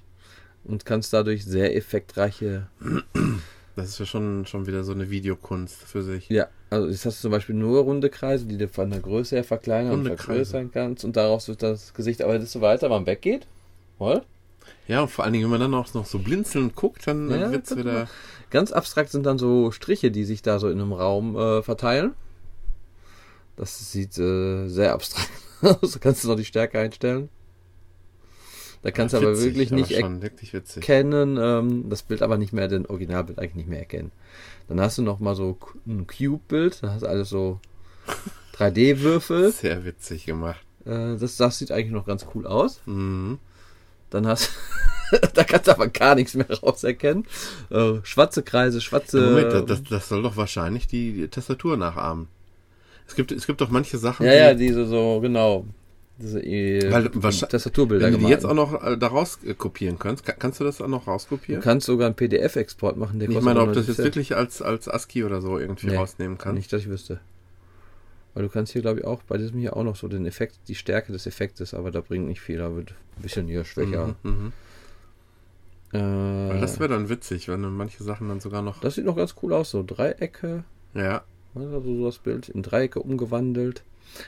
[0.64, 2.68] und kannst dadurch sehr effektreiche
[3.76, 6.30] Das ist ja schon, schon wieder so eine Videokunst für sich.
[6.30, 9.36] Ja, also jetzt hast du zum Beispiel nur runde Kreise, die du von der Größe
[9.38, 13.06] her verkleinern Runde und vergrößern kannst und daraus wird das Gesicht, aber desto weiter man
[13.08, 13.48] weggeht,
[13.98, 14.22] voll,
[14.88, 17.52] Ja, und vor allen Dingen, wenn man dann auch noch so blinzelnd guckt, dann, Ja,
[17.52, 18.08] wird's guck wieder.
[18.52, 22.14] Ganz abstrakt sind dann so Striche, die sich da so in einem Raum äh, verteilen.
[23.56, 25.30] Das sieht äh, sehr abstrakt
[25.62, 25.94] aus.
[25.94, 27.30] Da kannst du noch die Stärke einstellen.
[28.84, 32.52] Da kannst du aber wirklich aber nicht schon wirklich erkennen, ähm, das Bild aber nicht
[32.52, 34.12] mehr, den Originalbild eigentlich nicht mehr erkennen.
[34.68, 35.58] Dann hast du noch mal so
[35.88, 37.62] ein Cube-Bild, da hast du alles so
[38.58, 39.52] 3D-Würfel.
[39.52, 40.60] Sehr witzig gemacht.
[40.86, 42.82] Äh, das, das sieht eigentlich noch ganz cool aus.
[42.86, 43.40] Mhm.
[44.10, 44.52] Dann hast
[45.34, 47.26] da kannst du aber gar nichts mehr rauserkennen.
[47.70, 49.22] Äh, schwarze Kreise, schwarze.
[49.22, 52.28] Moment, das, das, soll doch wahrscheinlich die, die Tastatur nachahmen.
[53.08, 55.66] Es gibt, es gibt doch manche Sachen, ja, ja, diese so, genau.
[56.20, 60.24] Diese äh, Weil Tastaturbilder wenn du die jetzt auch noch äh, daraus äh, kopieren kannst,
[60.26, 61.62] ka- kannst du das auch noch Du rauskopieren?
[61.62, 64.06] kannst sogar einen PDF-Export machen, der ich meine, ob das jetzt 90 Cent.
[64.06, 66.54] wirklich als, als ASCII oder so irgendwie Nee, rausnehmen kann.
[66.56, 67.20] Nicht, dass ich wüsste.
[68.36, 70.60] Weil du kannst hier, glaube ich, auch bei diesem hier auch noch so den Effekt,
[70.68, 74.16] die Stärke des Effektes, aber da bringt nicht viel, da wird ein bisschen hier schwächer.
[74.24, 74.54] Mhm, mhm.
[75.92, 78.80] Weil Äh, das wäre dann witzig, wenn du manche Sachen dann sogar noch.
[78.82, 80.64] das sieht noch ganz cool aus, so Dreiecke,
[80.94, 81.24] Ja,
[81.56, 83.84] also so das Bild in Dreiecke umgewandelt.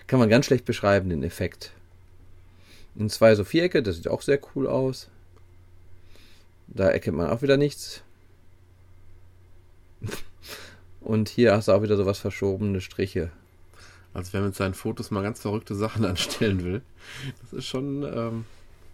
[0.07, 1.71] Kann man ganz schlecht beschreiben, den Effekt.
[2.95, 5.09] In zwei so Vierecke, das sieht auch sehr cool aus.
[6.67, 8.01] Da erkennt man auch wieder nichts.
[11.01, 13.31] Und hier hast du auch wieder so was verschobene Striche.
[14.13, 16.81] also wer mit seinen Fotos mal ganz verrückte Sachen anstellen will,
[17.41, 18.45] das ist schon ähm,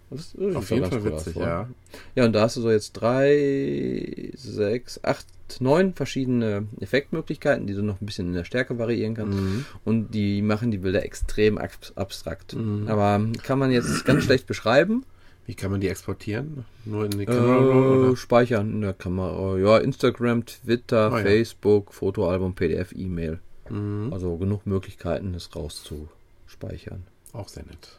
[0.09, 1.69] Das sieht auf jeden Fall cool aus, witzig, ja.
[2.15, 5.25] Ja, und da hast du so jetzt drei, sechs, acht,
[5.59, 9.37] neun verschiedene Effektmöglichkeiten, die du noch ein bisschen in der Stärke variieren kannst.
[9.37, 9.65] Mhm.
[9.83, 12.55] Und die machen die Bilder extrem ab abstrakt.
[12.55, 12.87] Mhm.
[12.87, 15.03] Aber kann man jetzt ganz schlecht beschreiben.
[15.47, 16.65] Wie kann man die exportieren?
[16.85, 19.57] Nur in die Kamera Roll, Äh, speichern in der Kamera.
[19.57, 21.23] Ja, Instagram, Twitter, Ah, ja.
[21.23, 23.39] Facebook, Fotoalbum, PDF, E-Mail.
[23.69, 24.13] Mhm.
[24.13, 27.03] Also genug Möglichkeiten, es rauszuspeichern.
[27.33, 27.97] Auch sehr nett.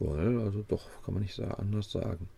[0.00, 2.28] Wohl, also doch, kann man nicht anders sagen.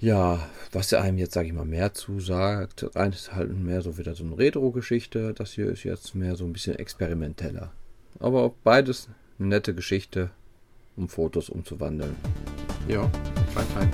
[0.00, 3.98] Ja, was ja einem jetzt, sage ich mal, mehr zusagt, eins ist halt mehr so
[3.98, 7.72] wieder so eine Retro-Geschichte, das hier ist jetzt mehr so ein bisschen experimenteller.
[8.20, 9.08] Aber beides
[9.40, 10.30] eine nette Geschichte,
[10.96, 12.14] um Fotos umzuwandeln.
[12.86, 13.10] Ja,
[13.52, 13.90] fein, fein.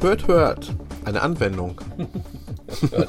[0.00, 0.77] Hört, hört.
[1.08, 1.80] Eine Anwendung.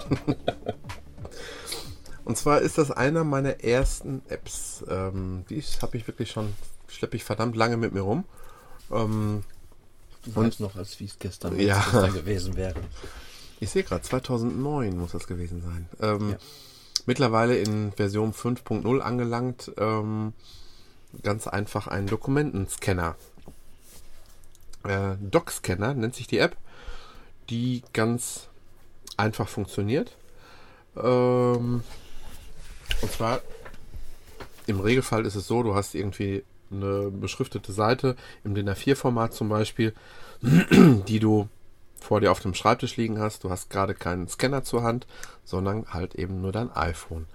[2.23, 4.85] Und zwar ist das einer meiner ersten Apps.
[4.87, 6.53] Ähm, die habe ich wirklich schon,
[6.87, 8.23] schleppe ich verdammt lange mit mir rum.
[8.91, 9.43] Ähm,
[10.23, 11.75] Du weißt noch, als wie es gestern, Ja.
[11.79, 12.75] gestern gewesen wäre.
[13.61, 15.89] Ich sehe gerade, 2009 muss das gewesen sein.
[16.01, 16.37] Ähm, Ja.
[17.05, 19.71] Mittlerweile in Version 5.0 angelangt.
[19.77, 20.31] Ähm,
[21.23, 23.15] ganz einfach ein Dokumentenscanner.
[24.85, 26.55] Äh, Docscanner nennt sich die App,
[27.49, 28.47] die ganz
[29.17, 30.15] einfach funktioniert.
[30.95, 31.83] Ähm,
[33.01, 33.41] und zwar
[34.67, 39.49] im Regelfall ist es so, du hast irgendwie eine beschriftete Seite im DIN A4-Format zum
[39.49, 39.93] Beispiel,
[40.41, 41.49] die du
[41.99, 43.43] vor dir auf dem Schreibtisch liegen hast.
[43.43, 45.07] Du hast gerade keinen Scanner zur Hand,
[45.43, 47.25] sondern halt eben nur dein iPhone.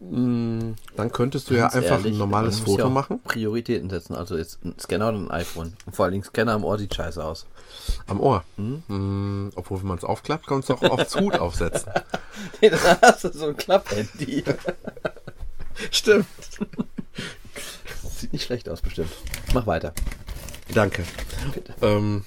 [0.00, 3.20] Mm, Dann könntest du ja einfach ehrlich, ein normales Foto ja machen.
[3.24, 5.74] Prioritäten setzen, also jetzt ein Scanner und ein iPhone.
[5.86, 7.46] Und vor allen Dingen Scanner am Ohr sieht scheiße aus.
[8.06, 8.44] Am Ohr.
[8.56, 8.82] Hm?
[8.86, 11.90] Mm, Obwohl, wenn man es aufklappt, kannst du auch aufs Hut aufsetzen.
[12.60, 14.44] da hast du so ein Klapphandy.
[15.90, 16.26] Stimmt.
[18.16, 19.10] Sieht nicht schlecht aus, bestimmt.
[19.52, 19.92] Mach weiter.
[20.74, 21.02] Danke.
[21.82, 22.24] Ähm,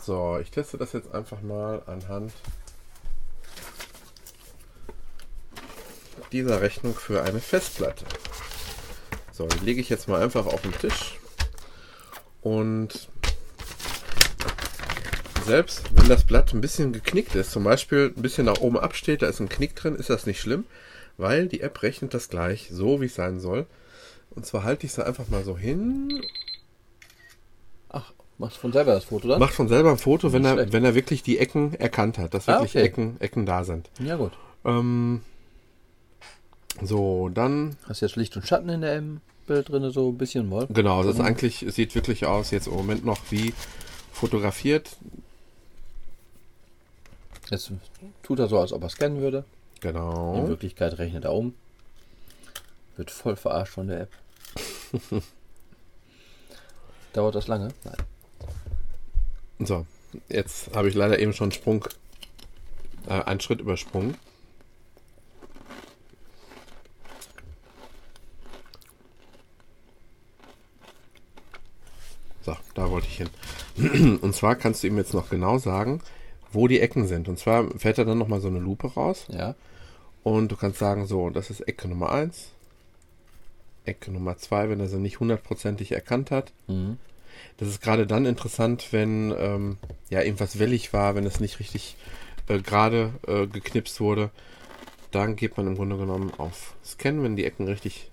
[0.00, 2.32] so, ich teste das jetzt einfach mal anhand
[6.32, 8.04] dieser Rechnung für eine Festplatte.
[9.32, 11.18] So, die lege ich jetzt mal einfach auf den Tisch.
[12.40, 13.08] Und
[15.44, 19.22] selbst wenn das Blatt ein bisschen geknickt ist, zum Beispiel ein bisschen nach oben absteht,
[19.22, 20.64] da ist ein Knick drin, ist das nicht schlimm,
[21.18, 23.66] weil die App rechnet das gleich so, wie es sein soll.
[24.30, 26.22] Und zwar halte ich es einfach mal so hin
[27.88, 29.38] Ach, machst von selber das Foto dann?
[29.38, 32.48] Macht von selber ein Foto, wenn er, wenn er wirklich die Ecken erkannt hat, dass
[32.48, 32.84] Ah, wirklich okay.
[32.84, 33.88] Ecken, Ecken da sind.
[34.00, 34.32] Ja gut.
[34.64, 35.22] Ähm,
[36.82, 40.48] so, dann, Hast jetzt Licht und Schatten in der im Bild drin, so ein bisschen
[40.48, 40.66] mal.
[40.68, 43.54] genau, das ist eigentlich, es sieht wirklich aus, jetzt im Moment noch wie
[44.12, 44.96] fotografiert.
[47.50, 47.70] Jetzt
[48.22, 49.44] tut er so, als ob er scannen würde.
[49.76, 50.48] In Genau.
[50.48, 51.54] Wirklichkeit rechnet er um.
[52.96, 54.10] Wird voll verarscht von der App.
[57.12, 57.68] Dauert das lange?
[57.84, 57.96] Nein.
[59.66, 59.86] So,
[60.28, 61.84] jetzt habe ich leider eben schon einen Sprung,
[63.06, 64.16] äh, einen Schritt übersprungen.
[72.46, 74.18] So, da wollte ich hin.
[74.22, 76.00] Und zwar kannst du ihm jetzt noch genau sagen,
[76.52, 77.28] wo die Ecken sind.
[77.28, 79.26] Und zwar fährt er dann nochmal so eine Lupe raus.
[79.30, 79.56] Ja.
[80.22, 82.52] Und du kannst sagen, so, das ist Ecke Nummer 1,
[83.84, 86.52] Ecke Nummer 2, wenn er sie nicht hundertprozentig erkannt hat.
[86.68, 86.98] Mhm.
[87.56, 89.78] Das ist gerade dann interessant, wenn ähm,
[90.08, 91.96] ja irgendwas wellig war, wenn es nicht richtig
[92.46, 94.30] äh, gerade äh, geknipst wurde.
[95.10, 98.08] Dann geht man im Grunde genommen auf Scan, wenn die Ecken richtig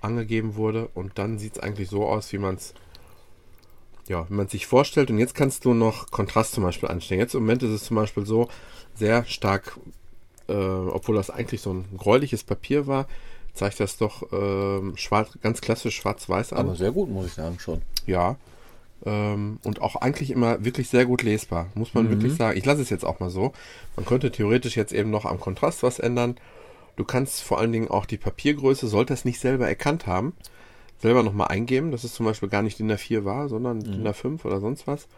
[0.00, 0.88] angegeben wurde.
[0.94, 2.74] Und dann sieht es eigentlich so aus, wie man es
[4.08, 5.10] ja, wie man sich vorstellt.
[5.10, 7.20] Und jetzt kannst du noch Kontrast zum Beispiel anstellen.
[7.20, 8.48] Jetzt im Moment ist es zum Beispiel so
[8.94, 9.78] sehr stark,
[10.48, 13.06] äh, obwohl das eigentlich so ein gräuliches Papier war,
[13.54, 16.66] zeigt das doch ähm, schwarz, ganz klassisch schwarz-weiß an.
[16.66, 17.82] Aber sehr gut, muss ich sagen, schon.
[18.06, 18.36] Ja.
[19.04, 22.56] Ähm, und auch eigentlich immer wirklich sehr gut lesbar, muss man wirklich sagen.
[22.56, 23.52] Ich lasse es jetzt auch mal so.
[23.96, 26.36] Man könnte theoretisch jetzt eben noch am Kontrast was ändern.
[26.96, 30.34] Du kannst vor allen Dingen auch die Papiergröße, sollte es nicht selber erkannt haben,
[31.02, 34.44] selber nochmal eingeben, dass es zum Beispiel gar nicht DIN A4 war, sondern DIN A5
[34.44, 35.08] oder sonst was.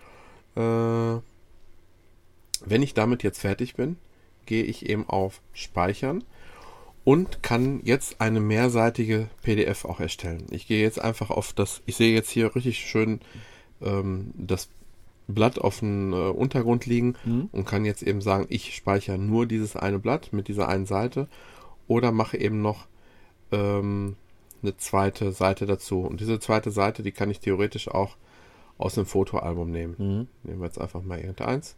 [0.57, 1.21] Äh,
[2.65, 3.97] wenn ich damit jetzt fertig bin,
[4.47, 6.25] gehe ich eben auf Speichern
[7.05, 10.47] und kann jetzt eine mehrseitige PDF auch erstellen.
[10.51, 13.21] Ich gehe jetzt einfach auf das, ich sehe jetzt hier richtig schön
[13.83, 14.71] ähm, das
[15.29, 17.15] Blatt auf dem äh, Untergrund liegen
[17.53, 21.29] und kann jetzt eben sagen, ich speichere nur dieses eine Blatt mit dieser einen Seite
[21.89, 22.87] oder mache eben noch
[23.53, 24.17] ähm,
[24.65, 26.01] eine zweite Seite dazu.
[26.01, 28.17] Und diese zweite Seite, die kann ich theoretisch auch
[28.79, 29.95] aus einem Fotoalbum nehmen.
[30.43, 31.77] Nehmen wir jetzt einfach mal irgendeins.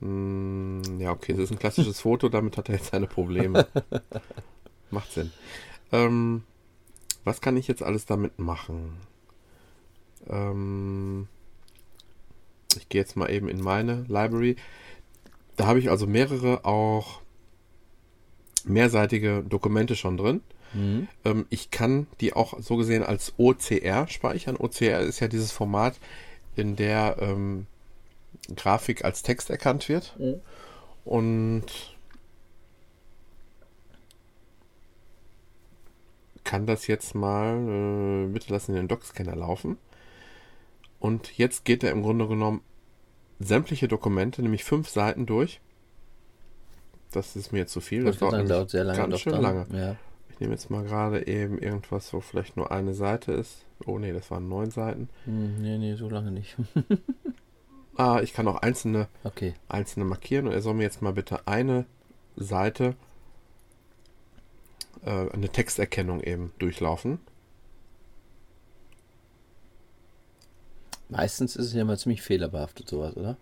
[0.00, 3.66] Hm, ja, okay, das ist ein klassisches Foto, damit hat er jetzt seine Probleme.
[4.90, 5.30] Macht Sinn.
[5.92, 6.44] Ähm,
[7.24, 8.96] was kann ich jetzt alles damit machen?
[10.28, 11.28] Ähm,
[12.76, 14.56] ich gehe jetzt mal eben in meine Library.
[15.56, 17.20] Da habe ich also mehrere auch
[18.64, 20.42] mehrseitige Dokumente schon drin.
[21.24, 24.56] Ähm, ich kann die auch so gesehen als OCR speichern.
[24.56, 25.98] OCR ist ja dieses Format,
[26.56, 27.66] in der ähm,
[28.54, 30.16] Grafik als Text erkannt wird.
[31.04, 31.64] Und
[36.44, 39.78] kann das jetzt mal, äh, bitte lassen den Doc-Scanner laufen.
[40.98, 42.60] Und jetzt geht er im Grunde genommen
[43.38, 45.60] sämtliche Dokumente, nämlich fünf Seiten durch.
[47.12, 48.04] Das ist mir zu viel.
[48.04, 48.98] Das dauert, dauert sehr lange.
[48.98, 49.42] ganz schön dann.
[49.42, 49.66] lange.
[49.72, 49.96] Ja.
[50.30, 53.64] Ich nehme jetzt mal gerade eben irgendwas, wo vielleicht nur eine Seite ist.
[53.86, 55.08] Oh nee, das waren neun Seiten.
[55.24, 56.56] Hm, nee, nee, so lange nicht.
[57.96, 59.52] Ah, ich kann auch einzelne, okay.
[59.68, 61.84] einzelne markieren und er soll mir jetzt mal bitte eine
[62.34, 62.94] Seite,
[65.04, 67.18] äh, eine Texterkennung eben durchlaufen.
[71.10, 73.36] Meistens ist es ja mal ziemlich fehlerbehaftet, sowas, oder?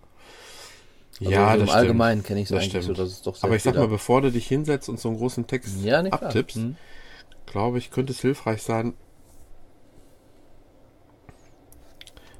[1.20, 2.98] Also ja, so das im Allgemeinen kenne ich es eigentlich so, stimmt.
[2.98, 5.18] dass es doch sehr Aber ich sag mal, bevor du dich hinsetzt und so einen
[5.18, 6.76] großen Text ja, abtippst, Hm.
[7.46, 8.94] glaube ich, könnte es hilfreich sein,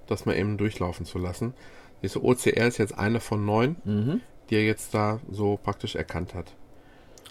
[0.07, 1.55] das mal eben durchlaufen zu lassen.
[2.03, 4.21] Diese OCR ist jetzt eine von neun, Mhm.
[4.49, 6.53] die er jetzt da so praktisch erkannt hat.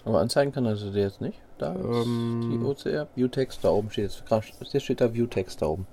[0.04, 1.38] Aber anzeigen kann er sie dir jetzt nicht.
[1.58, 2.50] Da ist Ähm.
[2.52, 3.08] die OCR.
[3.16, 4.22] Viewtext, da oben steht jetzt.
[4.70, 5.86] Hier steht da Viewtext da oben.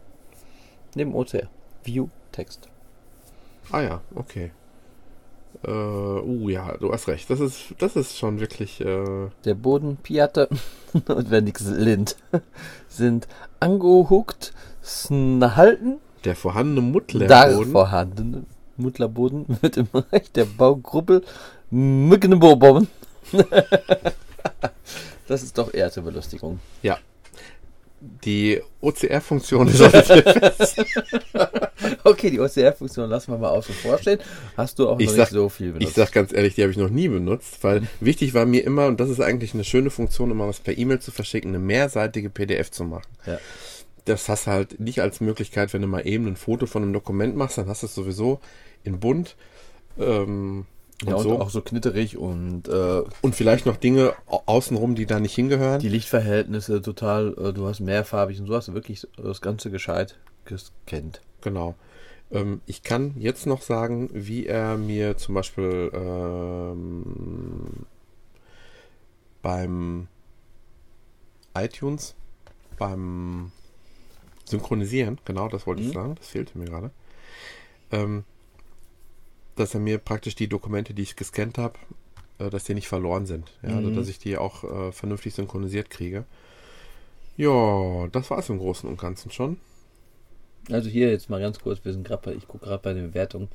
[0.94, 1.50] Neben OCR.
[1.84, 2.68] Viewtext.
[3.72, 4.52] Ah ja, okay.
[5.64, 7.30] Äh, uh, ja, du hast recht.
[7.30, 10.50] Das ist, das ist schon wirklich, äh, Der Boden, Piatte
[10.94, 12.18] und Wendig's Lind
[12.88, 13.28] sind
[13.60, 14.54] angehuckt,
[14.84, 17.72] halten, der vorhandene Muttlerboden.
[17.72, 18.44] vorhandene
[18.78, 21.22] Muttlerboden wird im Bereich der Baugruppe
[21.70, 22.88] Mückenbobomben.
[25.28, 26.60] das ist doch eher zur Belustigung.
[26.82, 26.98] Ja.
[28.24, 29.82] Die OCR-Funktion ist
[32.04, 34.20] Okay, die OCR-Funktion lassen wir mal außen vor stehen.
[34.58, 35.96] Hast du auch Ich noch sag- nicht so viel Ich benutzt.
[35.96, 39.00] sag ganz ehrlich, die habe ich noch nie benutzt, weil wichtig war mir immer, und
[39.00, 42.72] das ist eigentlich eine schöne Funktion, immer was per E-Mail zu verschicken, eine mehrseitige PDF
[42.72, 43.08] zu machen.
[43.26, 43.38] ja.
[44.06, 46.94] Das hast du halt nicht als Möglichkeit, wenn du mal eben ein Foto von einem
[46.94, 48.40] Dokument machst, dann hast du es sowieso
[48.84, 49.36] in bunt.
[49.98, 50.66] Ähm,
[51.02, 51.40] und, ja, und so.
[51.42, 55.80] auch so knitterig und äh, und vielleicht noch Dinge au- außenrum, die da nicht hingehören.
[55.80, 60.18] die Lichtverhältnisse total, äh, du hast mehrfarbig und so hast du wirklich das Ganze gescheit
[60.46, 61.22] gescannt.
[61.46, 61.76] Genau.
[62.32, 67.86] Ähm, ich kann jetzt noch sagen, wie er mir zum Beispiel ähm,
[69.44, 70.08] beim
[71.56, 72.16] iTunes,
[72.80, 73.52] beim
[74.46, 75.94] Synchronisieren, genau das wollte ich Mhm.
[75.94, 76.90] sagen, das fehlte mir gerade,
[77.92, 78.24] ähm,
[79.56, 81.78] dass er mir praktisch die Dokumente, die ich gescannt habe,
[82.40, 83.52] äh, dass die nicht verloren sind.
[83.62, 83.96] Ja, Also Mhm.
[83.96, 86.26] dass ich die auch äh, vernünftig synchronisiert kriege.
[87.38, 89.58] Ja, das war es im Großen und Ganzen schon.
[90.72, 93.12] Also hier jetzt mal ganz kurz, wir sind gerade bei, ich gucke gerade bei den
[93.12, 93.50] Bewertungen.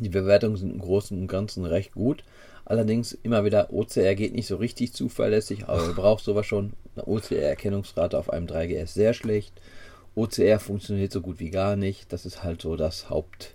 [0.00, 2.24] Die Bewertungen sind im Großen und Ganzen recht gut.
[2.64, 6.72] Allerdings immer wieder OCR geht nicht so richtig zuverlässig, aber ihr braucht sowas schon.
[6.96, 9.52] Eine OCR-Erkennungsrate auf einem 3GS sehr schlecht.
[10.14, 12.12] OCR funktioniert so gut wie gar nicht.
[12.12, 13.54] Das ist halt so das Ja.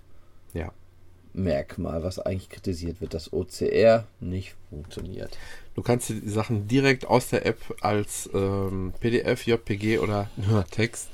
[1.30, 5.38] Hauptmerkmal, was eigentlich kritisiert wird, dass OCR nicht funktioniert.
[5.74, 11.08] Du kannst die Sachen direkt aus der App als ähm, PDF, JPG oder nur Text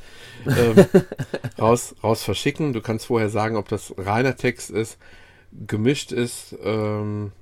[0.47, 0.87] ähm,
[1.59, 2.73] raus, raus verschicken.
[2.73, 4.99] Du kannst vorher sagen, ob das reiner Text ist,
[5.67, 7.33] gemischt ist, ähm,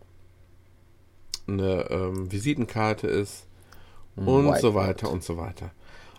[1.47, 3.47] eine ähm, Visitenkarte ist
[4.17, 4.61] und Whiteboard.
[4.61, 5.71] so weiter und so weiter.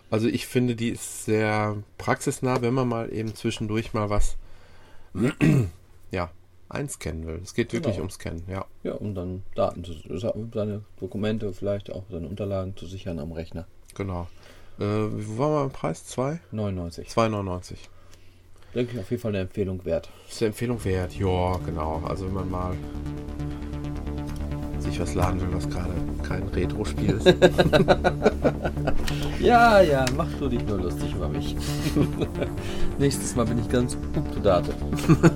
[0.08, 4.36] Also ich finde, die ist sehr praxisnah, wenn man mal eben zwischendurch mal was
[6.10, 6.30] ja,
[6.68, 7.40] einscannen will.
[7.42, 8.02] Es geht wirklich Genau.
[8.04, 8.64] ums Scannen, ja.
[8.82, 13.66] Ja, um dann Daten, zu, seine Dokumente, vielleicht auch seine Unterlagen zu sichern am Rechner.
[13.94, 14.26] Genau.
[14.78, 16.04] Äh, war mal im Preis?
[16.06, 16.40] 2?
[16.52, 17.08] 99.
[17.08, 17.76] 2,99.
[18.74, 20.10] Denke ich auf jeden Fall eine Empfehlung wert.
[20.28, 22.02] Ist eine Empfehlung wert, ja, genau.
[22.06, 22.76] Also wenn man mal
[24.96, 25.90] sich was laden will, was gerade
[26.26, 27.34] kein Retro-Spiel ist.
[29.38, 31.54] Ja, ja, mach du dich nur lustig über mich.
[32.98, 34.74] Nächstes Mal bin ich ganz up to date.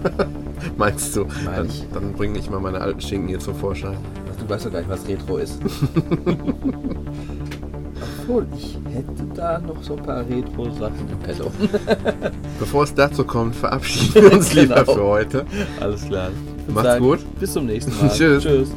[0.76, 1.26] Meinst du?
[1.44, 1.84] Mein Dann, ich.
[1.94, 3.96] dann bringe ich mal meine alten Schinken hier zum Vorschein.
[4.40, 5.60] Du weißt doch gar nicht, was Retro ist.
[8.22, 11.52] Obwohl, ich hätte da noch so ein paar Retro-Sachen im Petto.
[12.58, 14.94] Bevor es dazu kommt, verabschieden wir uns lieber Genau.
[14.94, 15.44] für heute.
[15.78, 16.30] Alles klar.
[16.66, 17.18] Ich Macht's gut.
[17.38, 18.08] Bis zum nächsten Mal.
[18.12, 18.42] Tschüss.
[18.42, 18.70] Tschüss.